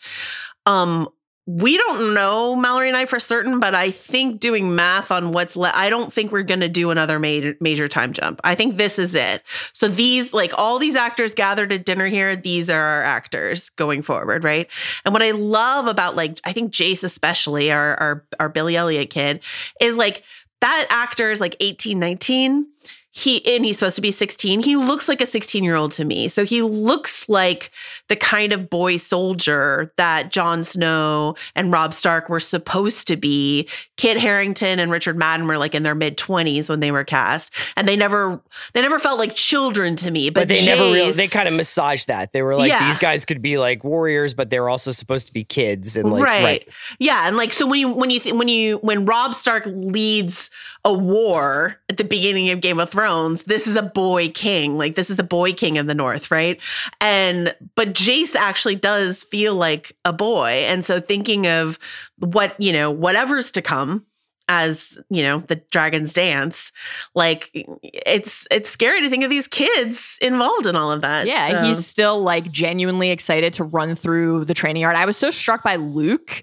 Um 0.67 1.09
we 1.57 1.77
don't 1.77 2.15
know 2.15 2.55
Mallory 2.55 2.87
and 2.87 2.97
I 2.97 3.07
for 3.07 3.19
certain, 3.19 3.59
but 3.59 3.75
I 3.75 3.91
think 3.91 4.39
doing 4.39 4.77
math 4.77 5.11
on 5.11 5.33
what's 5.33 5.57
left, 5.57 5.77
I 5.77 5.91
don't 5.91 6.13
think 6.13 6.31
we're 6.31 6.45
going 6.45 6.61
to 6.61 6.69
do 6.69 6.91
another 6.91 7.19
major 7.19 7.57
major 7.61 7.89
time 7.89 8.13
jump. 8.13 8.41
I 8.45 8.55
think 8.55 8.77
this 8.77 9.01
is 9.01 9.17
it. 9.17 9.43
So 9.73 9.89
these, 9.89 10.33
like 10.33 10.53
all 10.57 10.79
these 10.79 10.95
actors 10.95 11.35
gathered 11.35 11.73
at 11.73 11.85
dinner 11.85 12.07
here, 12.07 12.37
these 12.37 12.71
are 12.71 12.81
our 12.81 13.03
actors 13.03 13.71
going 13.71 14.03
forward, 14.03 14.45
right? 14.45 14.69
And 15.05 15.13
what 15.13 15.23
I 15.23 15.33
love 15.33 15.89
about 15.89 16.15
like, 16.15 16.41
I 16.45 16.53
think 16.53 16.73
Jace 16.73 17.03
especially, 17.03 17.73
our 17.73 17.97
our, 17.97 18.25
our 18.39 18.49
Billy 18.49 18.77
Elliot 18.77 19.11
kid, 19.11 19.41
is 19.81 19.97
like 19.97 20.23
that 20.61 20.87
actor 20.91 21.33
is 21.33 21.41
like 21.41 21.57
18, 21.59 21.99
19 21.99 22.67
he 23.13 23.45
and 23.55 23.65
he's 23.65 23.79
supposed 23.79 23.97
to 23.97 24.03
be 24.03 24.11
16 24.11 24.63
he 24.63 24.77
looks 24.77 25.09
like 25.09 25.21
a 25.21 25.27
16 25.27 25.65
year 25.65 25.75
old 25.75 25.93
to 25.93 26.05
me 26.05 26.29
so 26.29 26.45
he 26.45 26.63
looks 26.63 27.29
like 27.29 27.71
the 28.09 28.17
kind 28.17 28.53
of 28.53 28.71
boy 28.71 28.97
soldier 28.97 29.93
that 29.97 30.31
Jon 30.31 30.63
Snow 30.63 31.35
and 31.57 31.73
Robb 31.73 31.93
Stark 31.93 32.29
were 32.29 32.41
supposed 32.41 33.09
to 33.09 33.17
be 33.17 33.69
Kit 33.97 34.17
Harington 34.17 34.79
and 34.79 34.91
Richard 34.91 35.17
Madden 35.17 35.47
were 35.47 35.59
like 35.59 35.75
in 35.75 35.83
their 35.83 35.95
mid 35.95 36.17
20s 36.17 36.69
when 36.69 36.81
they 36.81 36.93
were 36.93 37.05
cast 37.05 37.53
and 37.77 37.89
they 37.89 37.97
never 37.97 38.41
they 38.75 38.83
never 38.83 38.99
felt 38.99 39.19
like 39.19 39.35
children 39.35 39.97
to 39.97 40.11
me 40.11 40.31
but, 40.31 40.43
But, 40.43 40.49
they 40.49 40.65
never 40.65 40.83
really 40.85 41.13
they 41.13 41.27
kind 41.27 41.49
of 41.49 41.55
massaged 41.55 42.07
that. 42.09 42.33
They 42.33 42.43
were 42.43 42.57
like, 42.57 42.69
Yeah. 42.69 42.87
these 42.87 42.99
guys 42.99 43.25
could 43.25 43.43
be 43.43 43.57
like 43.57 43.85
warriors, 43.85 44.35
but 44.35 44.51
they 44.51 44.61
were 44.61 44.69
also 44.71 44.91
supposed 44.91 45.27
to 45.27 45.33
be 45.33 45.45
kids. 45.45 45.97
And 45.97 46.13
like, 46.13 46.23
right. 46.23 46.69
Yeah, 46.99 47.27
and 47.27 47.37
like 47.37 47.53
so 47.53 47.67
when 47.67 47.81
you 47.81 47.89
when 47.89 48.11
you 48.11 48.21
th- 48.21 48.35
when 48.35 48.49
you 48.49 48.79
when 48.79 49.05
Robb 49.05 49.35
Stark 49.35 49.65
leads 49.67 50.51
a 50.85 50.93
war 50.93 51.77
at 51.89 51.99
the 51.99 52.05
beginning 52.05 52.51
of 52.51 52.61
Game 52.61 52.81
of 52.81 52.91
Thrones, 52.91 53.00
this 53.45 53.67
is 53.67 53.77
a 53.77 53.83
boy 53.83 54.29
king. 54.31 54.77
Like 54.79 54.95
this 54.95 55.11
is 55.11 55.17
the 55.17 55.23
boy 55.23 55.53
king 55.53 55.79
of 55.79 55.87
the 55.87 55.95
North, 55.95 56.31
right? 56.31 56.59
And 57.01 57.55
but 57.75 57.93
Jace 57.95 58.35
actually 58.35 58.77
does 58.77 59.25
feel 59.25 59.55
like 59.55 59.97
a 60.05 60.13
boy, 60.13 60.65
and 60.67 60.85
so 60.85 61.01
thinking 61.01 61.47
of 61.47 61.79
what 62.19 62.61
you 62.61 62.73
know 62.73 62.91
whatever's 62.91 63.51
to 63.53 63.63
come 63.63 64.05
as 64.53 64.99
you 65.11 65.23
know 65.23 65.45
the 65.47 65.55
dragon's 65.71 66.13
dance 66.13 66.73
like 67.15 67.51
it's 67.55 68.49
it's 68.51 68.69
scary 68.69 69.01
to 69.01 69.09
think 69.09 69.23
of 69.23 69.31
these 69.31 69.47
kids 69.47 70.19
involved 70.21 70.67
in 70.67 70.75
all 70.75 70.91
of 70.91 71.03
that 71.03 71.25
Yeah, 71.29 71.61
So- 71.61 71.67
he's 71.69 71.87
still 71.87 72.21
like 72.21 72.51
genuinely 72.51 73.11
excited 73.11 73.53
to 73.55 73.65
run 73.65 73.95
through 73.95 74.47
the 74.47 74.55
training 74.55 74.83
yard. 74.83 74.97
I 74.97 75.05
was 75.05 75.17
so 75.17 75.31
struck 75.31 75.63
by 75.63 75.77
Luke, 75.77 76.43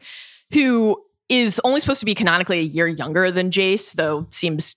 who 0.53 1.03
is 1.27 1.59
only 1.65 1.81
supposed 1.81 1.99
to 1.99 2.05
be 2.05 2.15
canonically 2.15 2.59
a 2.59 2.63
year 2.63 2.87
younger 2.87 3.29
than 3.29 3.51
Jace, 3.51 3.91
though 3.93 4.25
seems 4.31 4.75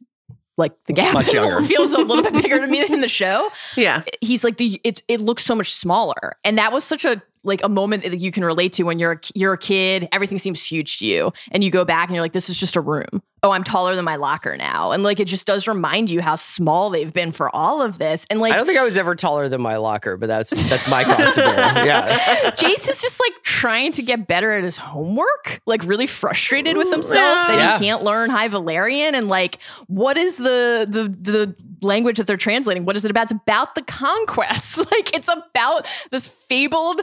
like 0.60 0.72
the 0.86 0.92
gap 0.92 1.12
Much 1.14 1.34
younger. 1.34 1.60
feels 1.66 1.92
a 1.92 1.98
little 1.98 2.22
bit 2.22 2.34
bigger 2.34 2.60
to 2.60 2.66
me 2.68 2.84
than 2.86 3.00
the 3.00 3.08
show. 3.08 3.50
Yeah. 3.76 4.02
He's 4.20 4.44
like 4.44 4.58
the 4.58 4.80
it 4.84 5.02
it 5.08 5.20
looks 5.20 5.44
so 5.44 5.56
much 5.56 5.74
smaller, 5.74 6.36
and 6.44 6.56
that 6.58 6.72
was 6.72 6.84
such 6.84 7.04
a 7.04 7.20
like 7.44 7.62
a 7.62 7.68
moment 7.68 8.02
that 8.02 8.18
you 8.18 8.30
can 8.30 8.44
relate 8.44 8.72
to 8.74 8.82
when 8.84 8.98
you're 8.98 9.12
a, 9.12 9.20
you're 9.34 9.52
a 9.54 9.58
kid. 9.58 10.08
Everything 10.12 10.38
seems 10.38 10.64
huge 10.64 10.98
to 10.98 11.06
you, 11.06 11.32
and 11.52 11.62
you 11.64 11.70
go 11.70 11.84
back 11.84 12.08
and 12.08 12.14
you're 12.14 12.24
like, 12.24 12.32
this 12.32 12.48
is 12.50 12.58
just 12.58 12.76
a 12.76 12.80
room. 12.80 13.22
Oh, 13.42 13.52
I'm 13.52 13.64
taller 13.64 13.96
than 13.96 14.04
my 14.04 14.16
locker 14.16 14.54
now, 14.58 14.92
and 14.92 15.02
like 15.02 15.18
it 15.18 15.24
just 15.24 15.46
does 15.46 15.66
remind 15.66 16.10
you 16.10 16.20
how 16.20 16.34
small 16.34 16.90
they've 16.90 17.10
been 17.12 17.32
for 17.32 17.54
all 17.56 17.80
of 17.80 17.96
this, 17.96 18.26
and 18.28 18.38
like 18.38 18.52
I 18.52 18.56
don't 18.56 18.66
think 18.66 18.78
I 18.78 18.84
was 18.84 18.98
ever 18.98 19.14
taller 19.14 19.48
than 19.48 19.62
my 19.62 19.76
locker, 19.76 20.18
but 20.18 20.26
that's 20.26 20.50
that's 20.68 20.88
my 20.90 21.04
cross 21.04 21.34
to 21.36 21.40
bear. 21.40 21.86
Yeah. 21.86 22.50
Jace 22.50 22.88
is 22.90 23.00
just 23.00 23.18
like 23.18 23.32
trying 23.42 23.92
to 23.92 24.02
get 24.02 24.26
better 24.26 24.52
at 24.52 24.62
his 24.62 24.76
homework, 24.76 25.62
like 25.64 25.82
really 25.84 26.06
frustrated 26.06 26.76
with 26.76 26.90
himself 26.92 27.48
that 27.48 27.56
Yeah. 27.56 27.78
he 27.78 27.86
can't 27.86 28.02
learn 28.02 28.28
High 28.28 28.48
Valyrian. 28.50 29.14
And 29.14 29.28
like, 29.28 29.58
what 29.86 30.18
is 30.18 30.36
the 30.36 30.86
the 30.88 31.04
the 31.08 31.56
language 31.80 32.18
that 32.18 32.26
they're 32.26 32.36
translating? 32.36 32.84
What 32.84 32.94
is 32.94 33.06
it 33.06 33.10
about? 33.10 33.22
It's 33.22 33.32
about 33.32 33.74
the 33.74 33.82
conquest. 33.82 34.78
Like, 34.90 35.14
it's 35.14 35.28
about 35.28 35.86
this 36.10 36.26
fabled 36.26 37.00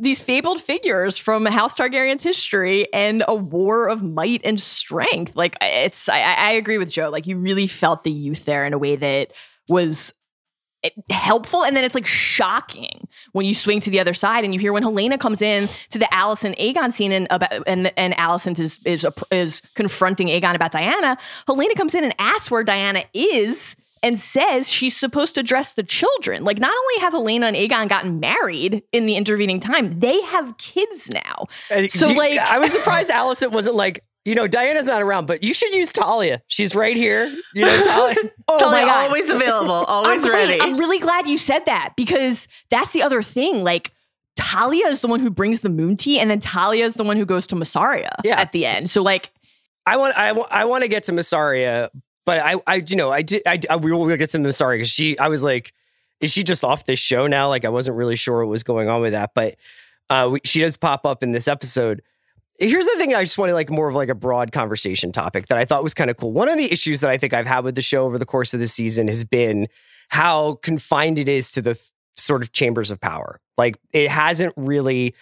these 0.00 0.20
fabled 0.20 0.60
figures 0.60 1.16
from 1.16 1.46
House 1.46 1.74
Targaryen's 1.74 2.22
history 2.22 2.92
and 2.92 3.24
a 3.28 3.34
war 3.34 3.88
of 3.88 4.02
might 4.02 4.40
and 4.44 4.60
strength. 4.60 5.34
Like, 5.34 5.56
it's 5.60 6.08
I, 6.08 6.20
I 6.20 6.50
agree 6.52 6.78
with 6.78 6.90
Joe. 6.90 7.10
Like, 7.10 7.26
you 7.26 7.38
really 7.38 7.66
felt 7.66 8.02
the 8.02 8.10
youth 8.10 8.44
there 8.44 8.64
in 8.64 8.72
a 8.72 8.78
way 8.78 8.96
that 8.96 9.32
was 9.68 10.12
eh, 10.84 10.90
helpful 11.10 11.64
and 11.64 11.76
then 11.76 11.84
it's 11.84 11.94
like 11.94 12.06
shocking 12.06 13.08
when 13.32 13.46
you 13.46 13.54
swing 13.54 13.80
to 13.80 13.90
the 13.90 13.98
other 13.98 14.14
side 14.14 14.44
and 14.44 14.54
you 14.54 14.60
hear 14.60 14.72
when 14.72 14.82
Helaena 14.82 15.18
comes 15.18 15.42
in 15.42 15.68
to 15.90 15.98
the 15.98 16.08
Alicent 16.12 16.56
Aegon 16.58 16.92
scene 16.92 17.12
and 17.12 17.26
about 17.30 17.52
and 17.66 17.92
and 17.96 18.14
Alicent 18.14 18.60
is 18.60 18.78
is 18.84 19.06
is 19.30 19.62
confronting 19.74 20.28
Aegon 20.28 20.54
about 20.54 20.72
Dyana 20.72 21.18
Helaena 21.48 21.74
comes 21.76 21.94
in 21.94 22.04
and 22.04 22.14
asks 22.18 22.50
where 22.50 22.64
Dyana 22.64 23.04
is 23.12 23.76
and 24.02 24.18
says 24.18 24.68
she's 24.70 24.96
supposed 24.96 25.34
to 25.34 25.42
dress 25.42 25.74
the 25.74 25.82
children 25.82 26.44
like 26.44 26.58
not 26.58 26.70
only 26.76 27.00
have 27.00 27.12
Helaena 27.14 27.46
and 27.48 27.56
Aegon 27.56 27.88
gotten 27.88 28.20
married 28.20 28.82
in 28.92 29.06
the 29.06 29.16
intervening 29.16 29.58
time 29.60 30.00
they 30.00 30.20
have 30.22 30.56
kids 30.58 31.10
now 31.12 31.46
And 31.70 31.90
So, 31.90 32.06
do 32.06 32.12
you- 32.12 32.18
like- 32.18 32.38
I 32.38 32.58
was 32.58 32.72
surprised 32.78 33.10
Alicent 33.10 33.52
wasn't 33.52 33.76
like, 33.76 34.04
you 34.24 34.34
know, 34.34 34.48
Dyana's 34.48 34.86
not 34.86 35.02
around, 35.02 35.26
but 35.26 35.42
you 35.44 35.54
should 35.54 35.72
use 35.72 35.92
Talya. 35.92 36.40
She's 36.48 36.74
right 36.74 36.96
here. 36.96 37.26
You 37.54 37.62
know, 37.64 37.68
Talya. 37.86 38.30
oh 38.48 38.58
Totally 38.58 38.80
my 38.82 38.84
god 38.84 39.06
always 39.06 39.30
available, 39.30 39.72
always 39.72 40.24
I'm, 40.24 40.32
wait, 40.32 40.48
ready. 40.48 40.60
I'm 40.60 40.76
really 40.76 40.98
glad 40.98 41.26
you 41.28 41.38
said 41.38 41.64
that 41.66 41.94
because 41.96 42.48
that's 42.68 42.92
the 42.92 43.02
other 43.02 43.22
thing. 43.22 43.62
Like 43.62 43.92
Talya 44.38 44.88
is 44.88 45.00
the 45.00 45.06
one 45.08 45.20
who 45.20 45.30
brings 45.30 45.60
the 45.60 45.68
moon 45.70 45.96
tea, 45.96 46.18
and 46.18 46.30
then 46.30 46.40
Talya 46.40 46.84
is 46.84 46.94
the 46.94 47.04
one 47.04 47.16
who 47.16 47.24
goes 47.24 47.46
to 47.48 47.54
Mysaria 47.56 48.10
Yeah. 48.24 48.38
at 48.40 48.52
the 48.52 48.66
end. 48.66 48.90
So 48.90 49.00
like, 49.02 49.30
I 49.86 49.96
want, 49.96 50.18
I 50.18 50.32
want, 50.32 50.50
I 50.52 50.64
want 50.66 50.82
to 50.82 50.88
get 50.88 51.04
to 51.04 51.12
Mysaria, 51.12 51.88
but 52.26 52.40
I, 52.40 52.56
I, 52.66 52.84
you 52.86 52.96
know, 52.96 53.10
I 53.10 53.22
did, 53.22 53.42
I, 53.46 53.58
I 53.70 53.76
we 53.76 53.92
will 53.92 54.14
get 54.16 54.28
to 54.30 54.52
Sorry, 54.52 54.76
because 54.76 54.90
she, 54.90 55.18
I 55.18 55.28
was 55.28 55.42
like, 55.42 55.72
is 56.20 56.32
she 56.32 56.42
just 56.42 56.64
off 56.64 56.84
this 56.84 56.98
show 56.98 57.26
now? 57.26 57.48
Like, 57.48 57.64
I 57.64 57.70
wasn't 57.70 57.96
really 57.96 58.16
sure 58.16 58.44
what 58.44 58.50
was 58.50 58.62
going 58.62 58.90
on 58.90 59.00
with 59.00 59.12
that, 59.12 59.30
but 59.34 59.54
uh, 60.10 60.28
we, 60.32 60.40
she 60.44 60.60
does 60.60 60.76
pop 60.76 61.06
up 61.06 61.22
in 61.22 61.32
this 61.32 61.48
episode. 61.48 62.02
Here's 62.58 62.84
the 62.84 62.94
thing 62.96 63.14
I 63.14 63.22
just 63.22 63.38
wanted 63.38 63.54
like 63.54 63.70
more 63.70 63.88
of 63.88 63.94
like 63.94 64.08
a 64.08 64.14
broad 64.14 64.50
conversation 64.50 65.12
topic 65.12 65.46
that 65.48 65.58
I 65.58 65.64
thought 65.64 65.82
was 65.82 65.94
kind 65.94 66.10
of 66.10 66.16
cool. 66.16 66.32
One 66.32 66.48
of 66.48 66.58
the 66.58 66.70
issues 66.70 67.00
that 67.00 67.10
I 67.10 67.16
think 67.16 67.32
I've 67.32 67.46
had 67.46 67.64
with 67.64 67.74
the 67.74 67.82
show 67.82 68.04
over 68.04 68.18
the 68.18 68.26
course 68.26 68.54
of 68.54 68.60
the 68.60 68.68
season 68.68 69.08
has 69.08 69.24
been 69.24 69.68
how 70.08 70.54
confined 70.62 71.18
it 71.18 71.28
is 71.28 71.52
to 71.52 71.62
the 71.62 71.74
th- 71.74 71.90
sort 72.16 72.42
of 72.42 72.52
chambers 72.52 72.90
of 72.90 73.00
power. 73.00 73.40
Like 73.58 73.76
it 73.92 74.10
hasn't 74.10 74.54
really 74.56 75.14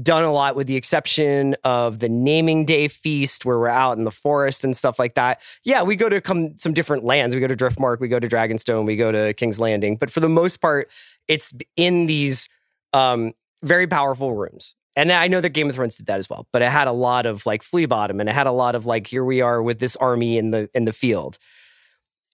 done 0.00 0.24
a 0.24 0.32
lot 0.32 0.56
with 0.56 0.66
the 0.66 0.76
exception 0.76 1.54
of 1.64 1.98
the 1.98 2.08
naming 2.08 2.64
day 2.64 2.88
feast 2.88 3.44
where 3.44 3.58
we're 3.58 3.68
out 3.68 3.98
in 3.98 4.04
the 4.04 4.10
forest 4.10 4.64
and 4.64 4.76
stuff 4.76 4.98
like 4.98 5.14
that. 5.14 5.42
Yeah, 5.64 5.82
we 5.82 5.96
go 5.96 6.08
to 6.08 6.20
come 6.20 6.58
some 6.58 6.72
different 6.72 7.04
lands. 7.04 7.34
We 7.34 7.40
go 7.40 7.46
to 7.46 7.56
Driftmark, 7.56 8.00
we 8.00 8.08
go 8.08 8.18
to 8.18 8.28
Dragonstone, 8.28 8.86
we 8.86 8.96
go 8.96 9.12
to 9.12 9.34
King's 9.34 9.60
Landing, 9.60 9.96
but 9.96 10.10
for 10.10 10.20
the 10.20 10.28
most 10.28 10.58
part 10.58 10.90
it's 11.28 11.54
in 11.76 12.06
these 12.06 12.48
um 12.92 13.32
very 13.62 13.86
powerful 13.86 14.34
rooms. 14.34 14.74
And 14.94 15.10
I 15.10 15.28
know 15.28 15.40
that 15.40 15.50
Game 15.50 15.70
of 15.70 15.74
Thrones 15.74 15.96
did 15.96 16.06
that 16.06 16.18
as 16.18 16.28
well, 16.28 16.46
but 16.52 16.62
it 16.62 16.68
had 16.68 16.86
a 16.86 16.92
lot 16.92 17.24
of 17.26 17.46
like 17.46 17.62
flea 17.62 17.86
bottom 17.86 18.20
and 18.20 18.28
it 18.28 18.34
had 18.34 18.46
a 18.46 18.52
lot 18.52 18.74
of 18.74 18.86
like 18.86 19.06
here 19.06 19.24
we 19.24 19.40
are 19.40 19.62
with 19.62 19.78
this 19.78 19.96
army 19.96 20.38
in 20.38 20.50
the 20.50 20.68
in 20.74 20.84
the 20.84 20.92
field. 20.92 21.38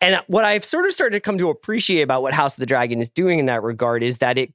And 0.01 0.21
what 0.29 0.45
I've 0.45 0.65
sort 0.65 0.87
of 0.87 0.93
started 0.93 1.15
to 1.15 1.21
come 1.21 1.39
to 1.39 1.51
appreciate 1.51 2.03
about 2.03 2.23
what 2.23 2.33
House 2.35 2.57
of 2.57 2.61
the 2.61 2.67
Dragon 2.67 3.01
is 3.01 3.09
doing 3.09 3.41
in 3.41 3.47
that 3.47 3.63
regard 3.63 4.03
is 4.03 4.19
that 4.19 4.39
it 4.39 4.53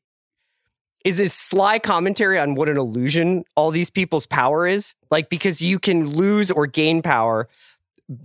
is 1.04 1.20
a 1.20 1.28
sly 1.28 1.80
commentary 1.80 2.40
on 2.40 2.56
what 2.56 2.70
an 2.70 2.78
illusion 2.78 3.44
all 3.56 3.72
these 3.72 3.90
people's 3.90 4.26
power 4.26 4.66
is. 4.66 4.94
Like, 5.12 5.30
because 5.30 5.62
you 5.62 5.80
can 5.80 6.08
lose 6.10 6.50
or 6.50 6.66
gain 6.66 7.02
power 7.02 7.50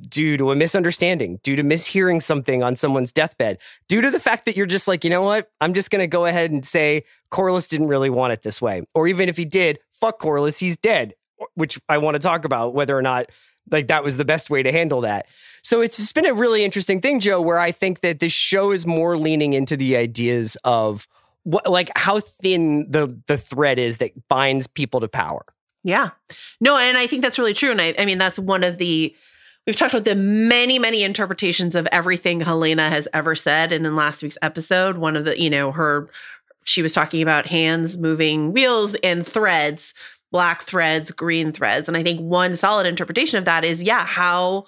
due 0.08 0.36
to 0.36 0.50
a 0.50 0.56
misunderstanding, 0.56 1.40
due 1.42 1.56
to 1.56 1.62
mishearing 1.62 2.22
something 2.22 2.62
on 2.62 2.76
someone's 2.76 3.12
deathbed, 3.12 3.58
due 3.88 4.00
to 4.00 4.10
the 4.10 4.20
fact 4.20 4.44
that 4.44 4.56
you're 4.56 4.66
just 4.66 4.88
like, 4.88 5.04
you 5.04 5.10
know 5.10 5.22
what? 5.22 5.50
I'm 5.60 5.74
just 5.74 5.90
going 5.90 6.00
to 6.00 6.08
go 6.08 6.26
ahead 6.26 6.50
and 6.50 6.64
say 6.64 7.04
Corlys 7.30 7.68
didn't 7.68 7.88
really 7.88 8.10
want 8.10 8.32
it 8.32 8.42
this 8.42 8.60
way. 8.60 8.82
Or 8.94 9.06
even 9.06 9.28
if 9.28 9.36
he 9.36 9.44
did, 9.44 9.78
fuck 9.92 10.20
Corlys, 10.20 10.58
he's 10.60 10.76
dead, 10.76 11.14
which 11.54 11.80
I 11.88 11.98
want 11.98 12.14
to 12.16 12.18
talk 12.20 12.44
about 12.44 12.74
whether 12.74 12.96
or 12.96 13.02
not 13.02 13.26
like 13.70 13.88
that 13.88 14.02
was 14.02 14.16
the 14.16 14.24
best 14.24 14.50
way 14.50 14.62
to 14.62 14.72
handle 14.72 15.02
that. 15.02 15.26
So 15.62 15.80
it's 15.80 15.96
just 15.96 16.14
been 16.14 16.26
a 16.26 16.34
really 16.34 16.64
interesting 16.64 17.00
thing, 17.00 17.20
Joe, 17.20 17.40
where 17.40 17.58
I 17.58 17.72
think 17.72 18.00
that 18.00 18.18
this 18.18 18.32
show 18.32 18.70
is 18.72 18.86
more 18.86 19.18
leaning 19.18 19.52
into 19.52 19.76
the 19.76 19.96
ideas 19.96 20.56
of 20.64 21.06
what 21.44 21.68
like 21.70 21.90
how 21.96 22.20
thin 22.20 22.90
the 22.90 23.20
the 23.26 23.38
thread 23.38 23.78
is 23.78 23.98
that 23.98 24.28
binds 24.28 24.66
people 24.66 25.00
to 25.00 25.08
power. 25.08 25.44
Yeah. 25.84 26.10
No, 26.60 26.76
and 26.76 26.98
I 26.98 27.06
think 27.06 27.22
that's 27.22 27.38
really 27.38 27.54
true. 27.54 27.70
And 27.70 27.80
I, 27.80 27.94
I 27.98 28.04
mean, 28.04 28.18
that's 28.18 28.38
one 28.38 28.64
of 28.64 28.78
the, 28.78 29.14
we've 29.66 29.76
talked 29.76 29.94
about 29.94 30.04
the 30.04 30.16
many, 30.16 30.78
many 30.78 31.02
interpretations 31.02 31.74
of 31.74 31.86
everything 31.92 32.40
Helaena 32.40 32.90
has 32.90 33.08
ever 33.14 33.34
said. 33.34 33.72
And 33.72 33.86
in 33.86 33.96
last 33.96 34.22
week's 34.22 34.36
episode, 34.42 34.98
one 34.98 35.16
of 35.16 35.24
the, 35.24 35.40
you 35.40 35.48
know, 35.48 35.70
her, 35.72 36.10
she 36.64 36.82
was 36.82 36.92
talking 36.92 37.22
about 37.22 37.46
hands 37.46 37.96
moving 37.96 38.52
wheels 38.52 38.96
and 38.96 39.26
threads, 39.26 39.94
black 40.30 40.64
threads, 40.64 41.10
green 41.10 41.52
threads. 41.52 41.88
And 41.88 41.96
I 41.96 42.02
think 42.02 42.20
one 42.20 42.54
solid 42.54 42.86
interpretation 42.86 43.38
of 43.38 43.46
that 43.46 43.64
is, 43.64 43.82
yeah, 43.82 44.04
how 44.04 44.66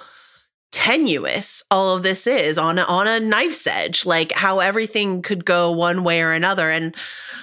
tenuous 0.73 1.64
all 1.71 1.97
of 1.97 2.05
this 2.05 2.27
is 2.29 2.57
on 2.57 2.79
on 2.79 3.09
a 3.09 3.18
knife's 3.18 3.66
edge 3.66 4.07
like 4.07 4.31
how 4.33 4.61
everything 4.61 5.21
could 5.21 5.45
go 5.45 5.71
one 5.71 6.05
way 6.05 6.21
or 6.21 6.33
another. 6.33 6.71
And 6.71 6.95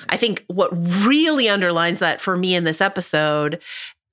i 0.10 0.16
think 0.16 0.46
what 0.48 0.70
really 1.06 1.50
underlines 1.50 2.00
that 2.00 2.22
for 2.22 2.38
me 2.38 2.56
in 2.56 2.64
this 2.64 2.80
episode 2.80 3.60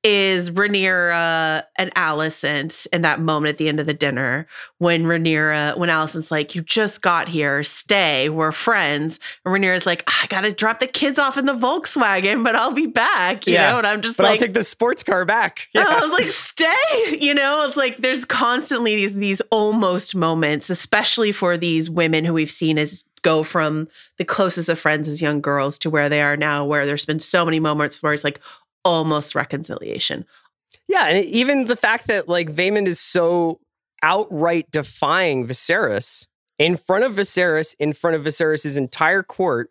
is 0.04 0.50
Rhaenyra 0.50 1.64
and 1.78 1.94
Alicent 1.94 2.86
in 2.92 3.02
that 3.02 3.20
moment 3.20 3.48
at 3.54 3.58
the 3.58 3.68
end 3.68 3.80
of 3.80 3.86
the 3.86 3.94
dinner 3.94 4.46
when 4.78 5.04
Rhaenyra, 5.04 5.76
when 5.78 5.88
Alicent's 5.88 6.30
like, 6.30 6.54
"You 6.54 6.60
just 6.62 7.00
got 7.02 7.28
here, 7.28 7.62
stay, 7.62 8.28
we're 8.28 8.52
friends." 8.52 9.18
And 9.44 9.54
Rhaenyra's 9.54 9.86
like, 9.86 10.04
"I 10.06 10.26
gotta 10.28 10.52
drop 10.52 10.80
the 10.80 10.86
kids 10.86 11.18
off 11.18 11.38
in 11.38 11.46
the 11.46 11.54
Volkswagen, 11.54 12.44
but 12.44 12.54
I'll 12.54 12.72
be 12.72 12.86
back," 12.86 13.46
you 13.46 13.54
Yeah. 13.54 13.70
know. 13.72 13.78
And 13.78 13.86
I'm 13.86 14.02
just 14.02 14.18
like, 14.18 14.26
But 14.26 14.32
I'll 14.32 14.38
take 14.38 14.54
the 14.54 14.64
sports 14.64 15.02
car 15.02 15.24
back. 15.24 15.68
and 15.74 15.84
I 15.88 16.00
was 16.00 16.12
like, 16.12 16.26
stay, 16.28 17.18
you 17.20 17.34
know, 17.34 17.64
it's 17.66 17.76
like 17.76 17.96
there's 17.98 18.24
constantly 18.24 18.96
these 18.96 19.14
these 19.14 19.40
almost 19.50 20.14
moments, 20.14 20.68
especially 20.70 21.32
for 21.32 21.56
these 21.56 21.88
women 21.88 22.24
who 22.24 22.34
we've 22.34 22.50
seen 22.50 22.78
as 22.78 23.04
go 23.22 23.42
from 23.42 23.88
the 24.18 24.24
closest 24.24 24.68
of 24.68 24.78
friends 24.78 25.08
as 25.08 25.22
young 25.22 25.40
girls 25.40 25.78
to 25.78 25.88
where 25.88 26.10
they 26.10 26.20
are 26.20 26.36
now, 26.36 26.62
where 26.62 26.84
there's 26.84 27.06
been 27.06 27.18
so 27.18 27.42
many 27.42 27.58
moments 27.58 28.02
where 28.02 28.12
it's 28.12 28.22
like 28.22 28.38
almost 28.84 29.34
reconciliation. 29.34 30.24
Yeah, 30.88 31.06
and 31.06 31.24
even 31.24 31.66
the 31.66 31.76
fact 31.76 32.06
that 32.08 32.28
like 32.28 32.50
Vaemond 32.50 32.86
is 32.86 33.00
so 33.00 33.60
outright 34.02 34.70
defying 34.70 35.46
Viserys 35.46 36.26
in 36.58 36.76
front 36.76 37.04
of 37.04 37.12
Viserys, 37.12 37.74
in 37.78 37.92
front 37.92 38.16
of 38.16 38.22
Viserys' 38.22 38.76
entire 38.76 39.22
court, 39.22 39.70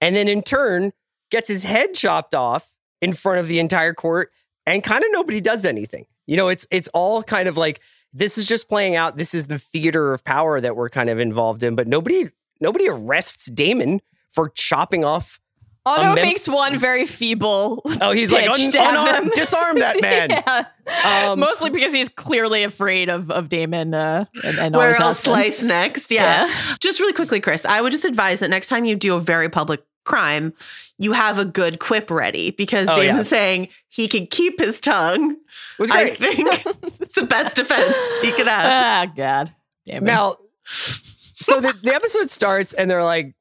and 0.00 0.16
then 0.16 0.28
in 0.28 0.42
turn 0.42 0.92
gets 1.30 1.48
his 1.48 1.64
head 1.64 1.94
chopped 1.94 2.34
off 2.34 2.68
in 3.00 3.12
front 3.12 3.40
of 3.40 3.48
the 3.48 3.58
entire 3.58 3.94
court, 3.94 4.30
and 4.66 4.82
kind 4.82 5.04
of 5.04 5.10
nobody 5.12 5.40
does 5.40 5.64
anything. 5.64 6.06
You 6.26 6.36
know, 6.36 6.48
it's 6.48 6.66
it's 6.70 6.88
all 6.88 7.22
kind 7.22 7.48
of 7.48 7.56
like 7.56 7.80
this 8.12 8.38
is 8.38 8.46
just 8.46 8.68
playing 8.68 8.96
out. 8.96 9.16
This 9.16 9.34
is 9.34 9.48
the 9.48 9.58
theater 9.58 10.12
of 10.12 10.24
power 10.24 10.60
that 10.60 10.76
we're 10.76 10.88
kind 10.88 11.10
of 11.10 11.18
involved 11.18 11.62
in, 11.62 11.74
but 11.74 11.86
nobody 11.86 12.26
nobody 12.60 12.88
arrests 12.88 13.50
Daemon 13.50 14.00
for 14.30 14.48
chopping 14.48 15.04
off. 15.04 15.40
Otto 15.86 16.14
mem- 16.14 16.24
makes 16.24 16.48
one 16.48 16.78
very 16.78 17.04
feeble. 17.06 17.82
Oh, 18.00 18.12
he's 18.12 18.32
like 18.32 18.50
pitch 18.52 18.74
un- 18.76 18.88
unarmed, 18.96 19.32
disarm 19.32 19.78
that 19.80 20.00
man. 20.00 20.30
yeah. 20.30 21.28
Um, 21.30 21.38
Mostly 21.40 21.68
because 21.70 21.92
he's 21.92 22.08
clearly 22.08 22.62
afraid 22.62 23.08
of 23.10 23.30
of 23.30 23.48
Daemon 23.48 23.92
uh, 23.94 24.24
and, 24.42 24.58
and 24.58 24.74
Where 24.74 24.84
always 24.86 25.00
I'll 25.00 25.14
slice 25.14 25.62
next. 25.62 26.10
Yeah. 26.10 26.46
Yeah. 26.46 26.74
Just 26.80 27.00
really 27.00 27.12
quickly, 27.12 27.40
Chris, 27.40 27.64
I 27.66 27.80
would 27.80 27.92
just 27.92 28.04
advise 28.04 28.40
that 28.40 28.48
next 28.48 28.68
time 28.68 28.84
you 28.84 28.96
do 28.96 29.14
a 29.14 29.20
very 29.20 29.48
public 29.50 29.82
crime, 30.04 30.52
you 30.98 31.12
have 31.12 31.38
a 31.38 31.44
good 31.44 31.78
quip 31.80 32.10
ready 32.10 32.50
because 32.50 32.88
Oh, 32.88 32.96
Daemon's 32.96 33.26
yeah. 33.30 33.38
saying 33.38 33.68
he 33.88 34.06
can 34.08 34.26
keep 34.26 34.58
his 34.60 34.80
tongue. 34.80 35.32
It 35.32 35.38
was 35.78 35.90
I 35.90 36.10
think 36.10 36.48
it's 37.00 37.14
the 37.14 37.24
best 37.24 37.56
defense 37.56 37.94
he 38.22 38.30
could 38.32 38.46
have. 38.46 38.66
Ah, 39.10 39.12
God. 39.14 39.52
Daemon. 39.86 40.04
Now, 40.04 40.36
so 40.66 41.60
the, 41.60 41.74
the 41.82 41.94
episode 41.94 42.30
starts 42.30 42.72
and 42.74 42.90
they're 42.90 43.02
like, 43.04 43.34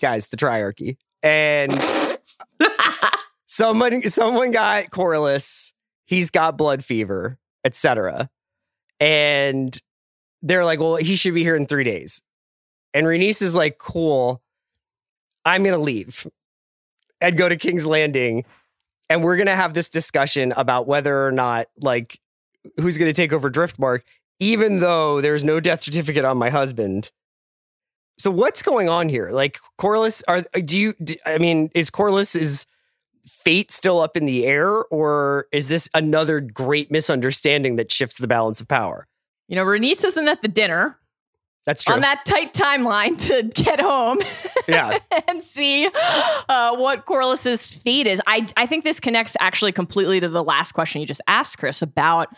guys, 0.00 0.28
the 0.28 0.36
triarchy. 0.36 0.96
And 1.22 1.82
someone 3.46 4.02
someone 4.08 4.52
got 4.52 4.86
Corlys. 4.90 5.72
He's 6.06 6.30
got 6.30 6.56
blood 6.56 6.84
fever. 6.84 7.38
etc. 7.64 8.30
And 9.00 9.78
they're 10.42 10.64
like, 10.64 10.80
well, 10.80 10.96
he 10.96 11.16
should 11.16 11.34
be 11.34 11.42
here 11.42 11.56
in 11.56 11.66
three 11.66 11.84
days. 11.84 12.22
And 12.94 13.06
Rhaenys 13.06 13.42
is 13.42 13.54
like, 13.56 13.78
cool, 13.78 14.42
I'm 15.44 15.62
gonna 15.64 15.78
leave 15.78 16.26
and 17.20 17.36
go 17.36 17.48
to 17.48 17.56
King's 17.56 17.86
Landing. 17.86 18.44
And 19.10 19.22
we're 19.24 19.36
gonna 19.36 19.56
have 19.56 19.74
this 19.74 19.88
discussion 19.88 20.52
about 20.56 20.86
whether 20.86 21.26
or 21.26 21.32
not 21.32 21.66
like 21.80 22.20
who's 22.80 22.98
gonna 22.98 23.12
take 23.12 23.32
over 23.32 23.50
Driftmark, 23.50 24.02
even 24.40 24.80
though 24.80 25.20
there's 25.20 25.44
no 25.44 25.60
death 25.60 25.80
certificate 25.80 26.24
on 26.24 26.38
my 26.38 26.50
husband. 26.50 27.10
So 28.18 28.30
what's 28.30 28.62
going 28.62 28.88
on 28.88 29.08
here? 29.08 29.30
Like 29.30 29.58
Corlys, 29.78 30.22
are 30.26 30.42
do 30.60 30.78
you? 30.78 30.94
Do, 31.02 31.14
I 31.24 31.38
mean, 31.38 31.70
is 31.74 31.88
Corlys's 31.88 32.66
fate 33.26 33.70
still 33.70 34.00
up 34.00 34.16
in 34.16 34.24
the 34.24 34.44
air, 34.46 34.84
or 34.86 35.46
is 35.52 35.68
this 35.68 35.88
another 35.94 36.40
great 36.40 36.90
misunderstanding 36.90 37.76
that 37.76 37.92
shifts 37.92 38.18
the 38.18 38.26
balance 38.26 38.60
of 38.60 38.66
power? 38.66 39.06
You 39.46 39.56
know, 39.56 39.64
Rhaenys 39.64 40.04
isn't 40.04 40.28
at 40.28 40.42
the 40.42 40.48
dinner 40.48 40.98
That's 41.64 41.84
true. 41.84 41.94
on 41.94 42.00
that 42.00 42.24
tight 42.24 42.54
timeline 42.54 43.16
to 43.28 43.44
get 43.62 43.80
home 43.80 44.18
yeah, 44.68 44.98
and 45.28 45.42
see 45.42 45.88
uh, 46.48 46.76
what 46.76 47.06
Corlys's 47.06 47.72
fate 47.72 48.08
is. 48.08 48.20
I 48.26 48.48
I 48.56 48.66
think 48.66 48.82
this 48.82 48.98
connects 48.98 49.36
actually 49.38 49.72
completely 49.72 50.18
to 50.18 50.28
the 50.28 50.42
last 50.42 50.72
question 50.72 51.00
you 51.00 51.06
just 51.06 51.22
asked, 51.28 51.58
Chris, 51.58 51.82
about 51.82 52.34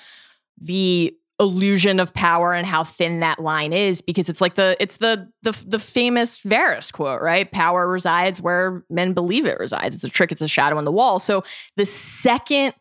the 0.60 1.16
illusion 1.40 1.98
of 1.98 2.12
power 2.12 2.52
and 2.52 2.66
how 2.66 2.84
thin 2.84 3.20
that 3.20 3.38
line 3.38 3.72
is 3.72 4.02
because 4.02 4.28
it's 4.28 4.42
like 4.42 4.56
the 4.56 4.76
it's 4.78 4.98
the 4.98 5.26
the 5.42 5.52
the 5.66 5.78
famous 5.78 6.40
Varys 6.40 6.92
quote, 6.92 7.22
right? 7.22 7.50
Power 7.50 7.88
resides 7.88 8.40
where 8.42 8.84
men 8.90 9.14
believe 9.14 9.46
it 9.46 9.58
resides. 9.58 9.94
It's 9.94 10.04
a 10.04 10.10
trick, 10.10 10.30
it's 10.30 10.42
a 10.42 10.48
shadow 10.48 10.76
on 10.76 10.84
the 10.84 10.92
wall. 10.92 11.18
So 11.18 11.42
the 11.76 11.86
second 11.86 12.74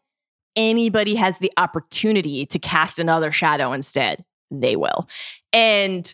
anybody 0.55 1.15
has 1.15 1.39
the 1.39 1.51
opportunity 1.55 2.45
to 2.47 2.59
cast 2.59 2.99
another 2.99 3.31
shadow 3.31 3.71
instead, 3.71 4.25
they 4.51 4.75
will. 4.75 5.07
And 5.53 6.13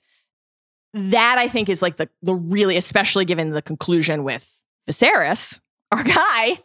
that 0.94 1.40
I 1.40 1.48
think 1.48 1.68
is 1.68 1.82
like 1.82 1.98
the 1.98 2.10
the 2.22 2.36
really, 2.36 2.78
especially 2.78 3.26
given 3.26 3.50
the 3.50 3.62
conclusion 3.62 4.24
with 4.24 4.50
Viserys, 4.88 5.60
our 5.92 6.04
guy. 6.04 6.60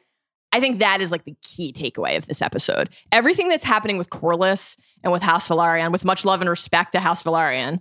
I 0.53 0.61
think 0.61 0.79
that 0.81 1.01
is 1.01 1.13
like 1.13 1.25
the 1.25 1.37
key 1.43 1.73
takeaway 1.73 2.17
of 2.17 2.27
this 2.27 2.43
episode. 2.43 2.91
Everything 3.13 3.49
that's 3.49 3.65
happening 3.65 3.99
with 3.99 4.11
Corlys 4.11 4.77
and 5.05 5.13
with 5.13 5.23
House 5.23 5.47
Velaryon, 5.49 5.93
with 5.93 6.05
much 6.05 6.25
love 6.25 6.41
and 6.41 6.51
respect 6.51 6.93
to 6.93 7.01
House 7.01 7.23
Velaryon, 7.23 7.81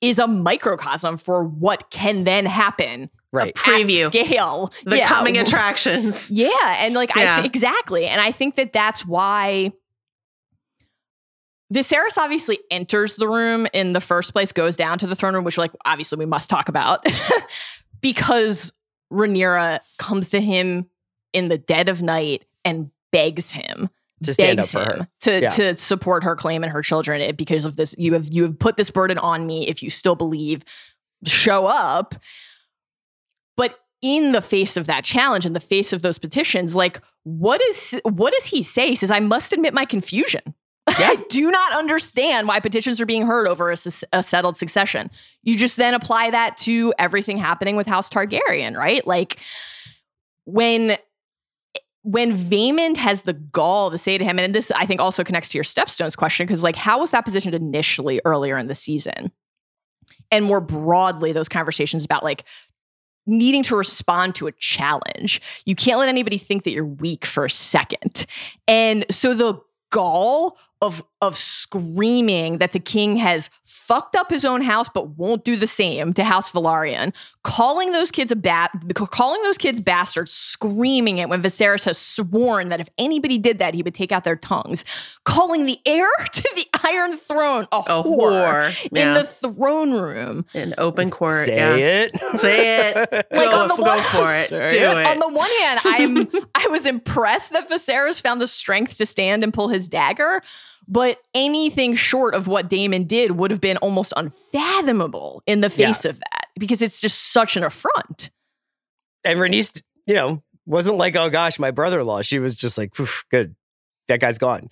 is 0.00 0.18
a 0.18 0.26
microcosm 0.26 1.16
for 1.16 1.44
what 1.44 1.90
can 1.90 2.24
then 2.24 2.46
happen 2.46 3.10
right. 3.32 3.48
at 3.48 3.54
Preview. 3.56 4.06
scale. 4.06 4.72
The 4.84 4.98
Yeah. 4.98 5.08
coming 5.08 5.36
attractions. 5.38 6.30
Yeah, 6.30 6.48
and 6.78 6.94
like 6.94 7.16
I 7.16 7.36
th- 7.40 7.46
exactly, 7.46 8.06
and 8.06 8.20
I 8.20 8.30
think 8.32 8.56
that 8.56 8.72
that's 8.72 9.04
why 9.06 9.72
Viserys 11.72 12.16
obviously 12.16 12.58
enters 12.70 13.16
the 13.16 13.26
room 13.28 13.66
in 13.72 13.92
the 13.92 14.00
first 14.00 14.32
place, 14.32 14.52
goes 14.52 14.76
down 14.76 14.98
to 14.98 15.06
the 15.06 15.16
throne 15.16 15.34
room, 15.34 15.44
which 15.44 15.58
like 15.58 15.72
obviously 15.84 16.16
we 16.18 16.26
must 16.26 16.48
talk 16.48 16.68
about 16.68 17.04
because 18.00 18.72
Rhaenyra 19.12 19.80
comes 19.98 20.30
to 20.30 20.40
him 20.40 20.86
in 21.36 21.48
the 21.48 21.58
dead 21.58 21.88
of 21.88 22.02
night 22.02 22.44
and 22.64 22.90
begs 23.12 23.52
him 23.52 23.88
To 24.24 24.34
stand 24.34 24.58
up 24.60 24.68
for 24.68 24.80
her. 24.84 25.08
to 25.20 25.40
Yeah. 25.42 25.48
to 25.50 25.76
support 25.76 26.24
her 26.24 26.34
claim 26.34 26.64
and 26.64 26.72
her 26.72 26.82
children 26.82 27.20
eh, 27.20 27.32
because 27.32 27.64
of 27.64 27.76
this. 27.76 27.94
You 27.98 28.14
have 28.14 28.26
you 28.28 28.42
have 28.44 28.58
put 28.58 28.76
this 28.76 28.90
burden 28.90 29.18
on 29.18 29.46
me. 29.46 29.68
If 29.68 29.82
you 29.82 29.90
still 29.90 30.14
believe, 30.16 30.64
show 31.24 31.66
up. 31.66 32.14
But 33.56 33.78
in 34.02 34.32
the 34.32 34.42
face 34.42 34.76
of 34.76 34.86
that 34.86 35.04
challenge, 35.04 35.46
in 35.46 35.52
the 35.52 35.60
face 35.60 35.92
of 35.92 36.02
those 36.02 36.18
petitions, 36.18 36.74
like 36.74 37.00
what 37.24 37.60
is 37.62 37.98
what 38.04 38.32
does 38.32 38.46
he 38.46 38.62
say? 38.62 38.88
He 38.88 38.96
says, 38.96 39.10
"I 39.10 39.20
must 39.20 39.52
admit 39.52 39.74
my 39.74 39.84
confusion." 39.84 40.54
I 40.88 41.16
do 41.28 41.50
not 41.50 41.72
understand 41.72 42.46
why 42.46 42.60
petitions 42.60 43.00
are 43.00 43.06
being 43.06 43.26
heard 43.26 43.48
over 43.48 43.70
a, 43.72 43.76
a 44.12 44.22
settled 44.22 44.56
succession. 44.56 45.10
You 45.42 45.56
just 45.56 45.76
then 45.76 45.94
apply 45.94 46.30
that 46.30 46.56
to 46.58 46.94
everything 46.98 47.38
happening 47.38 47.74
with 47.74 47.88
House 47.88 48.08
Targaryen, 48.08 48.76
right? 48.76 49.04
Like 49.04 49.38
when 50.44 50.96
when 52.06 52.36
Vaymond 52.36 52.96
has 52.98 53.22
the 53.22 53.32
gall 53.32 53.90
to 53.90 53.98
say 53.98 54.16
to 54.16 54.24
him, 54.24 54.38
and 54.38 54.54
this 54.54 54.70
I 54.70 54.86
think 54.86 55.00
also 55.00 55.24
connects 55.24 55.48
to 55.48 55.58
your 55.58 55.64
stepstones 55.64 56.16
question, 56.16 56.46
because 56.46 56.62
like 56.62 56.76
how 56.76 57.00
was 57.00 57.10
that 57.10 57.24
positioned 57.24 57.52
initially 57.52 58.20
earlier 58.24 58.56
in 58.56 58.68
the 58.68 58.76
season? 58.76 59.32
And 60.30 60.44
more 60.44 60.60
broadly, 60.60 61.32
those 61.32 61.48
conversations 61.48 62.04
about 62.04 62.22
like 62.22 62.44
needing 63.26 63.64
to 63.64 63.76
respond 63.76 64.36
to 64.36 64.46
a 64.46 64.52
challenge. 64.52 65.42
You 65.64 65.74
can't 65.74 65.98
let 65.98 66.08
anybody 66.08 66.38
think 66.38 66.62
that 66.62 66.70
you're 66.70 66.84
weak 66.84 67.26
for 67.26 67.44
a 67.44 67.50
second. 67.50 68.24
And 68.68 69.04
so 69.10 69.34
the 69.34 69.60
gall 69.90 70.58
of 70.82 71.02
of 71.22 71.36
screaming 71.36 72.58
that 72.58 72.72
the 72.72 72.78
king 72.78 73.16
has 73.16 73.48
fucked 73.64 74.14
up 74.14 74.30
his 74.30 74.44
own 74.44 74.60
house 74.60 74.88
but 74.92 75.08
won't 75.16 75.44
do 75.44 75.56
the 75.56 75.66
same 75.66 76.12
to 76.12 76.22
House 76.24 76.52
Velaryon, 76.52 77.14
calling 77.42 77.92
those 77.92 78.10
kids 78.10 78.30
a 78.30 78.36
bat, 78.36 78.70
calling 78.94 79.40
those 79.42 79.56
kids 79.56 79.80
bastards, 79.80 80.30
screaming 80.30 81.18
it 81.18 81.28
when 81.30 81.42
Viserys 81.42 81.84
has 81.84 81.96
sworn 81.96 82.68
that 82.68 82.80
if 82.80 82.88
anybody 82.98 83.38
did 83.38 83.58
that, 83.58 83.74
he 83.74 83.82
would 83.82 83.94
take 83.94 84.12
out 84.12 84.24
their 84.24 84.36
tongues, 84.36 84.84
calling 85.24 85.64
the 85.64 85.78
heir 85.86 86.08
to 86.32 86.42
the 86.54 86.66
Iron 86.84 87.16
Throne 87.16 87.66
a, 87.72 87.76
A 87.76 87.82
whore, 88.02 88.70
whore. 88.72 88.84
in 88.92 88.96
Yeah. 88.96 89.14
the 89.14 89.24
throne 89.24 89.92
room. 89.92 90.44
In 90.52 90.74
open 90.76 91.10
court. 91.10 91.46
Say 91.46 91.56
yeah. 91.56 91.76
it. 91.76 92.38
Say 92.38 92.90
it. 92.90 92.96
Like 93.30 93.50
go, 93.50 93.62
on 93.62 93.68
the 93.68 93.76
go 93.76 93.82
one, 93.82 94.02
for 94.02 94.32
it. 94.34 94.70
Do 94.70 94.78
it. 94.78 95.06
On 95.06 95.18
the 95.18 95.28
one 95.28 95.50
hand, 95.60 95.80
I'm 95.84 96.28
I 96.54 96.68
was 96.68 96.86
impressed 96.86 97.52
that 97.52 97.68
Viserys 97.68 98.20
found 98.20 98.40
the 98.40 98.46
strength 98.46 98.98
to 98.98 99.06
stand 99.06 99.42
and 99.42 99.52
pull 99.52 99.68
his 99.68 99.88
dagger, 99.88 100.42
but 100.88 101.18
anything 101.34 101.94
short 101.94 102.34
of 102.34 102.46
what 102.46 102.68
Daemon 102.68 103.04
did 103.04 103.32
would 103.32 103.50
have 103.50 103.60
been 103.60 103.76
almost 103.78 104.12
unfathomable 104.16 105.42
in 105.46 105.60
the 105.60 105.70
face 105.70 106.04
of 106.04 106.18
that 106.18 106.46
because 106.58 106.82
it's 106.82 107.00
just 107.00 107.32
such 107.32 107.56
an 107.56 107.64
affront. 107.64 108.30
And 109.24 109.38
Rhaenys, 109.38 109.82
you 110.06 110.14
know, 110.14 110.42
wasn't 110.66 110.96
like, 110.96 111.16
oh 111.16 111.30
gosh, 111.30 111.58
my 111.58 111.70
brother-in-law. 111.70 112.22
She 112.22 112.38
was 112.38 112.54
just 112.54 112.78
like, 112.78 112.94
good. 113.30 113.54
That 114.08 114.20
guy's 114.20 114.38
gone. 114.38 114.68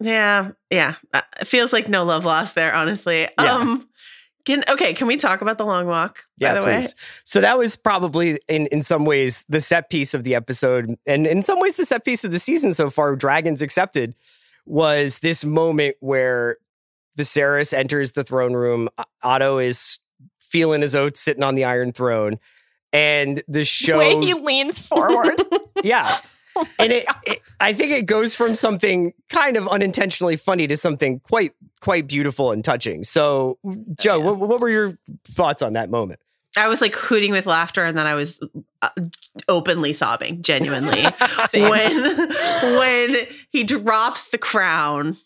Yeah, 0.00 0.50
yeah. 0.70 0.96
Uh, 1.14 1.22
It 1.40 1.46
feels 1.46 1.72
like 1.72 1.88
no 1.88 2.04
love 2.04 2.24
lost 2.24 2.54
there, 2.54 2.74
honestly. 2.74 3.28
Yeah. 3.38 3.54
Um 3.54 3.88
can 4.44 4.62
okay, 4.68 4.94
can 4.94 5.08
we 5.08 5.16
talk 5.16 5.40
about 5.40 5.58
the 5.58 5.66
long 5.66 5.86
walk? 5.86 6.20
Yeah, 6.38 6.54
by 6.54 6.60
the 6.60 6.66
please. 6.66 6.94
So 7.24 7.40
that 7.40 7.58
was 7.58 7.76
probably 7.76 8.38
in 8.48 8.66
in 8.68 8.82
some 8.82 9.04
ways 9.04 9.44
the 9.48 9.60
set 9.60 9.90
piece 9.90 10.14
of 10.14 10.22
the 10.22 10.36
episode, 10.36 10.94
and 11.06 11.26
in 11.26 11.42
some 11.42 11.58
ways 11.60 11.76
the 11.76 11.84
set 11.84 12.04
piece 12.04 12.22
of 12.22 12.30
the 12.30 12.38
season 12.38 12.72
so 12.72 12.88
far. 12.88 13.16
Dragons 13.16 13.60
accepted 13.60 14.14
was 14.66 15.20
this 15.20 15.44
moment 15.44 15.96
where 16.00 16.58
Viserys 17.16 17.72
enters 17.72 18.12
the 18.12 18.24
throne 18.24 18.52
room. 18.52 18.88
Otto 19.22 19.58
is 19.58 20.00
feeling 20.40 20.82
his 20.82 20.94
oats, 20.94 21.20
sitting 21.20 21.42
on 21.42 21.54
the 21.54 21.64
Iron 21.64 21.92
Throne, 21.92 22.38
and 22.92 23.42
the 23.48 23.64
show. 23.64 23.98
way 23.98 24.18
he 24.20 24.34
leans 24.34 24.78
forward. 24.78 25.42
yeah. 25.84 26.20
Oh 26.58 26.66
and 26.78 26.90
it, 26.90 27.04
it, 27.26 27.40
I 27.60 27.74
think 27.74 27.92
it 27.92 28.06
goes 28.06 28.34
from 28.34 28.54
something 28.54 29.12
kind 29.28 29.58
of 29.58 29.68
unintentionally 29.68 30.36
funny 30.36 30.66
to 30.68 30.74
something 30.74 31.20
quite, 31.20 31.52
quite 31.82 32.06
beautiful 32.06 32.50
and 32.50 32.64
touching. 32.64 33.04
So, 33.04 33.58
Joe, 33.98 34.20
what, 34.20 34.38
what 34.38 34.60
were 34.60 34.70
your 34.70 34.98
thoughts 35.26 35.60
on 35.60 35.74
that 35.74 35.90
moment? 35.90 36.18
I 36.56 36.68
was 36.68 36.80
like 36.80 36.94
hooting 36.94 37.30
with 37.30 37.46
laughter 37.46 37.84
and 37.84 37.96
then 37.96 38.06
I 38.06 38.14
was 38.14 38.40
uh, 38.82 38.88
openly 39.48 39.92
sobbing, 39.92 40.42
genuinely. 40.42 41.04
When 41.52 42.28
when 42.78 43.16
he 43.50 43.64
drops 43.64 44.28
the 44.28 44.38
crown 44.38 45.16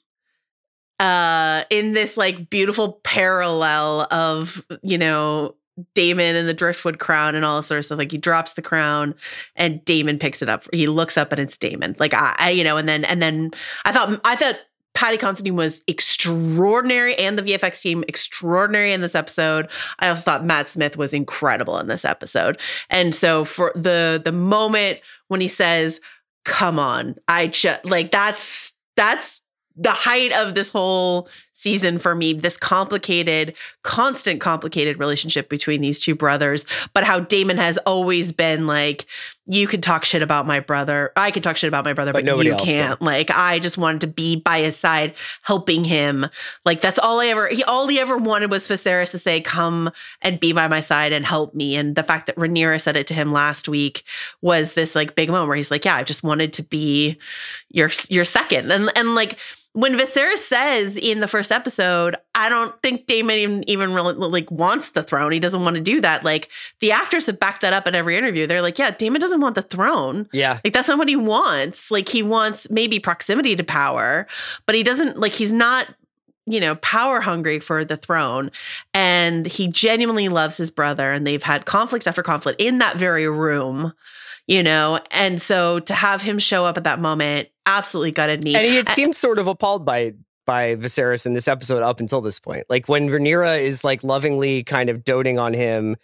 uh 0.98 1.64
in 1.70 1.92
this 1.92 2.16
like 2.16 2.50
beautiful 2.50 3.00
parallel 3.04 4.06
of 4.10 4.64
you 4.82 4.98
know 4.98 5.54
Daemon 5.94 6.36
and 6.36 6.48
the 6.48 6.54
driftwood 6.54 6.98
crown 6.98 7.34
and 7.34 7.44
all 7.44 7.58
this 7.58 7.68
sort 7.68 7.78
of 7.78 7.84
stuff 7.86 7.98
like 7.98 8.12
he 8.12 8.18
drops 8.18 8.52
the 8.52 8.62
crown 8.62 9.14
and 9.56 9.84
Daemon 9.84 10.18
picks 10.18 10.42
it 10.42 10.48
up. 10.48 10.66
He 10.72 10.86
looks 10.86 11.16
up 11.16 11.32
and 11.32 11.40
it's 11.40 11.56
Daemon. 11.56 11.96
Like 11.98 12.14
I, 12.14 12.34
I 12.38 12.50
you 12.50 12.64
know 12.64 12.76
and 12.76 12.88
then 12.88 13.04
and 13.04 13.22
then 13.22 13.50
I 13.84 13.92
thought 13.92 14.20
I 14.24 14.36
thought 14.36 14.58
Paddy 14.94 15.16
Considine 15.16 15.56
was 15.56 15.82
extraordinary 15.86 17.14
and 17.16 17.38
the 17.38 17.42
VFX 17.42 17.80
team 17.80 18.04
extraordinary 18.08 18.92
in 18.92 19.00
this 19.00 19.14
episode. 19.14 19.68
I 20.00 20.08
also 20.08 20.22
thought 20.22 20.44
Matt 20.44 20.68
Smith 20.68 20.96
was 20.96 21.14
incredible 21.14 21.78
in 21.78 21.86
this 21.86 22.04
episode. 22.04 22.60
And 22.90 23.14
so 23.14 23.44
for 23.44 23.72
the 23.74 24.20
the 24.22 24.32
moment 24.32 24.98
when 25.28 25.40
he 25.40 25.48
says, 25.48 26.00
"Come 26.44 26.78
on." 26.78 27.14
I 27.28 27.46
just 27.46 27.84
like 27.84 28.10
that's 28.10 28.72
that's 28.96 29.42
the 29.76 29.92
height 29.92 30.32
of 30.32 30.54
this 30.54 30.70
whole 30.70 31.28
season 31.60 31.98
for 31.98 32.14
me 32.14 32.32
this 32.32 32.56
complicated 32.56 33.54
constant 33.82 34.40
complicated 34.40 34.98
relationship 34.98 35.48
between 35.48 35.80
these 35.80 36.00
two 36.00 36.14
brothers 36.14 36.64
but 36.94 37.04
how 37.04 37.20
Daemon 37.20 37.58
has 37.58 37.76
always 37.78 38.32
been 38.32 38.66
like 38.66 39.06
you 39.50 39.66
can 39.66 39.80
talk 39.80 40.04
shit 40.04 40.22
about 40.22 40.46
my 40.46 40.60
brother. 40.60 41.10
I 41.16 41.32
can 41.32 41.42
talk 41.42 41.56
shit 41.56 41.66
about 41.66 41.84
my 41.84 41.92
brother 41.92 42.12
But 42.12 42.24
but, 42.24 42.46
you 42.46 42.52
else 42.52 42.64
can. 42.64 42.74
can't. 42.74 43.02
Like 43.02 43.32
I 43.32 43.58
just 43.58 43.76
wanted 43.76 44.02
to 44.02 44.06
be 44.06 44.36
by 44.36 44.60
his 44.60 44.76
side 44.76 45.14
helping 45.42 45.82
him. 45.82 46.26
Like 46.64 46.80
that's 46.80 47.00
all 47.00 47.18
I 47.18 47.26
ever 47.26 47.48
he 47.48 47.64
all 47.64 47.88
he 47.88 47.98
ever 47.98 48.16
wanted 48.16 48.50
was 48.52 48.68
Viserys 48.68 49.10
to 49.10 49.18
say 49.18 49.40
come 49.40 49.90
and 50.22 50.38
be 50.38 50.52
by 50.52 50.68
my 50.68 50.80
side 50.80 51.12
and 51.12 51.26
help 51.26 51.52
me. 51.52 51.74
And 51.74 51.96
the 51.96 52.04
fact 52.04 52.26
that 52.26 52.36
Rhaenyra 52.36 52.80
said 52.80 52.96
it 52.96 53.08
to 53.08 53.14
him 53.14 53.32
last 53.32 53.68
week 53.68 54.04
was 54.40 54.74
this 54.74 54.94
like 54.94 55.16
big 55.16 55.30
moment 55.30 55.48
where 55.48 55.56
he's 55.56 55.72
like 55.72 55.84
yeah 55.84 55.96
I 55.96 56.04
just 56.04 56.22
wanted 56.22 56.52
to 56.54 56.62
be 56.62 57.18
your 57.70 57.90
your 58.08 58.24
second. 58.24 58.70
And 58.70 58.88
and 58.94 59.16
like 59.16 59.36
when 59.72 59.94
Viserys 59.94 60.38
says 60.38 60.96
in 60.96 61.20
the 61.20 61.28
first 61.28 61.52
episode, 61.52 62.16
I 62.34 62.48
don't 62.48 62.74
think 62.82 63.06
Daemon 63.06 63.36
even, 63.36 63.70
even 63.70 63.94
really 63.94 64.14
like 64.14 64.50
wants 64.50 64.90
the 64.90 65.02
throne. 65.02 65.30
He 65.30 65.38
doesn't 65.38 65.62
want 65.62 65.76
to 65.76 65.82
do 65.82 66.00
that. 66.00 66.24
Like 66.24 66.48
the 66.80 66.90
actors 66.90 67.26
have 67.26 67.38
backed 67.38 67.60
that 67.60 67.72
up 67.72 67.86
in 67.86 67.94
every 67.94 68.16
interview. 68.16 68.46
They're 68.46 68.62
like, 68.62 68.78
yeah, 68.78 68.90
Daemon 68.90 69.20
doesn't 69.20 69.40
want 69.40 69.54
the 69.54 69.62
throne. 69.62 70.28
Yeah. 70.32 70.58
Like 70.64 70.72
that's 70.72 70.88
not 70.88 70.98
what 70.98 71.08
he 71.08 71.16
wants. 71.16 71.90
Like 71.90 72.08
he 72.08 72.22
wants 72.22 72.68
maybe 72.68 72.98
proximity 72.98 73.54
to 73.54 73.62
power, 73.62 74.26
but 74.66 74.74
he 74.74 74.82
doesn't 74.82 75.18
like 75.20 75.32
he's 75.32 75.52
not 75.52 75.88
you 76.46 76.58
know, 76.58 76.74
power 76.76 77.20
hungry 77.20 77.60
for 77.60 77.84
the 77.84 77.96
throne. 77.96 78.50
And 78.92 79.46
he 79.46 79.68
genuinely 79.68 80.28
loves 80.28 80.56
his 80.56 80.70
brother, 80.70 81.12
and 81.12 81.24
they've 81.24 81.42
had 81.42 81.64
conflict 81.64 82.08
after 82.08 82.22
conflict 82.24 82.60
in 82.60 82.78
that 82.78 82.96
very 82.96 83.28
room, 83.28 83.92
you 84.50 84.64
know. 84.64 85.00
And 85.12 85.40
so 85.40 85.78
to 85.80 85.94
have 85.94 86.20
him 86.20 86.38
show 86.38 86.66
up 86.66 86.76
at 86.76 86.84
that 86.84 87.00
moment 87.00 87.48
absolutely 87.64 88.10
gutted 88.10 88.44
me. 88.44 88.56
And 88.56 88.66
he 88.66 88.76
had 88.76 88.88
seemed 88.88 89.16
sort 89.16 89.38
of 89.38 89.46
appalled 89.46 89.86
by 89.86 90.14
by 90.44 90.74
Viserys 90.74 91.24
in 91.24 91.32
this 91.32 91.46
episode 91.46 91.82
up 91.82 92.00
until 92.00 92.20
this 92.20 92.40
point. 92.40 92.64
Like 92.68 92.88
when 92.88 93.08
Rhaenyra 93.08 93.62
is 93.62 93.84
like 93.84 94.02
lovingly 94.02 94.64
kind 94.64 94.90
of 94.90 95.04
doting 95.04 95.38
on 95.38 95.54
him 95.54 95.96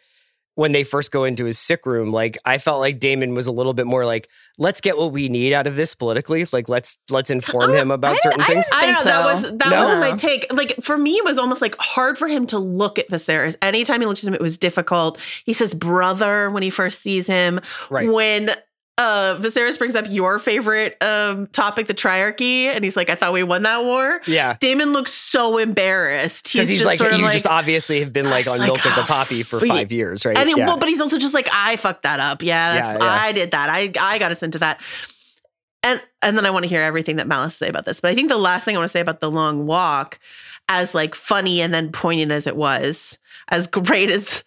when 0.56 0.72
they 0.72 0.82
first 0.82 1.12
go 1.12 1.24
into 1.24 1.44
his 1.44 1.58
sick 1.58 1.86
room, 1.86 2.10
like 2.10 2.36
I 2.44 2.58
felt 2.58 2.80
like 2.80 2.98
Daemon 2.98 3.34
was 3.34 3.46
a 3.46 3.52
little 3.52 3.74
bit 3.74 3.86
more 3.86 4.04
like, 4.04 4.28
let's 4.58 4.80
get 4.80 4.96
what 4.98 5.12
we 5.12 5.28
need 5.28 5.52
out 5.52 5.66
of 5.66 5.76
this 5.76 5.94
politically. 5.94 6.44
Like 6.50 6.68
let's 6.68 6.98
let's 7.10 7.30
inform 7.30 7.70
oh, 7.70 7.74
him 7.74 7.90
about 7.90 8.14
I 8.14 8.16
certain 8.16 8.40
I 8.40 8.46
things. 8.46 8.68
don't 8.68 8.78
I 8.82 8.86
don't 8.86 8.92
know. 8.92 9.02
think 9.02 9.04
That 9.04 9.38
so. 9.38 9.48
was 9.48 9.58
that 9.58 9.68
No? 9.70 9.82
wasn't 9.82 10.00
my 10.00 10.16
take. 10.16 10.52
Like 10.52 10.74
for 10.82 10.96
me, 10.98 11.12
it 11.12 11.24
was 11.24 11.38
almost 11.38 11.60
like 11.62 11.76
hard 11.78 12.18
for 12.18 12.26
him 12.26 12.46
to 12.48 12.58
look 12.58 12.98
at 12.98 13.08
Viserys. 13.10 13.54
Anytime 13.62 14.00
he 14.00 14.06
looked 14.06 14.24
at 14.24 14.28
him, 14.28 14.34
it 14.34 14.40
was 14.40 14.58
difficult. 14.58 15.20
He 15.44 15.52
says 15.52 15.74
brother 15.74 16.50
when 16.50 16.62
he 16.62 16.70
first 16.70 17.02
sees 17.02 17.26
him. 17.26 17.60
Right. 17.90 18.10
When 18.10 18.50
uh 18.98 19.38
Viserys 19.40 19.76
brings 19.78 19.94
up 19.94 20.06
your 20.08 20.38
favorite 20.38 20.96
um 21.02 21.46
topic, 21.48 21.86
the 21.86 21.94
triarchy, 21.94 22.64
and 22.64 22.82
he's 22.82 22.96
like, 22.96 23.10
I 23.10 23.14
thought 23.14 23.32
we 23.32 23.42
won 23.42 23.62
that 23.64 23.84
war. 23.84 24.22
Yeah. 24.26 24.56
Daemon 24.60 24.92
looks 24.92 25.12
so 25.12 25.58
embarrassed. 25.58 26.52
Because 26.52 26.68
he's, 26.68 26.78
just 26.78 26.86
like, 26.86 26.98
sort 26.98 27.12
of 27.12 27.18
you 27.18 27.24
like, 27.24 27.34
just 27.34 27.46
obviously 27.46 28.00
have 28.00 28.12
been 28.12 28.30
like 28.30 28.46
on 28.46 28.58
like, 28.58 28.66
milk 28.66 28.86
of 28.86 28.94
the 28.94 29.02
poppy 29.02 29.42
for 29.42 29.60
but- 29.60 29.68
five 29.68 29.92
years, 29.92 30.24
right? 30.24 30.36
And 30.36 30.48
it, 30.48 30.56
yeah. 30.56 30.66
well, 30.66 30.78
but 30.78 30.88
he's 30.88 31.00
also 31.00 31.18
just 31.18 31.34
like, 31.34 31.48
I 31.52 31.76
fucked 31.76 32.04
that 32.04 32.20
up. 32.20 32.42
Yeah, 32.42 32.74
that's 32.74 32.92
Yeah, 32.92 32.98
yeah. 33.04 33.22
I 33.22 33.32
did 33.32 33.50
that. 33.50 33.68
I 33.68 33.92
I 34.00 34.18
got 34.18 34.32
us 34.32 34.42
into 34.42 34.58
that. 34.60 34.80
And 35.82 36.00
and 36.22 36.36
then 36.36 36.46
I 36.46 36.50
want 36.50 36.64
to 36.64 36.68
hear 36.68 36.82
everything 36.82 37.16
that 37.16 37.28
Malice 37.28 37.54
say 37.54 37.68
about 37.68 37.84
this. 37.84 38.00
But 38.00 38.10
I 38.10 38.14
think 38.14 38.28
the 38.28 38.38
last 38.38 38.64
thing 38.64 38.76
I 38.76 38.78
want 38.78 38.88
to 38.88 38.92
say 38.92 39.00
about 39.00 39.20
the 39.20 39.30
long 39.30 39.66
walk, 39.66 40.18
as 40.68 40.94
like 40.94 41.14
funny 41.14 41.60
and 41.60 41.72
then 41.72 41.92
poignant 41.92 42.32
as 42.32 42.46
it 42.46 42.56
was, 42.56 43.18
as 43.48 43.66
great 43.66 44.10
as 44.10 44.42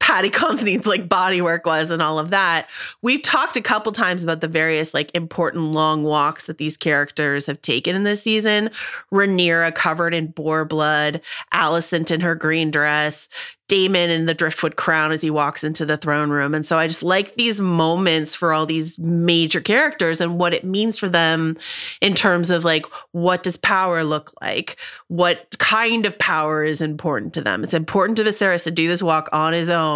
Paddy 0.00 0.30
Considine's 0.30 0.86
like 0.86 1.08
body 1.08 1.40
work 1.40 1.66
was 1.66 1.90
and 1.90 2.00
all 2.02 2.18
of 2.18 2.30
that. 2.30 2.68
We've 3.02 3.22
talked 3.22 3.56
a 3.56 3.60
couple 3.60 3.92
times 3.92 4.24
about 4.24 4.40
the 4.40 4.48
various 4.48 4.94
like 4.94 5.10
important 5.14 5.72
long 5.72 6.04
walks 6.04 6.46
that 6.46 6.58
these 6.58 6.76
characters 6.76 7.46
have 7.46 7.60
taken 7.62 7.94
in 7.94 8.04
this 8.04 8.22
season. 8.22 8.70
Rhaenyra 9.12 9.74
covered 9.74 10.14
in 10.14 10.28
boar 10.28 10.64
blood, 10.64 11.20
Alicent 11.52 12.10
in 12.10 12.20
her 12.20 12.34
green 12.34 12.70
dress, 12.70 13.28
Daemon 13.68 14.08
in 14.08 14.24
the 14.24 14.32
driftwood 14.32 14.76
crown 14.76 15.12
as 15.12 15.20
he 15.20 15.28
walks 15.28 15.62
into 15.62 15.84
the 15.84 15.98
throne 15.98 16.30
room. 16.30 16.54
And 16.54 16.64
so 16.64 16.78
I 16.78 16.88
just 16.88 17.02
like 17.02 17.34
these 17.36 17.60
moments 17.60 18.34
for 18.34 18.54
all 18.54 18.64
these 18.64 18.98
major 18.98 19.60
characters 19.60 20.22
and 20.22 20.38
what 20.38 20.54
it 20.54 20.64
means 20.64 20.98
for 20.98 21.08
them 21.08 21.58
in 22.00 22.14
terms 22.14 22.50
of 22.50 22.64
like 22.64 22.86
what 23.12 23.42
does 23.42 23.58
power 23.58 24.04
look 24.04 24.32
like? 24.40 24.78
What 25.08 25.58
kind 25.58 26.06
of 26.06 26.18
power 26.18 26.64
is 26.64 26.80
important 26.80 27.34
to 27.34 27.42
them? 27.42 27.62
It's 27.62 27.74
important 27.74 28.16
to 28.16 28.24
Viserys 28.24 28.64
to 28.64 28.70
do 28.70 28.88
this 28.88 29.02
walk 29.02 29.28
on 29.32 29.52
his 29.52 29.68
own, 29.68 29.87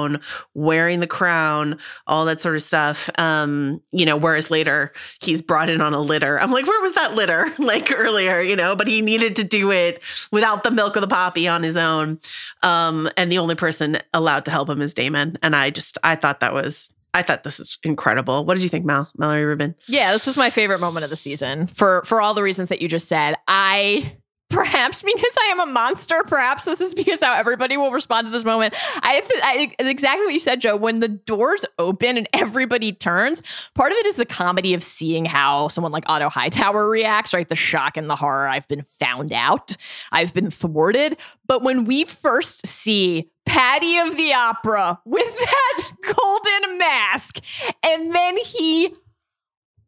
wearing 0.55 1.01
the 1.01 1.07
crown, 1.07 1.79
all 2.07 2.25
that 2.25 2.41
sort 2.41 2.57
of 2.57 2.63
stuff. 2.63 3.11
Um, 3.19 3.81
you 3.93 4.07
know, 4.07 4.17
whereas 4.17 4.51
later 4.51 4.93
he's 5.21 5.43
brought 5.43 5.71
in 5.71 5.81
on 5.81 5.95
a 5.95 6.01
litter. 6.01 6.41
I'm 6.41 6.51
like, 6.51 6.67
where 6.67 6.81
was 6.81 6.93
that 6.95 7.15
litter? 7.15 7.53
Like 7.63 7.93
earlier, 7.95 8.41
you 8.41 8.57
know, 8.57 8.75
but 8.75 8.89
he 8.89 9.01
needed 9.01 9.37
to 9.37 9.45
do 9.45 9.71
it 9.71 10.03
without 10.33 10.65
the 10.65 10.71
milk 10.71 10.97
of 10.97 11.01
the 11.01 11.07
poppy 11.07 11.47
on 11.47 11.63
his 11.63 11.77
own. 11.77 12.19
Um, 12.63 13.09
and 13.17 13.31
the 13.31 13.39
only 13.39 13.55
person 13.55 13.99
allowed 14.13 14.45
to 14.47 14.51
help 14.51 14.69
him 14.69 14.83
is 14.83 14.93
Daemon. 14.95 15.39
And 15.43 15.55
I 15.55 15.71
just 15.71 15.97
I 16.03 16.17
thought 16.17 16.41
that 16.41 16.53
was 16.53 16.91
I 17.15 17.23
thought 17.23 17.43
this 17.43 17.61
is 17.61 17.79
incredible. 17.83 18.45
What 18.45 18.55
did 18.55 18.63
you 18.63 18.69
think, 18.69 18.85
Mal? 18.85 19.11
Mallory 19.17 19.45
Rubin? 19.45 19.75
Yeah, 19.87 20.13
this 20.13 20.27
was 20.27 20.37
my 20.37 20.51
favorite 20.51 20.81
moment 20.81 21.05
of 21.05 21.11
the 21.11 21.17
season 21.17 21.67
for 21.67 22.03
for 22.05 22.21
all 22.21 22.35
the 22.35 22.43
reasons 22.43 22.69
that 22.71 22.81
you 22.81 22.89
just 22.89 23.09
said. 23.09 23.37
I 23.49 24.17
perhaps 24.53 25.03
because 25.03 25.37
I 25.41 25.47
am 25.47 25.61
a 25.61 25.67
monster, 25.67 26.23
perhaps 26.27 26.65
this 26.65 26.81
is 26.81 26.95
because 26.95 27.23
how 27.23 27.35
everybody 27.35 27.77
will 27.77 27.91
respond 27.91 28.27
to 28.27 28.31
this 28.31 28.45
moment. 28.45 28.75
I, 29.03 29.23
I 29.43 29.75
exactly 29.85 30.27
what 30.27 30.33
you 30.33 30.39
said, 30.39 30.61
Joe. 30.61 30.77
When 30.77 31.01
the 31.01 31.09
doors 31.09 31.65
open 31.79 32.17
and 32.17 32.29
everybody 32.33 32.93
turns, 32.93 33.43
part 33.75 33.93
of 33.93 33.99
it 33.99 34.07
is 34.07 34.17
the 34.17 34.27
comedy 34.27 34.75
of 34.75 34.83
seeing 34.83 35.25
how 35.25 35.69
someone 35.69 35.93
like 35.93 36.05
Otto 36.09 36.29
Hightower 36.29 36.89
reacts, 36.89 37.33
right? 37.35 37.49
The 37.49 37.57
shock 37.57 37.97
and 37.97 38.09
the 38.09 38.17
horror. 38.17 38.49
I've 38.49 38.69
been 38.69 38.83
found 38.83 39.33
out. 39.33 39.77
I've 40.13 40.35
been 40.35 40.51
thwarted. 40.51 41.17
But 41.47 41.63
when 41.63 41.85
we 41.85 42.05
first 42.05 42.67
see 42.67 43.31
Paddy 43.47 43.99
of 43.99 44.17
the 44.17 44.35
Opera 44.35 45.01
with 45.05 45.39
that 45.39 45.93
golden 46.03 46.79
mask, 46.79 47.41
and 47.85 48.15
then 48.15 48.37
he 48.37 48.95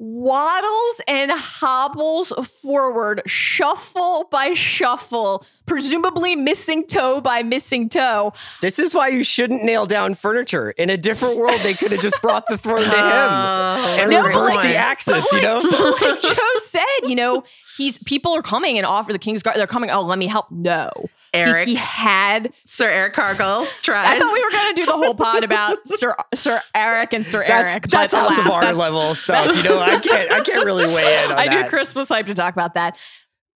waddles 0.05 1.01
and 1.09 1.31
hobbles 1.35 2.31
forward, 2.63 3.23
shuffle 3.27 4.29
by 4.31 4.53
shuffle, 4.53 5.45
presumably 5.67 6.37
missing 6.37 6.87
toe 6.87 7.21
by 7.23 7.43
missing 7.43 7.89
toe. 7.89 8.33
this 8.61 8.79
is 8.79 8.95
why 8.95 9.09
you 9.09 9.25
shouldn't 9.25 9.65
nail 9.65 9.87
down 9.87 10.15
furniture. 10.15 10.71
In 10.73 10.91
a 10.91 10.97
different 10.97 11.39
world, 11.39 11.59
they 11.63 11.73
could 11.75 11.91
have 11.93 12.01
just 12.03 12.21
brought 12.21 12.47
the 12.47 12.59
throne 12.59 12.83
to 12.85 12.89
him 12.89 12.95
Oh, 12.95 13.97
and 14.01 14.11
No, 14.11 14.23
reversed 14.27 14.57
like- 14.57 14.69
the 14.69 14.77
axis, 14.77 15.27
but 15.31 15.37
you 15.37 15.43
know? 15.43 15.63
but 15.71 16.01
like 16.03 16.21
Joe 16.21 16.37
said, 16.63 16.85
you 17.05 17.15
know, 17.15 17.43
he's 17.79 17.99
people 17.99 18.35
are 18.37 18.43
coming 18.43 18.77
and 18.77 18.87
offer 18.87 19.13
the 19.13 19.19
King's 19.19 19.43
Guard. 19.43 19.57
They're 19.57 19.67
coming. 19.67 19.91
Oh, 19.91 20.03
let 20.03 20.19
me 20.19 20.27
help. 20.27 20.51
No, 20.51 20.91
Eric. 21.33 21.67
He, 21.67 21.75
had. 21.77 22.53
Sir 22.65 22.89
Erryk 22.89 23.13
Cargyll 23.15 23.67
tries. 23.83 24.07
I 24.09 24.19
thought 24.19 24.33
we 24.33 24.45
were 24.45 24.51
going 24.51 24.75
to 24.75 24.81
do 24.83 24.87
the 24.87 24.93
whole 24.93 25.15
pod 25.15 25.45
about 25.45 25.79
Sir 25.89 26.15
Sir 26.35 26.61
Eric 26.75 27.13
and 27.13 27.25
Sir 27.27 27.45
That's, 27.47 27.71
Eric. 27.71 27.89
that's 27.89 28.13
but 28.13 28.21
House 28.21 28.39
of 28.39 28.47
alas, 28.47 28.55
R 28.55 28.61
that's- 28.63 28.79
level 28.79 29.15
stuff. 29.15 29.57
You 29.57 29.63
know, 29.65 29.81
I 29.81 29.94
can't 29.99 30.31
I 30.33 30.41
can't 30.41 30.65
really 30.65 30.87
weigh 30.87 31.25
in 31.25 31.33
on 31.33 31.39
I 31.39 31.45
knew 31.45 31.61
that. 31.61 31.71
Chris 31.71 31.95
was 31.95 32.09
hyped 32.09 32.27
to 32.27 32.35
talk 32.35 32.55
about 32.55 32.75
that. 32.75 32.97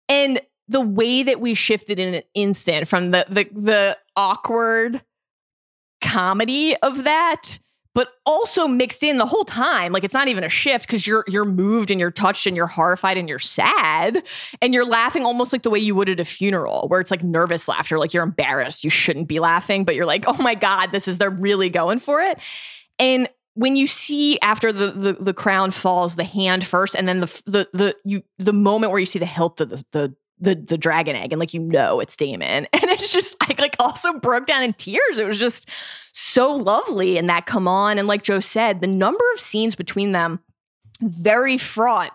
And 0.09 0.41
the 0.67 0.81
way 0.81 1.23
that 1.23 1.39
we 1.39 1.53
shifted 1.53 1.99
in 1.99 2.15
an 2.15 2.23
instant 2.33 2.87
from 2.87 3.11
the 3.11 3.25
the 3.29 3.47
the 3.53 3.97
awkward 4.15 5.01
comedy 6.01 6.75
of 6.77 7.03
that, 7.03 7.59
but 7.93 8.09
also 8.25 8.67
mixed 8.67 9.03
in 9.03 9.17
the 9.17 9.25
whole 9.25 9.45
time. 9.45 9.91
Like 9.91 10.03
it's 10.03 10.13
not 10.13 10.27
even 10.27 10.43
a 10.43 10.49
shift 10.49 10.87
because 10.87 11.05
you're 11.07 11.23
you're 11.27 11.45
moved 11.45 11.91
and 11.91 11.99
you're 11.99 12.11
touched 12.11 12.45
and 12.45 12.55
you're 12.55 12.67
horrified 12.67 13.17
and 13.17 13.29
you're 13.29 13.39
sad 13.39 14.23
and 14.61 14.73
you're 14.73 14.85
laughing 14.85 15.23
almost 15.23 15.53
like 15.53 15.63
the 15.63 15.69
way 15.69 15.79
you 15.79 15.95
would 15.95 16.09
at 16.09 16.19
a 16.19 16.25
funeral, 16.25 16.87
where 16.87 16.99
it's 16.99 17.11
like 17.11 17.23
nervous 17.23 17.67
laughter, 17.67 17.97
like 17.97 18.13
you're 18.13 18.23
embarrassed. 18.23 18.83
You 18.83 18.89
shouldn't 18.89 19.27
be 19.27 19.39
laughing, 19.39 19.85
but 19.85 19.95
you're 19.95 20.05
like, 20.05 20.25
oh 20.27 20.41
my 20.41 20.55
God, 20.55 20.91
this 20.91 21.07
is 21.07 21.17
they're 21.19 21.29
really 21.29 21.69
going 21.69 21.99
for 21.99 22.21
it. 22.21 22.39
And 22.99 23.29
when 23.55 23.75
you 23.75 23.87
see 23.87 24.37
after 24.41 24.71
the, 24.71 24.91
the 24.91 25.13
the 25.13 25.33
crown 25.33 25.71
falls, 25.71 26.15
the 26.15 26.23
hand 26.23 26.63
first, 26.63 26.95
and 26.95 27.07
then 27.07 27.21
the 27.21 27.41
the 27.45 27.69
the 27.73 27.95
you 28.03 28.21
the 28.37 28.53
moment 28.53 28.91
where 28.91 28.99
you 28.99 29.05
see 29.05 29.19
the 29.19 29.25
hilt 29.25 29.59
of 29.61 29.69
the 29.69 29.83
the 29.91 30.15
the, 30.37 30.55
the 30.55 30.77
dragon 30.77 31.15
egg, 31.15 31.31
and 31.31 31.39
like 31.39 31.53
you 31.53 31.61
know 31.61 32.01
it's 32.01 32.17
Daemon, 32.17 32.67
and 32.73 32.83
it's 32.83 33.11
just 33.11 33.35
I 33.41 33.55
like 33.57 33.75
also 33.79 34.19
broke 34.19 34.45
down 34.45 34.63
in 34.63 34.73
tears. 34.73 35.17
It 35.17 35.25
was 35.25 35.39
just 35.39 35.69
so 36.11 36.53
lovely, 36.53 37.17
and 37.17 37.29
that 37.29 37.45
come 37.45 37.67
on, 37.67 37.97
and 37.97 38.07
like 38.07 38.23
Joe 38.23 38.41
said, 38.41 38.81
the 38.81 38.87
number 38.87 39.23
of 39.33 39.39
scenes 39.39 39.75
between 39.75 40.11
them 40.11 40.41
very 41.01 41.57
fraught 41.57 42.11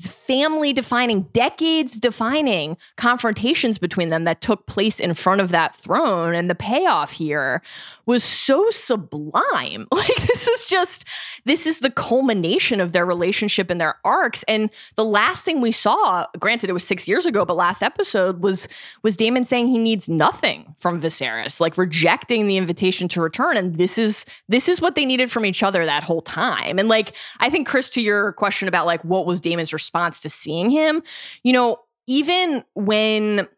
family 0.00 0.72
defining 0.72 1.22
decades 1.32 1.98
defining 1.98 2.76
confrontations 2.96 3.78
between 3.78 4.10
them 4.10 4.24
that 4.24 4.40
took 4.40 4.66
place 4.66 4.98
in 4.98 5.14
front 5.14 5.40
of 5.40 5.50
that 5.50 5.74
throne 5.74 6.34
and 6.34 6.50
the 6.50 6.54
payoff 6.54 7.12
here 7.12 7.62
was 8.06 8.22
so 8.22 8.70
sublime. 8.70 9.86
Like 9.94 10.16
this 10.26 10.48
is 10.48 10.64
just 10.66 11.04
this 11.44 11.66
is 11.66 11.78
the 11.78 11.90
culmination 11.90 12.80
of 12.80 12.92
their 12.92 13.06
relationship 13.06 13.70
and 13.70 13.80
their 13.80 13.96
arcs. 14.04 14.42
And 14.48 14.68
the 14.96 15.04
last 15.04 15.44
thing 15.44 15.60
we 15.60 15.72
saw 15.72 16.26
granted 16.38 16.68
it 16.68 16.74
was 16.74 16.84
6 16.84 17.06
years 17.08 17.24
ago 17.26 17.44
but 17.44 17.56
last 17.56 17.82
episode 17.82 18.42
was 18.42 18.68
was 19.02 19.16
Daemon 19.16 19.44
saying 19.44 19.68
he 19.68 19.78
needs 19.78 20.08
nothing 20.08 20.74
from 20.78 21.00
Viserys 21.00 21.60
like 21.60 21.78
rejecting 21.78 22.46
the 22.46 22.56
invitation 22.56 23.08
to 23.08 23.22
return. 23.22 23.56
And 23.56 23.78
this 23.78 23.96
is 23.96 24.26
this 24.48 24.68
is 24.68 24.80
what 24.80 24.94
they 24.94 25.06
needed 25.06 25.30
from 25.30 25.46
each 25.46 25.62
other 25.62 25.86
that 25.86 26.02
whole 26.02 26.22
time. 26.22 26.78
And 26.78 26.88
like 26.88 27.14
I 27.38 27.48
think 27.48 27.66
Chris 27.66 27.88
to 27.90 28.02
your 28.02 28.32
question 28.32 28.68
about 28.68 28.84
like 28.84 29.02
what 29.04 29.26
was 29.26 29.40
Daemon's 29.40 29.72
response 29.72 29.83
to 30.20 30.30
seeing 30.30 30.70
him. 30.70 31.02
You 31.42 31.52
know 31.52 31.78
even 32.06 32.64
when 32.74 33.48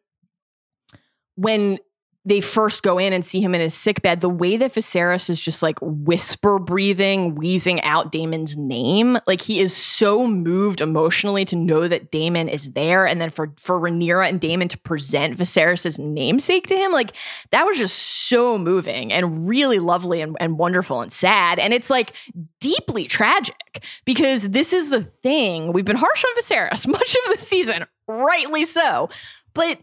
when 1.37 1.79
they 2.27 2.41
first 2.41 2.83
go 2.83 2.99
in 2.99 3.13
and 3.13 3.25
see 3.25 3.41
him 3.41 3.55
in 3.55 3.61
his 3.61 3.73
sick 3.73 4.03
bed, 4.03 4.21
the 4.21 4.29
way 4.29 4.57
that 4.57 4.75
Viserys 4.75 5.31
is 5.31 5.41
just 5.41 5.63
like 5.63 5.79
whisper 5.81 6.59
breathing, 6.59 7.37
wheezing 7.37 7.81
out 7.83 8.11
Daemon's 8.11 8.57
name, 8.57 9.17
like 9.29 9.41
he 9.41 9.61
is 9.61 9.75
so 9.75 10.27
moved 10.27 10.81
emotionally 10.81 11.45
to 11.45 11.55
know 11.55 11.87
that 11.87 12.11
Daemon 12.11 12.49
is 12.49 12.73
there, 12.73 13.07
and 13.07 13.21
then 13.21 13.31
for 13.31 13.53
for 13.59 13.81
Rhaenyra 13.81 14.29
and 14.29 14.41
Daemon 14.41 14.67
to 14.69 14.79
present 14.79 15.37
Viserys's 15.37 16.01
namesake 16.01 16.67
to 16.67 16.77
him, 16.77 16.91
like 16.91 17.13
that 17.53 17.65
was 17.65 17.79
just 17.79 17.97
so 17.97 18.59
moving 18.59 19.13
and 19.13 19.49
really 19.49 19.79
lovely 19.79 20.21
and, 20.21 20.37
and 20.41 20.59
wonderful 20.59 21.03
and 21.03 21.13
sad, 21.13 21.61
and 21.61 21.73
it's 21.73 21.91
like 21.91 22.13
deeply 22.59 23.05
tragic 23.05 23.85
because 24.05 24.49
this 24.49 24.73
is 24.73 24.91
the 24.91 25.05
thing. 25.05 25.73
We've 25.73 25.85
been 25.85 25.95
harsh 25.95 26.25
on 26.25 26.43
Viserys 26.43 26.89
much 26.93 27.17
of 27.25 27.39
the 27.39 27.45
season, 27.45 27.87
rightly 28.09 28.65
so, 28.65 29.11
but 29.55 29.79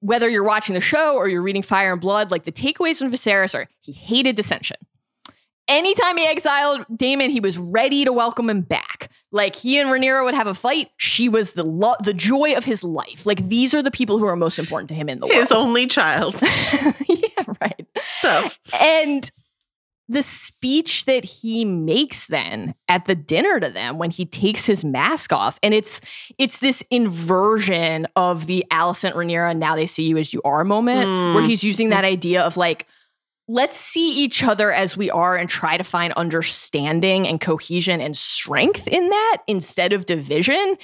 whether 0.00 0.28
you're 0.28 0.44
watching 0.44 0.74
the 0.74 0.80
show 0.80 1.14
or 1.16 1.28
you're 1.28 1.42
reading 1.42 1.62
Fire 1.62 1.92
and 1.92 2.00
Blood, 2.00 2.30
like 2.30 2.44
the 2.44 2.52
takeaways 2.52 2.98
from 2.98 3.10
Viserys 3.10 3.54
are 3.54 3.68
he 3.80 3.92
hated 3.92 4.36
dissension. 4.36 4.76
Anytime 5.68 6.16
he 6.16 6.24
exiled 6.24 6.86
Daemon, 6.94 7.30
he 7.30 7.40
was 7.40 7.58
ready 7.58 8.04
to 8.04 8.12
welcome 8.12 8.48
him 8.48 8.60
back. 8.60 9.10
Like 9.32 9.56
he 9.56 9.80
and 9.80 9.90
Rhaenyra 9.90 10.24
would 10.24 10.34
have 10.34 10.46
a 10.46 10.54
fight. 10.54 10.90
She 10.96 11.28
was 11.28 11.54
the 11.54 11.64
lo- 11.64 11.96
the 12.00 12.14
joy 12.14 12.54
of 12.54 12.64
his 12.64 12.84
life. 12.84 13.26
Like 13.26 13.48
these 13.48 13.74
are 13.74 13.82
the 13.82 13.90
people 13.90 14.18
who 14.18 14.26
are 14.26 14.36
most 14.36 14.60
important 14.60 14.88
to 14.90 14.94
him 14.94 15.08
in 15.08 15.18
the 15.18 15.26
His 15.26 15.34
world. 15.34 15.48
His 15.48 15.52
only 15.52 15.86
child. 15.88 16.40
yeah, 17.08 17.44
right. 17.60 17.86
Tough. 18.22 18.60
And 18.80 19.28
the 20.08 20.22
speech 20.22 21.04
that 21.06 21.24
he 21.24 21.64
makes 21.64 22.28
then 22.28 22.74
at 22.88 23.06
the 23.06 23.16
dinner 23.16 23.58
to 23.58 23.68
them 23.70 23.98
when 23.98 24.10
he 24.10 24.24
takes 24.24 24.64
his 24.64 24.84
mask 24.84 25.32
off. 25.32 25.58
And 25.62 25.74
it's 25.74 26.00
it's 26.38 26.58
this 26.60 26.82
inversion 26.90 28.06
of 28.14 28.46
the 28.46 28.64
Alicent 28.70 29.14
Rhaenyra 29.14 29.56
now 29.56 29.74
they 29.74 29.86
see 29.86 30.06
you 30.06 30.16
as 30.16 30.32
you 30.32 30.40
are 30.44 30.64
moment 30.64 31.06
Mm. 31.08 31.34
where 31.34 31.42
he's 31.44 31.64
using 31.64 31.88
that 31.90 32.04
idea 32.04 32.42
of 32.42 32.56
like 32.56 32.86
let's 33.48 33.76
see 33.76 34.12
each 34.18 34.42
other 34.42 34.72
as 34.72 34.96
we 34.96 35.08
are 35.10 35.36
and 35.36 35.48
try 35.48 35.76
to 35.76 35.84
find 35.84 36.12
understanding 36.14 37.28
and 37.28 37.40
cohesion 37.40 38.00
and 38.00 38.16
strength 38.16 38.88
in 38.88 39.08
that 39.08 39.38
instead 39.46 39.92
of 39.92 40.04
division. 40.06 40.76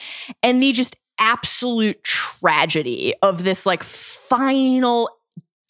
And 0.45 0.63
the 0.63 0.73
just 0.73 0.97
absolute 1.19 2.03
tragedy 2.05 3.15
of 3.23 3.45
this 3.45 3.67
like 3.67 3.83
final 3.83 5.11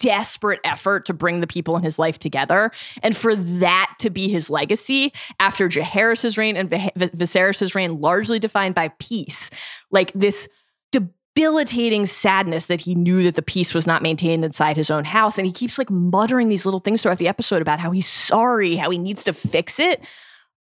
desperate 0.03 0.59
effort 0.65 1.07
to 1.07 1.15
bring 1.15 1.41
the 1.41 1.47
people 1.47 1.77
in 1.77 1.83
his 1.83 1.99
life 1.99 2.19
together. 2.19 2.73
And 3.03 3.17
for 3.17 3.37
that 3.37 3.95
to 4.01 4.11
be 4.11 4.29
his 4.29 4.51
legacy 4.51 5.13
after 5.39 5.69
Jaehaerys's 5.69 6.37
reign 6.37 6.57
and 6.57 6.69
Vi- 6.69 6.91
Viserys's 6.97 7.75
reign 7.75 8.01
largely 8.01 8.41
defined 8.41 8.75
by 8.75 8.89
peace 8.99 9.49
like 9.93 10.13
this 10.13 10.49
debilitating 10.91 12.07
sadness 12.07 12.67
that 12.67 12.81
he 12.81 12.97
knew 12.97 13.23
that 13.23 13.37
the 13.37 13.43
peace 13.43 13.75
was 13.75 13.87
not 13.87 14.03
maintained 14.03 14.45
inside 14.45 14.77
his 14.77 14.91
own 14.91 15.05
house. 15.05 15.39
And 15.39 15.47
he 15.47 15.53
keeps 15.53 15.79
like 15.79 15.89
muttering 15.89 16.49
these 16.49 16.67
little 16.67 16.81
things 16.81 17.01
throughout 17.03 17.19
the 17.19 17.29
episode 17.29 17.63
about 17.63 17.79
how 17.79 17.93
he's 17.93 18.09
sorry 18.09 18.77
how 18.77 18.91
he 18.91 18.99
needs 18.99 19.23
to 19.25 19.33
fix 19.33 19.79
it. 19.79 20.03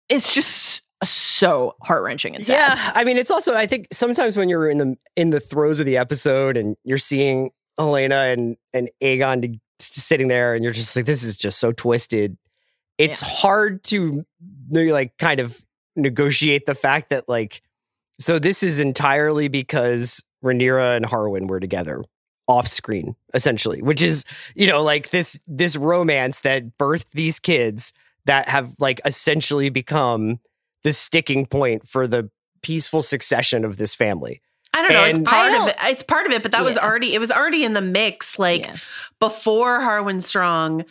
It's 0.07 0.33
just 0.33 0.83
so 1.03 1.75
heart-wrenching 1.81 2.35
and 2.35 2.45
sad. 2.45 2.77
Yeah, 2.77 2.91
I 2.93 3.03
mean, 3.03 3.17
it's 3.17 3.31
also 3.31 3.55
I 3.55 3.65
think 3.65 3.87
sometimes 3.91 4.37
when 4.37 4.49
you're 4.49 4.69
in 4.69 4.77
the 4.77 4.95
in 5.15 5.31
the 5.31 5.39
throes 5.39 5.79
of 5.79 5.87
the 5.87 5.97
episode 5.97 6.57
and 6.57 6.77
you're 6.83 6.99
seeing 6.99 7.49
Helaena 7.81 8.33
and 8.33 8.57
and 8.73 8.89
Aegon 9.01 9.41
to, 9.41 9.59
sitting 9.79 10.27
there, 10.27 10.53
and 10.53 10.63
you're 10.63 10.73
just 10.73 10.95
like, 10.95 11.05
this 11.05 11.23
is 11.23 11.37
just 11.37 11.59
so 11.59 11.71
twisted. 11.71 12.37
It's 12.97 13.21
hard 13.21 13.83
to 13.85 14.23
like 14.71 15.17
kind 15.17 15.39
of 15.39 15.59
negotiate 15.95 16.65
the 16.65 16.75
fact 16.75 17.09
that 17.09 17.27
like, 17.27 17.61
so 18.19 18.39
this 18.39 18.63
is 18.63 18.79
entirely 18.79 19.47
because 19.47 20.23
Rhaenyra 20.45 20.95
and 20.95 21.05
Harwin 21.05 21.47
were 21.47 21.59
together 21.59 22.03
off 22.47 22.67
screen, 22.67 23.15
essentially, 23.33 23.81
which 23.81 24.01
is 24.01 24.25
you 24.55 24.67
know 24.67 24.83
like 24.83 25.09
this 25.09 25.39
this 25.47 25.75
romance 25.75 26.41
that 26.41 26.77
birthed 26.77 27.11
these 27.11 27.39
kids 27.39 27.93
that 28.25 28.49
have 28.49 28.75
like 28.79 29.01
essentially 29.05 29.69
become 29.69 30.39
the 30.83 30.93
sticking 30.93 31.45
point 31.45 31.87
for 31.87 32.07
the 32.07 32.29
peaceful 32.61 33.01
succession 33.01 33.65
of 33.65 33.77
this 33.77 33.95
family. 33.95 34.41
I 34.73 34.81
don't 34.81 34.93
know. 34.93 35.03
And- 35.03 35.17
it's 35.19 35.29
part 35.29 35.53
of 35.53 35.67
it. 35.67 35.75
It's 35.83 36.03
part 36.03 36.25
of 36.27 36.31
it, 36.33 36.43
but 36.43 36.51
that 36.53 36.63
was 36.63 36.77
already 36.77 37.13
it 37.13 37.19
was 37.19 37.31
already 37.31 37.63
in 37.65 37.73
the 37.73 37.81
mix. 37.81 38.39
Like 38.39 38.65
Yeah. 38.65 38.75
before 39.19 39.79
Harwin 39.79 40.21
Strong, 40.21 40.85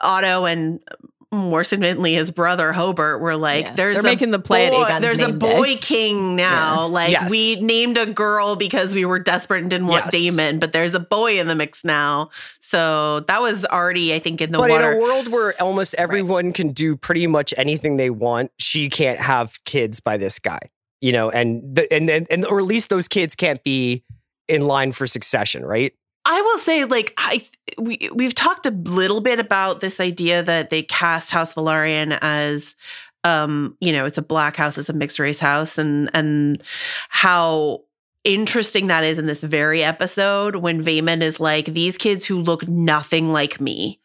Otto 0.00 0.44
and 0.46 0.80
mm, 0.80 1.04
more 1.32 1.62
significantly 1.62 2.14
his 2.14 2.30
brother 2.30 2.72
Hobert 2.72 3.20
were 3.20 3.36
like, 3.36 3.66
Yeah. 3.66 3.72
"There's 3.74 3.94
They're 3.96 4.00
a 4.00 4.04
making 4.04 4.30
the 4.32 4.38
play 4.38 4.66
at 4.66 4.72
boy, 4.72 4.98
There's 5.00 5.18
a 5.20 5.28
name 5.28 5.38
day." 5.38 5.56
boy 5.56 5.76
king 5.76 6.34
now. 6.36 6.86
Like 6.88 7.10
Yes. 7.12 7.30
we 7.30 7.56
named 7.60 7.96
a 7.98 8.06
girl 8.06 8.56
because 8.56 8.94
we 8.94 9.04
were 9.04 9.18
desperate 9.18 9.60
and 9.62 9.70
didn't 9.70 9.86
want 9.86 10.06
Yes. 10.06 10.12
Daemon, 10.36 10.58
but 10.58 10.72
there's 10.72 10.94
a 10.94 11.00
boy 11.00 11.38
in 11.38 11.46
the 11.46 11.54
mix 11.54 11.84
now. 11.84 12.30
So 12.60 13.20
that 13.28 13.40
was 13.42 13.64
already, 13.66 14.12
I 14.14 14.18
think, 14.18 14.40
in 14.40 14.50
the 14.52 14.58
but 14.58 14.70
water. 14.70 14.92
in 14.92 14.98
a 14.98 15.00
world 15.00 15.28
where 15.28 15.54
almost 15.62 15.94
everyone 15.94 16.52
can 16.52 16.70
do 16.72 16.96
pretty 16.96 17.26
much 17.26 17.54
anything 17.56 17.96
they 17.96 18.10
want, 18.10 18.50
she 18.58 18.88
can't 18.90 19.20
have 19.20 19.62
kids 19.64 20.00
by 20.00 20.16
this 20.16 20.38
guy. 20.38 20.58
You 21.00 21.12
know, 21.12 21.30
and 21.30 21.62
the, 21.74 21.92
and 21.92 22.10
and, 22.10 22.26
and 22.30 22.46
or 22.46 22.58
at 22.58 22.66
least 22.66 22.90
those 22.90 23.08
kids 23.08 23.34
can't 23.34 23.62
be 23.64 24.04
in 24.48 24.62
line 24.62 24.92
for 24.92 25.06
succession, 25.06 25.64
right? 25.64 25.94
I 26.26 26.40
will 26.42 26.58
say, 26.58 26.84
like, 26.84 27.14
I 27.16 27.46
we 27.78 28.10
we've 28.14 28.34
talked 28.34 28.66
a 28.66 28.70
little 28.70 29.20
bit 29.20 29.40
about 29.40 29.80
this 29.80 30.00
idea 30.00 30.42
that 30.42 30.70
they 30.70 30.82
cast 30.82 31.30
House 31.30 31.54
Velaryon 31.54 32.18
as, 32.20 32.76
um, 33.24 33.76
you 33.80 33.92
know, 33.92 34.04
it's 34.04 34.18
a 34.18 34.22
black 34.22 34.56
house, 34.56 34.76
it's 34.76 34.90
a 34.90 34.92
mixed 34.92 35.18
race 35.18 35.38
house, 35.38 35.78
and 35.78 36.10
and 36.12 36.62
how 37.08 37.80
interesting 38.24 38.88
that 38.88 39.02
is 39.02 39.18
in 39.18 39.24
this 39.26 39.42
very 39.42 39.82
episode 39.82 40.56
when 40.56 40.84
Vaemond 40.84 41.22
is 41.22 41.40
like, 41.40 41.66
these 41.66 41.96
kids 41.96 42.26
who 42.26 42.38
look 42.38 42.68
nothing 42.68 43.32
like 43.32 43.60
me 43.60 43.98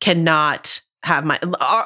cannot 0.00 0.80
have 1.04 1.24
my 1.24 1.38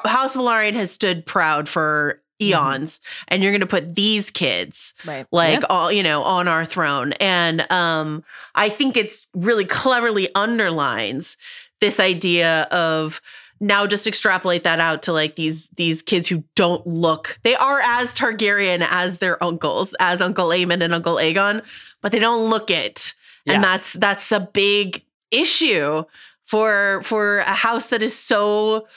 House 0.05 0.35
Velaryon 0.35 0.73
has 0.73 0.91
stood 0.91 1.25
proud 1.25 1.69
for 1.69 2.20
eons, 2.41 2.99
and 3.27 3.43
you're 3.43 3.51
going 3.51 3.61
to 3.61 3.67
put 3.67 3.95
these 3.95 4.29
kids 4.29 4.93
right. 5.05 5.25
like 5.31 5.63
all 5.69 5.91
you 5.91 6.03
know 6.03 6.23
on 6.23 6.47
our 6.47 6.65
throne. 6.65 7.13
And 7.13 7.69
um 7.71 8.23
i 8.55 8.69
think 8.69 8.97
it's 8.97 9.27
really 9.33 9.65
cleverly 9.65 10.33
underlines 10.35 11.37
this 11.79 11.99
idea 11.99 12.63
of 12.71 13.21
now 13.59 13.85
just 13.85 14.07
extrapolate 14.07 14.63
that 14.63 14.79
out 14.79 15.03
to 15.03 15.13
like 15.13 15.35
these 15.35 15.67
these 15.77 16.01
kids 16.01 16.27
who 16.27 16.43
don't 16.55 16.85
look 16.87 17.39
they 17.43 17.55
are 17.55 17.79
as 17.79 18.13
targaryen 18.13 18.85
as 18.89 19.19
their 19.19 19.41
uncles 19.43 19.95
as 19.99 20.21
uncle 20.21 20.49
Aemond 20.49 20.83
and 20.83 20.93
uncle 20.93 21.15
aegon 21.15 21.61
but 22.01 22.11
they 22.11 22.19
don't 22.19 22.49
look 22.49 22.69
it. 22.69 23.13
Yeah. 23.45 23.53
and 23.53 23.63
that's 23.63 23.93
that's 23.93 24.31
a 24.31 24.39
big 24.39 25.03
issue 25.31 26.03
for 26.45 27.01
for 27.03 27.39
a 27.39 27.53
house 27.53 27.87
that 27.87 28.03
is 28.03 28.15
so 28.15 28.87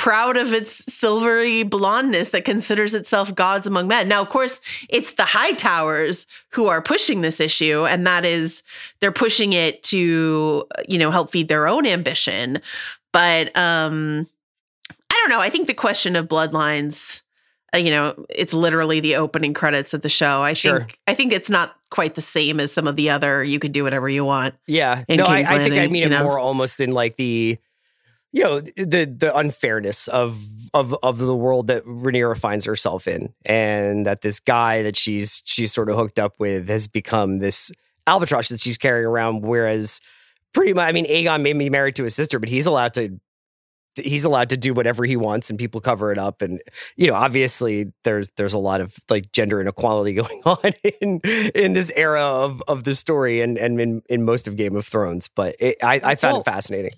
proud 0.00 0.38
of 0.38 0.54
its 0.54 0.72
silvery 0.90 1.62
blondness 1.62 2.30
that 2.30 2.42
considers 2.42 2.94
itself 2.94 3.34
gods 3.34 3.66
among 3.66 3.86
men. 3.86 4.08
Now, 4.08 4.22
of 4.22 4.30
course, 4.30 4.58
it's 4.88 5.12
the 5.12 5.24
Hightowers 5.24 6.24
who 6.48 6.68
are 6.68 6.80
pushing 6.80 7.20
this 7.20 7.38
issue, 7.38 7.84
and 7.84 8.06
that 8.06 8.24
is 8.24 8.62
they're 9.00 9.12
pushing 9.12 9.52
it 9.52 9.82
to, 9.82 10.64
you 10.88 10.96
know, 10.96 11.10
help 11.10 11.30
feed 11.30 11.48
their 11.48 11.68
own 11.68 11.84
ambition. 11.84 12.62
But 13.12 13.54
um 13.54 14.26
I 15.10 15.16
don't 15.16 15.28
know. 15.28 15.40
I 15.40 15.50
think 15.50 15.66
the 15.66 15.74
question 15.74 16.16
of 16.16 16.28
bloodlines, 16.28 17.20
uh, 17.74 17.78
you 17.78 17.90
know, 17.90 18.24
it's 18.30 18.54
literally 18.54 19.00
the 19.00 19.16
opening 19.16 19.52
credits 19.52 19.92
of 19.92 20.00
the 20.00 20.08
show. 20.08 20.40
I 20.40 20.54
Sure. 20.54 20.78
think 20.78 20.98
I 21.08 21.12
think 21.12 21.30
it's 21.34 21.50
not 21.50 21.76
quite 21.90 22.14
the 22.14 22.22
same 22.22 22.58
as 22.58 22.72
some 22.72 22.88
of 22.88 22.96
the 22.96 23.10
other 23.10 23.44
you 23.44 23.58
can 23.58 23.70
do 23.70 23.84
whatever 23.84 24.08
you 24.08 24.24
want. 24.24 24.54
Yeah. 24.66 25.04
no, 25.10 25.24
I, 25.24 25.40
I 25.40 25.58
think 25.58 25.74
I 25.74 25.88
mean 25.88 26.04
it 26.04 26.08
know? 26.08 26.22
more 26.22 26.38
almost 26.38 26.80
in 26.80 26.92
like 26.92 27.16
the, 27.16 27.58
you 28.32 28.44
know, 28.44 28.60
the 28.60 29.04
the 29.06 29.32
unfairness 29.36 30.06
of 30.08 30.40
of 30.72 30.94
of 31.02 31.18
the 31.18 31.34
world 31.34 31.66
that 31.66 31.84
Rhaenyra 31.84 32.38
finds 32.38 32.64
herself 32.64 33.08
in, 33.08 33.34
and 33.44 34.06
that 34.06 34.20
this 34.22 34.38
guy 34.40 34.82
that 34.82 34.96
she's 34.96 35.42
she's 35.44 35.72
sort 35.72 35.90
of 35.90 35.96
hooked 35.96 36.18
up 36.18 36.34
with 36.38 36.68
has 36.68 36.86
become 36.86 37.38
this 37.38 37.72
albatross 38.06 38.48
that 38.50 38.60
she's 38.60 38.78
carrying 38.78 39.06
around. 39.06 39.42
Whereas, 39.42 40.00
pretty 40.54 40.72
much, 40.74 40.88
I 40.88 40.92
mean, 40.92 41.06
Aegon 41.06 41.42
may 41.42 41.52
be 41.52 41.70
married 41.70 41.96
to 41.96 42.04
his 42.04 42.14
sister, 42.14 42.38
but 42.38 42.48
he's 42.48 42.66
allowed 42.66 42.94
to. 42.94 43.18
He's 43.96 44.24
allowed 44.24 44.50
to 44.50 44.56
do 44.56 44.72
whatever 44.72 45.04
he 45.04 45.16
wants, 45.16 45.50
and 45.50 45.58
people 45.58 45.80
cover 45.80 46.12
it 46.12 46.18
up. 46.18 46.42
And 46.42 46.62
you 46.96 47.08
know, 47.08 47.14
obviously, 47.14 47.92
there's 48.04 48.30
there's 48.36 48.54
a 48.54 48.58
lot 48.58 48.80
of 48.80 48.94
like 49.10 49.32
gender 49.32 49.60
inequality 49.60 50.14
going 50.22 50.42
on 50.46 50.72
in 51.00 51.20
in 51.54 51.72
this 51.72 51.90
era 51.96 52.22
of 52.22 52.62
of 52.68 52.84
the 52.84 52.94
story, 52.94 53.40
and 53.40 53.58
and 53.58 53.80
in, 53.80 54.02
in 54.08 54.24
most 54.24 54.46
of 54.46 54.56
Game 54.56 54.76
of 54.76 54.86
Thrones. 54.86 55.28
But 55.28 55.56
it, 55.58 55.76
I 55.82 56.00
I 56.04 56.14
found 56.14 56.34
Well, 56.34 56.40
it 56.42 56.44
fascinating. 56.44 56.92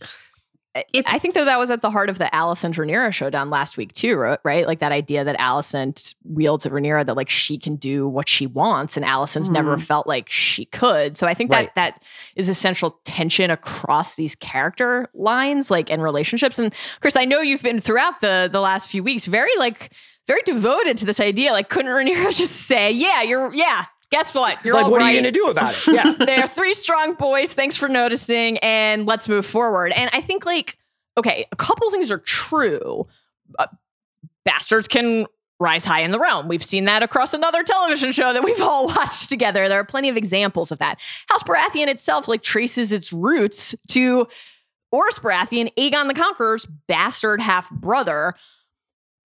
It's 0.93 1.13
I 1.13 1.19
think 1.19 1.35
though 1.35 1.45
that 1.45 1.59
was 1.59 1.71
at 1.71 1.83
the 1.83 1.91
heart 1.91 2.09
of 2.09 2.17
the 2.19 2.31
Alicent 2.33 2.75
Rhaenyra 2.77 3.13
showdown 3.13 3.51
last 3.51 3.77
week 3.77 3.93
too, 3.93 4.17
right? 4.43 4.67
Like 4.67 4.79
that 4.79 4.91
idea 4.93 5.23
that 5.23 5.39
Alicent 5.39 6.15
wields 6.25 6.65
at 6.65 6.73
Rhaenyra 6.73 7.05
that 7.05 7.15
like 7.15 7.29
she 7.29 7.59
can 7.59 7.77
do 7.77 8.09
what 8.09 8.27
she 8.27 8.47
wants, 8.47 8.97
and 8.97 9.05
Alicent's 9.05 9.51
never 9.51 9.77
Mhm. 9.77 9.83
felt 9.83 10.07
like 10.07 10.31
she 10.31 10.65
could. 10.65 11.19
So 11.19 11.27
I 11.27 11.35
think 11.35 11.53
Right. 11.53 11.67
that 11.75 11.97
that 11.97 12.03
is 12.37 12.49
essential 12.49 12.99
tension 13.05 13.51
across 13.51 14.17
these 14.17 14.35
character 14.35 15.11
lines, 15.13 15.71
like 15.71 15.91
and 15.91 16.03
relationships. 16.03 16.59
And 16.59 16.73
Chris, 17.01 17.17
I 17.17 17.27
know 17.27 17.41
you've 17.43 17.63
been 17.63 17.79
throughout 17.81 18.23
the 18.23 18.49
the 18.51 18.61
last 18.61 18.89
few 18.89 19.03
weeks 19.03 19.27
very 19.27 19.55
like 19.59 19.93
very 20.27 20.41
devoted 20.47 20.97
to 20.99 21.05
this 21.05 21.19
idea. 21.21 21.53
Like, 21.53 21.69
couldn't 21.69 21.91
Rhaenyra 21.91 22.33
just 22.37 22.55
say, 22.67 22.91
"Yeah, 22.93 23.23
you're 23.23 23.53
yeah." 23.53 23.87
Guess 24.13 24.35
what? 24.35 24.63
You're 24.63 24.75
like, 24.75 24.89
what 24.89 25.01
are 25.01 25.11
you 25.11 25.15
going 25.21 25.33
to 25.33 25.39
do 25.39 25.47
about 25.47 25.75
it? 25.75 25.87
Yeah. 25.93 26.13
They're 26.13 26.47
three 26.47 26.75
strong 26.75 27.15
boys. 27.15 27.55
Thanks 27.55 27.77
for 27.77 27.89
noticing, 27.89 28.59
and 28.59 29.07
let's 29.07 29.27
move 29.27 29.47
forward. 29.47 29.91
And 29.93 30.11
I 30.13 30.21
think, 30.21 30.45
like, 30.45 30.77
okay, 31.17 31.47
a 31.51 31.57
couple 31.57 31.91
things 31.91 32.11
are 32.11 32.19
true. 32.19 33.07
Uh, 33.59 33.67
bastards 34.45 34.87
can 34.87 35.27
rise 35.59 35.87
high 35.87 36.01
in 36.01 36.11
the 36.11 36.19
realm. 36.19 36.47
We've 36.47 36.63
seen 36.63 36.85
that 36.85 37.03
across 37.03 37.33
another 37.33 37.63
television 37.63 38.13
show 38.13 38.35
that 38.35 38.45
we've 38.45 38.61
all 38.61 38.87
watched 38.89 39.31
together. 39.31 39.67
There 39.67 39.81
are 39.81 39.85
plenty 39.85 40.11
of 40.11 40.19
examples 40.19 40.71
of 40.71 40.79
that. 40.79 41.01
House 41.31 41.43
Baratheon 41.43 41.89
itself, 41.89 42.29
like, 42.29 42.43
traces 42.43 42.93
its 42.93 43.15
roots 43.15 43.75
to 43.93 44.29
Orys 44.93 45.19
Baratheon, 45.21 45.73
Aegon 45.77 46.09
the 46.09 46.15
Conqueror's 46.15 46.67
bastard 46.87 47.41
half 47.41 47.71
brother. 47.71 48.35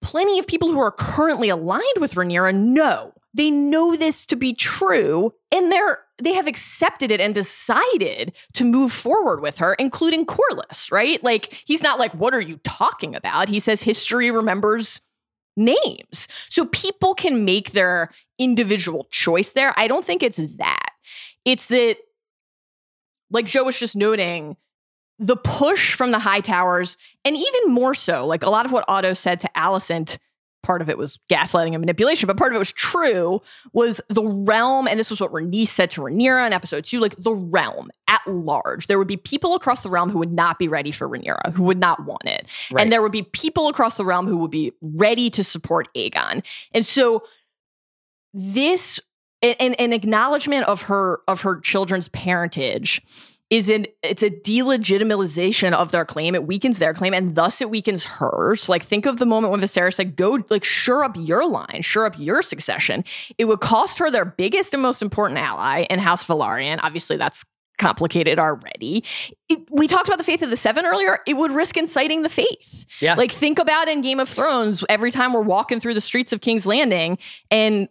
Plenty 0.01 0.39
of 0.39 0.47
people 0.47 0.71
who 0.71 0.79
are 0.79 0.91
currently 0.91 1.49
aligned 1.49 1.97
with 1.99 2.13
Rhaenyra 2.13 2.55
know 2.55 3.13
they 3.37 3.51
know 3.51 3.95
this 3.95 4.25
to 4.25 4.35
be 4.35 4.53
true, 4.53 5.33
and 5.51 5.71
they're 5.71 5.99
they 6.17 6.33
have 6.33 6.47
accepted 6.47 7.11
it 7.11 7.21
and 7.21 7.35
decided 7.35 8.33
to 8.53 8.65
move 8.65 8.91
forward 8.91 9.39
with 9.39 9.59
her, 9.59 9.75
including 9.75 10.25
Corlys, 10.25 10.91
Right? 10.91 11.23
Like 11.23 11.53
he's 11.65 11.83
not 11.83 11.99
like, 11.99 12.13
"What 12.13 12.33
are 12.33 12.41
you 12.41 12.59
talking 12.63 13.15
about?" 13.15 13.49
He 13.49 13.59
says 13.59 13.83
history 13.83 14.31
remembers 14.31 15.01
names, 15.55 16.27
so 16.49 16.65
people 16.65 17.13
can 17.13 17.45
make 17.45 17.71
their 17.71 18.09
individual 18.39 19.07
choice 19.11 19.51
there. 19.51 19.73
I 19.77 19.87
don't 19.87 20.05
think 20.05 20.23
it's 20.23 20.37
that. 20.37 20.89
It's 21.45 21.67
that, 21.67 21.97
like 23.29 23.45
Joe 23.45 23.63
was 23.63 23.79
just 23.79 23.95
noting, 23.95 24.57
the 25.19 25.37
push 25.37 25.93
from 25.93 26.11
the 26.11 26.19
Hightowers, 26.19 26.97
and 27.23 27.35
even 27.35 27.73
more 27.73 27.93
so, 27.93 28.25
like 28.25 28.43
a 28.43 28.49
lot 28.49 28.65
of 28.65 28.71
what 28.71 28.85
Otto 28.87 29.13
said 29.13 29.39
to 29.41 29.49
Alicent, 29.55 30.17
part 30.63 30.81
of 30.81 30.89
it 30.89 30.97
was 30.97 31.19
gaslighting 31.29 31.73
and 31.73 31.79
manipulation, 31.79 32.27
but 32.27 32.37
part 32.37 32.51
of 32.51 32.55
it 32.55 32.59
was 32.59 32.71
true, 32.71 33.41
was 33.73 34.01
the 34.09 34.23
realm, 34.23 34.87
and 34.87 34.99
this 34.99 35.09
was 35.09 35.21
what 35.21 35.31
Rhaenys 35.31 35.67
said 35.67 35.89
to 35.91 36.01
Rhaenyra 36.01 36.45
in 36.47 36.53
episode 36.53 36.83
two, 36.83 36.99
like 36.99 37.15
the 37.17 37.33
realm 37.33 37.89
at 38.07 38.21
large. 38.27 38.87
There 38.87 38.97
would 38.97 39.07
be 39.07 39.17
people 39.17 39.55
across 39.55 39.81
the 39.81 39.89
realm 39.89 40.09
who 40.09 40.19
would 40.19 40.33
not 40.33 40.59
be 40.59 40.67
ready 40.67 40.91
for 40.91 41.07
Rhaenyra, 41.07 41.53
who 41.53 41.63
would 41.63 41.79
not 41.79 42.05
want 42.05 42.25
it. 42.25 42.47
Right. 42.71 42.81
And 42.81 42.91
there 42.91 43.01
would 43.01 43.11
be 43.11 43.23
people 43.23 43.67
across 43.67 43.95
the 43.95 44.05
realm 44.05 44.27
who 44.27 44.37
would 44.37 44.51
be 44.51 44.73
ready 44.81 45.29
to 45.31 45.43
support 45.43 45.87
Aegon. 45.95 46.43
And 46.73 46.85
so 46.85 47.23
this 48.33 48.99
an, 49.41 49.73
an 49.75 49.93
acknowledgement 49.93 50.65
of 50.65 50.83
her 50.83 51.19
of 51.27 51.41
her 51.41 51.59
children's 51.59 52.09
parentage 52.09 53.01
is 53.49 53.69
an 53.69 53.85
it's 54.03 54.23
a 54.23 54.29
delegitimization 54.29 55.73
of 55.73 55.91
their 55.91 56.05
claim. 56.05 56.35
It 56.35 56.45
weakens 56.45 56.79
their 56.79 56.93
claim, 56.93 57.13
and 57.13 57.35
thus 57.35 57.61
it 57.61 57.69
weakens 57.69 58.05
hers. 58.05 58.67
Like 58.69 58.83
think 58.83 59.05
of 59.05 59.17
the 59.17 59.25
moment 59.25 59.51
when 59.51 59.61
Viserys 59.61 59.93
said, 59.95 60.15
"Go, 60.15 60.39
like 60.49 60.63
shore 60.63 61.03
up 61.03 61.15
your 61.17 61.47
line, 61.47 61.81
shore 61.81 62.05
up 62.05 62.17
your 62.19 62.41
succession." 62.41 63.03
It 63.37 63.45
would 63.45 63.61
cost 63.61 63.99
her 63.99 64.11
their 64.11 64.25
biggest 64.25 64.73
and 64.73 64.83
most 64.83 65.01
important 65.01 65.39
ally 65.39 65.85
in 65.89 65.99
House 65.99 66.25
Velaryon. 66.25 66.79
Obviously, 66.83 67.17
that's 67.17 67.45
complicated 67.77 68.39
already. 68.39 69.03
It, 69.49 69.59
we 69.69 69.87
talked 69.87 70.07
about 70.09 70.17
the 70.17 70.23
faith 70.23 70.41
of 70.41 70.49
the 70.49 70.57
seven 70.57 70.83
earlier. 70.85 71.19
It 71.27 71.35
would 71.35 71.51
risk 71.51 71.77
inciting 71.77 72.23
the 72.23 72.29
faith. 72.29 72.85
Yeah. 72.99 73.13
Like 73.13 73.31
think 73.31 73.59
about 73.59 73.87
in 73.87 74.01
Game 74.01 74.19
of 74.19 74.27
Thrones, 74.27 74.83
every 74.89 75.11
time 75.11 75.31
we're 75.31 75.41
walking 75.41 75.79
through 75.79 75.93
the 75.93 76.01
streets 76.01 76.33
of 76.33 76.41
King's 76.41 76.65
Landing 76.65 77.19
and 77.51 77.87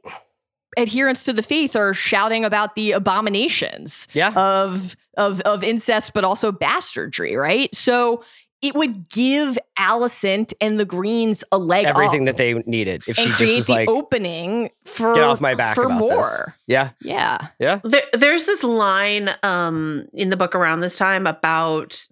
adherents 0.76 1.22
to 1.24 1.32
the 1.32 1.42
faith 1.42 1.76
are 1.76 1.94
shouting 1.94 2.44
about 2.44 2.74
the 2.74 2.92
abominations 2.92 4.08
Yeah. 4.12 4.32
of 4.34 4.96
of 5.16 5.40
of 5.42 5.64
incest 5.64 6.12
but 6.14 6.24
also 6.24 6.52
bastardry 6.52 7.36
right 7.36 7.74
so 7.74 8.22
it 8.62 8.74
would 8.74 9.08
give 9.10 9.58
Alicent 9.78 10.52
and 10.60 10.80
the 10.80 10.84
Greens 10.84 11.44
a 11.52 11.58
leg 11.58 11.84
Everything 11.84 12.22
up 12.22 12.36
that 12.36 12.36
they 12.38 12.54
needed. 12.54 13.02
If 13.06 13.16
she 13.16 13.24
and 13.24 13.32
just 13.32 13.38
create 13.38 13.56
was 13.56 13.66
the 13.66 13.72
like, 13.72 13.88
opening 13.88 14.70
for 14.84 15.14
get 15.14 15.24
off 15.24 15.40
my 15.40 15.54
back 15.54 15.74
for 15.74 15.84
about 15.84 15.98
more 15.98 16.08
this. 16.08 16.54
Yeah. 16.66 16.90
yeah 17.00 17.48
Yeah. 17.58 17.80
There, 17.84 18.02
there's 18.12 18.46
this 18.46 18.62
line 18.64 19.30
um, 19.42 20.06
in 20.14 20.30
the 20.30 20.36
book 20.36 20.54
around 20.54 20.80
this 20.80 20.96
time 20.96 21.26
about 21.26 22.02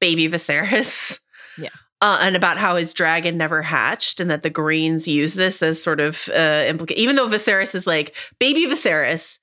baby 0.00 0.28
Viserys. 0.28 1.18
Yeah. 1.56 1.68
Uh, 2.00 2.18
and 2.20 2.34
about 2.34 2.58
how 2.58 2.74
his 2.74 2.92
dragon 2.92 3.36
never 3.36 3.62
hatched, 3.62 4.18
and 4.18 4.28
that 4.28 4.42
the 4.42 4.50
Greens 4.50 5.06
use 5.06 5.34
this 5.34 5.62
as 5.62 5.80
sort 5.80 6.00
of 6.00 6.28
uh, 6.30 6.64
implica- 6.66 6.96
Even 6.96 7.14
though 7.14 7.28
Viserys 7.28 7.76
is 7.76 7.86
like 7.86 8.16
baby 8.40 8.66
Viserys, 8.66 9.38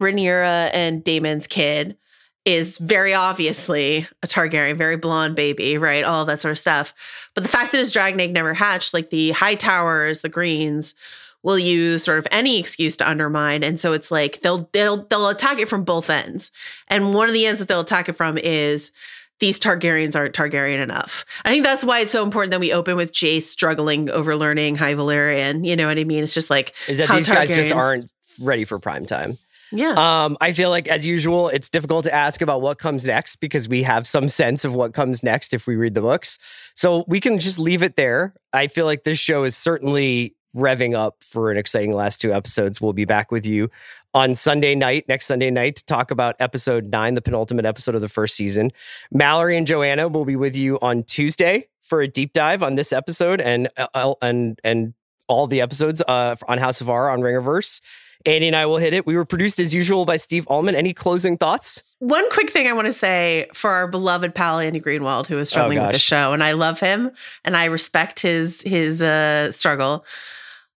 Rhaenyra 0.00 0.70
and 0.72 1.04
Daemon's 1.04 1.46
kid 1.46 1.98
is 2.44 2.78
very 2.78 3.12
obviously 3.14 4.08
a 4.22 4.26
Targaryen, 4.26 4.76
very 4.76 4.96
blonde 4.96 5.36
baby, 5.36 5.76
right? 5.78 6.04
All 6.04 6.24
that 6.24 6.40
sort 6.40 6.52
of 6.52 6.58
stuff. 6.58 6.94
But 7.34 7.42
the 7.42 7.48
fact 7.48 7.72
that 7.72 7.78
his 7.78 7.92
dragon 7.92 8.20
egg 8.20 8.32
never 8.32 8.54
hatched, 8.54 8.94
like 8.94 9.10
the 9.10 9.30
Hightowers, 9.32 10.22
the 10.22 10.28
Greens, 10.28 10.94
will 11.42 11.58
use 11.58 12.04
sort 12.04 12.18
of 12.18 12.26
any 12.30 12.58
excuse 12.58 12.98
to 12.98 13.08
undermine 13.08 13.64
and 13.64 13.80
so 13.80 13.94
it's 13.94 14.10
like 14.10 14.42
they'll 14.42 14.68
they'll 14.72 15.06
they'll 15.06 15.28
attack 15.28 15.58
it 15.58 15.70
from 15.70 15.84
both 15.84 16.10
ends 16.10 16.50
and 16.88 17.14
one 17.14 17.28
of 17.28 17.32
the 17.32 17.46
ends 17.46 17.60
that 17.60 17.66
they'll 17.66 17.80
attack 17.80 18.10
it 18.10 18.12
from 18.12 18.36
is 18.36 18.92
these 19.40 19.58
Targaryens 19.58 20.14
aren't 20.14 20.34
Targaryen 20.34 20.82
enough. 20.82 21.24
I 21.44 21.50
think 21.50 21.64
that's 21.64 21.82
why 21.82 22.00
it's 22.00 22.12
so 22.12 22.22
important 22.22 22.52
that 22.52 22.60
we 22.60 22.72
open 22.72 22.94
with 22.96 23.12
Jace 23.12 23.44
struggling 23.44 24.10
over 24.10 24.36
learning 24.36 24.76
High 24.76 24.94
Valyrian. 24.94 25.66
You 25.66 25.76
know 25.76 25.86
what 25.86 25.98
I 25.98 26.04
mean? 26.04 26.22
It's 26.22 26.34
just 26.34 26.50
like 26.50 26.74
Is 26.86 26.98
that 26.98 27.08
these 27.08 27.26
guys 27.26 27.54
just 27.56 27.72
aren't 27.72 28.12
ready 28.42 28.64
for 28.64 28.78
prime 28.78 29.06
time. 29.06 29.38
Yeah. 29.72 30.24
Um, 30.24 30.36
I 30.40 30.52
feel 30.52 30.70
like, 30.70 30.88
as 30.88 31.06
usual, 31.06 31.48
it's 31.48 31.68
difficult 31.68 32.04
to 32.04 32.14
ask 32.14 32.42
about 32.42 32.62
what 32.62 32.78
comes 32.78 33.06
next 33.06 33.36
because 33.36 33.68
we 33.68 33.82
have 33.82 34.06
some 34.06 34.28
sense 34.28 34.64
of 34.64 34.74
what 34.74 34.94
comes 34.94 35.22
next 35.22 35.54
if 35.54 35.66
we 35.66 35.76
read 35.76 35.94
the 35.94 36.00
books. 36.00 36.38
So 36.74 37.04
we 37.06 37.20
can 37.20 37.38
just 37.38 37.58
leave 37.58 37.82
it 37.82 37.96
there. 37.96 38.34
I 38.52 38.66
feel 38.66 38.86
like 38.86 39.04
this 39.04 39.18
show 39.18 39.44
is 39.44 39.56
certainly 39.56 40.34
revving 40.56 40.96
up 40.96 41.22
for 41.22 41.50
an 41.50 41.56
exciting 41.56 41.92
last 41.92 42.20
two 42.20 42.32
episodes. 42.32 42.80
We'll 42.80 42.92
be 42.92 43.04
back 43.04 43.30
with 43.30 43.46
you 43.46 43.70
on 44.12 44.34
Sunday 44.34 44.74
night, 44.74 45.04
next 45.08 45.26
Sunday 45.26 45.50
night, 45.50 45.76
to 45.76 45.84
talk 45.84 46.10
about 46.10 46.34
episode 46.40 46.88
nine, 46.88 47.14
the 47.14 47.22
penultimate 47.22 47.64
episode 47.64 47.94
of 47.94 48.00
the 48.00 48.08
first 48.08 48.34
season. 48.34 48.72
Mallory 49.12 49.56
and 49.56 49.66
Joanna 49.66 50.08
will 50.08 50.24
be 50.24 50.36
with 50.36 50.56
you 50.56 50.78
on 50.82 51.04
Tuesday 51.04 51.68
for 51.82 52.00
a 52.00 52.08
deep 52.08 52.32
dive 52.32 52.62
on 52.62 52.74
this 52.74 52.92
episode 52.92 53.40
and 53.40 53.68
uh, 53.76 54.14
and 54.22 54.60
and 54.64 54.94
all 55.28 55.46
the 55.46 55.60
episodes 55.60 56.02
uh, 56.02 56.34
on 56.48 56.58
House 56.58 56.80
of 56.80 56.90
R 56.90 57.08
on 57.08 57.20
Ringerverse. 57.20 57.80
Andy 58.26 58.48
and 58.48 58.56
I 58.56 58.66
will 58.66 58.76
hit 58.76 58.92
it. 58.92 59.06
We 59.06 59.16
were 59.16 59.24
produced 59.24 59.58
as 59.58 59.74
usual 59.74 60.04
by 60.04 60.16
Steve 60.16 60.46
Ahlman. 60.46 60.74
Any 60.74 60.92
closing 60.92 61.36
thoughts? 61.36 61.82
One 62.00 62.28
quick 62.30 62.50
thing 62.50 62.66
I 62.66 62.72
want 62.72 62.86
to 62.86 62.92
say 62.92 63.48
for 63.54 63.70
our 63.70 63.86
beloved 63.86 64.34
pal 64.34 64.58
Andy 64.58 64.80
Greenwald, 64.80 65.26
who 65.26 65.38
is 65.38 65.48
struggling 65.48 65.80
with 65.80 65.92
the 65.92 65.98
show, 65.98 66.32
and 66.32 66.42
I 66.42 66.52
love 66.52 66.80
him 66.80 67.10
and 67.44 67.56
I 67.56 67.66
respect 67.66 68.20
his 68.20 68.62
his 68.62 69.00
uh, 69.02 69.52
struggle. 69.52 70.04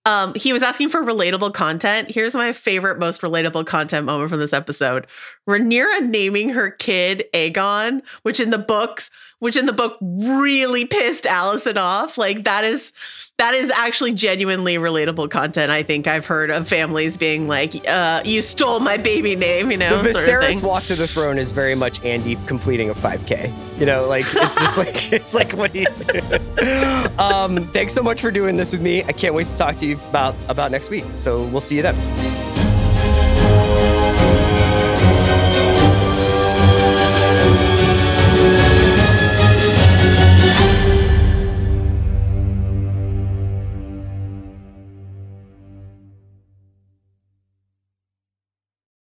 Um, 0.03 0.33
he 0.35 0.51
was 0.51 0.63
asking 0.63 0.89
for 0.89 1.03
relatable 1.03 1.53
content. 1.53 2.09
Here's 2.09 2.33
my 2.33 2.53
favorite, 2.53 2.97
most 2.97 3.21
relatable 3.21 3.67
content 3.67 4.05
moment 4.05 4.31
from 4.31 4.39
this 4.39 4.53
episode: 4.53 5.05
Rhaenyra 5.47 6.07
naming 6.07 6.49
her 6.49 6.71
kid 6.71 7.25
Aegon, 7.33 8.01
which 8.23 8.39
in 8.39 8.49
the 8.49 8.57
books, 8.57 9.11
which 9.41 9.57
in 9.57 9.65
the 9.65 9.73
book 9.73 9.97
really 10.01 10.85
pissed 10.85 11.23
Alicent 11.23 11.75
off. 11.75 12.15
Like 12.15 12.43
that 12.43 12.63
is 12.63 12.93
that 13.37 13.55
is 13.55 13.71
actually 13.71 14.13
genuinely 14.13 14.75
relatable 14.75 15.31
content. 15.31 15.71
I 15.71 15.81
think 15.81 16.05
I've 16.05 16.27
heard 16.27 16.51
of 16.51 16.67
families 16.67 17.17
being 17.17 17.47
like, 17.47 17.73
uh, 17.87 18.21
"You 18.23 18.43
stole 18.43 18.79
my 18.79 18.97
baby 18.97 19.35
name," 19.35 19.71
you 19.71 19.77
know. 19.77 20.03
the 20.03 20.13
sort 20.13 20.43
of 20.43 20.51
Viserys 20.51 20.61
walk 20.61 20.83
to 20.83 20.95
the 20.95 21.07
throne 21.07 21.39
is 21.39 21.49
very 21.51 21.73
much 21.73 22.05
Andy 22.05 22.35
completing 22.45 22.91
a 22.91 22.93
5K. 22.93 23.51
You 23.79 23.87
know, 23.87 24.07
like 24.07 24.25
it's 24.29 24.59
just 24.59 24.77
like 24.77 25.11
it's 25.11 25.33
like 25.33 25.53
what 25.53 25.73
do 25.73 25.79
you? 25.79 25.87
um, 27.17 27.67
thanks 27.71 27.93
so 27.93 28.03
much 28.03 28.21
for 28.21 28.29
doing 28.29 28.57
this 28.57 28.73
with 28.73 28.81
me. 28.83 29.03
I 29.05 29.11
can't 29.11 29.33
wait 29.33 29.47
to 29.47 29.57
talk 29.57 29.75
to 29.77 29.87
you 29.87 29.95
about 30.09 30.35
about 30.47 30.69
next 30.69 30.91
week. 30.91 31.05
So 31.15 31.45
we'll 31.45 31.61
see 31.61 31.77
you 31.77 31.81
then. 31.81 31.95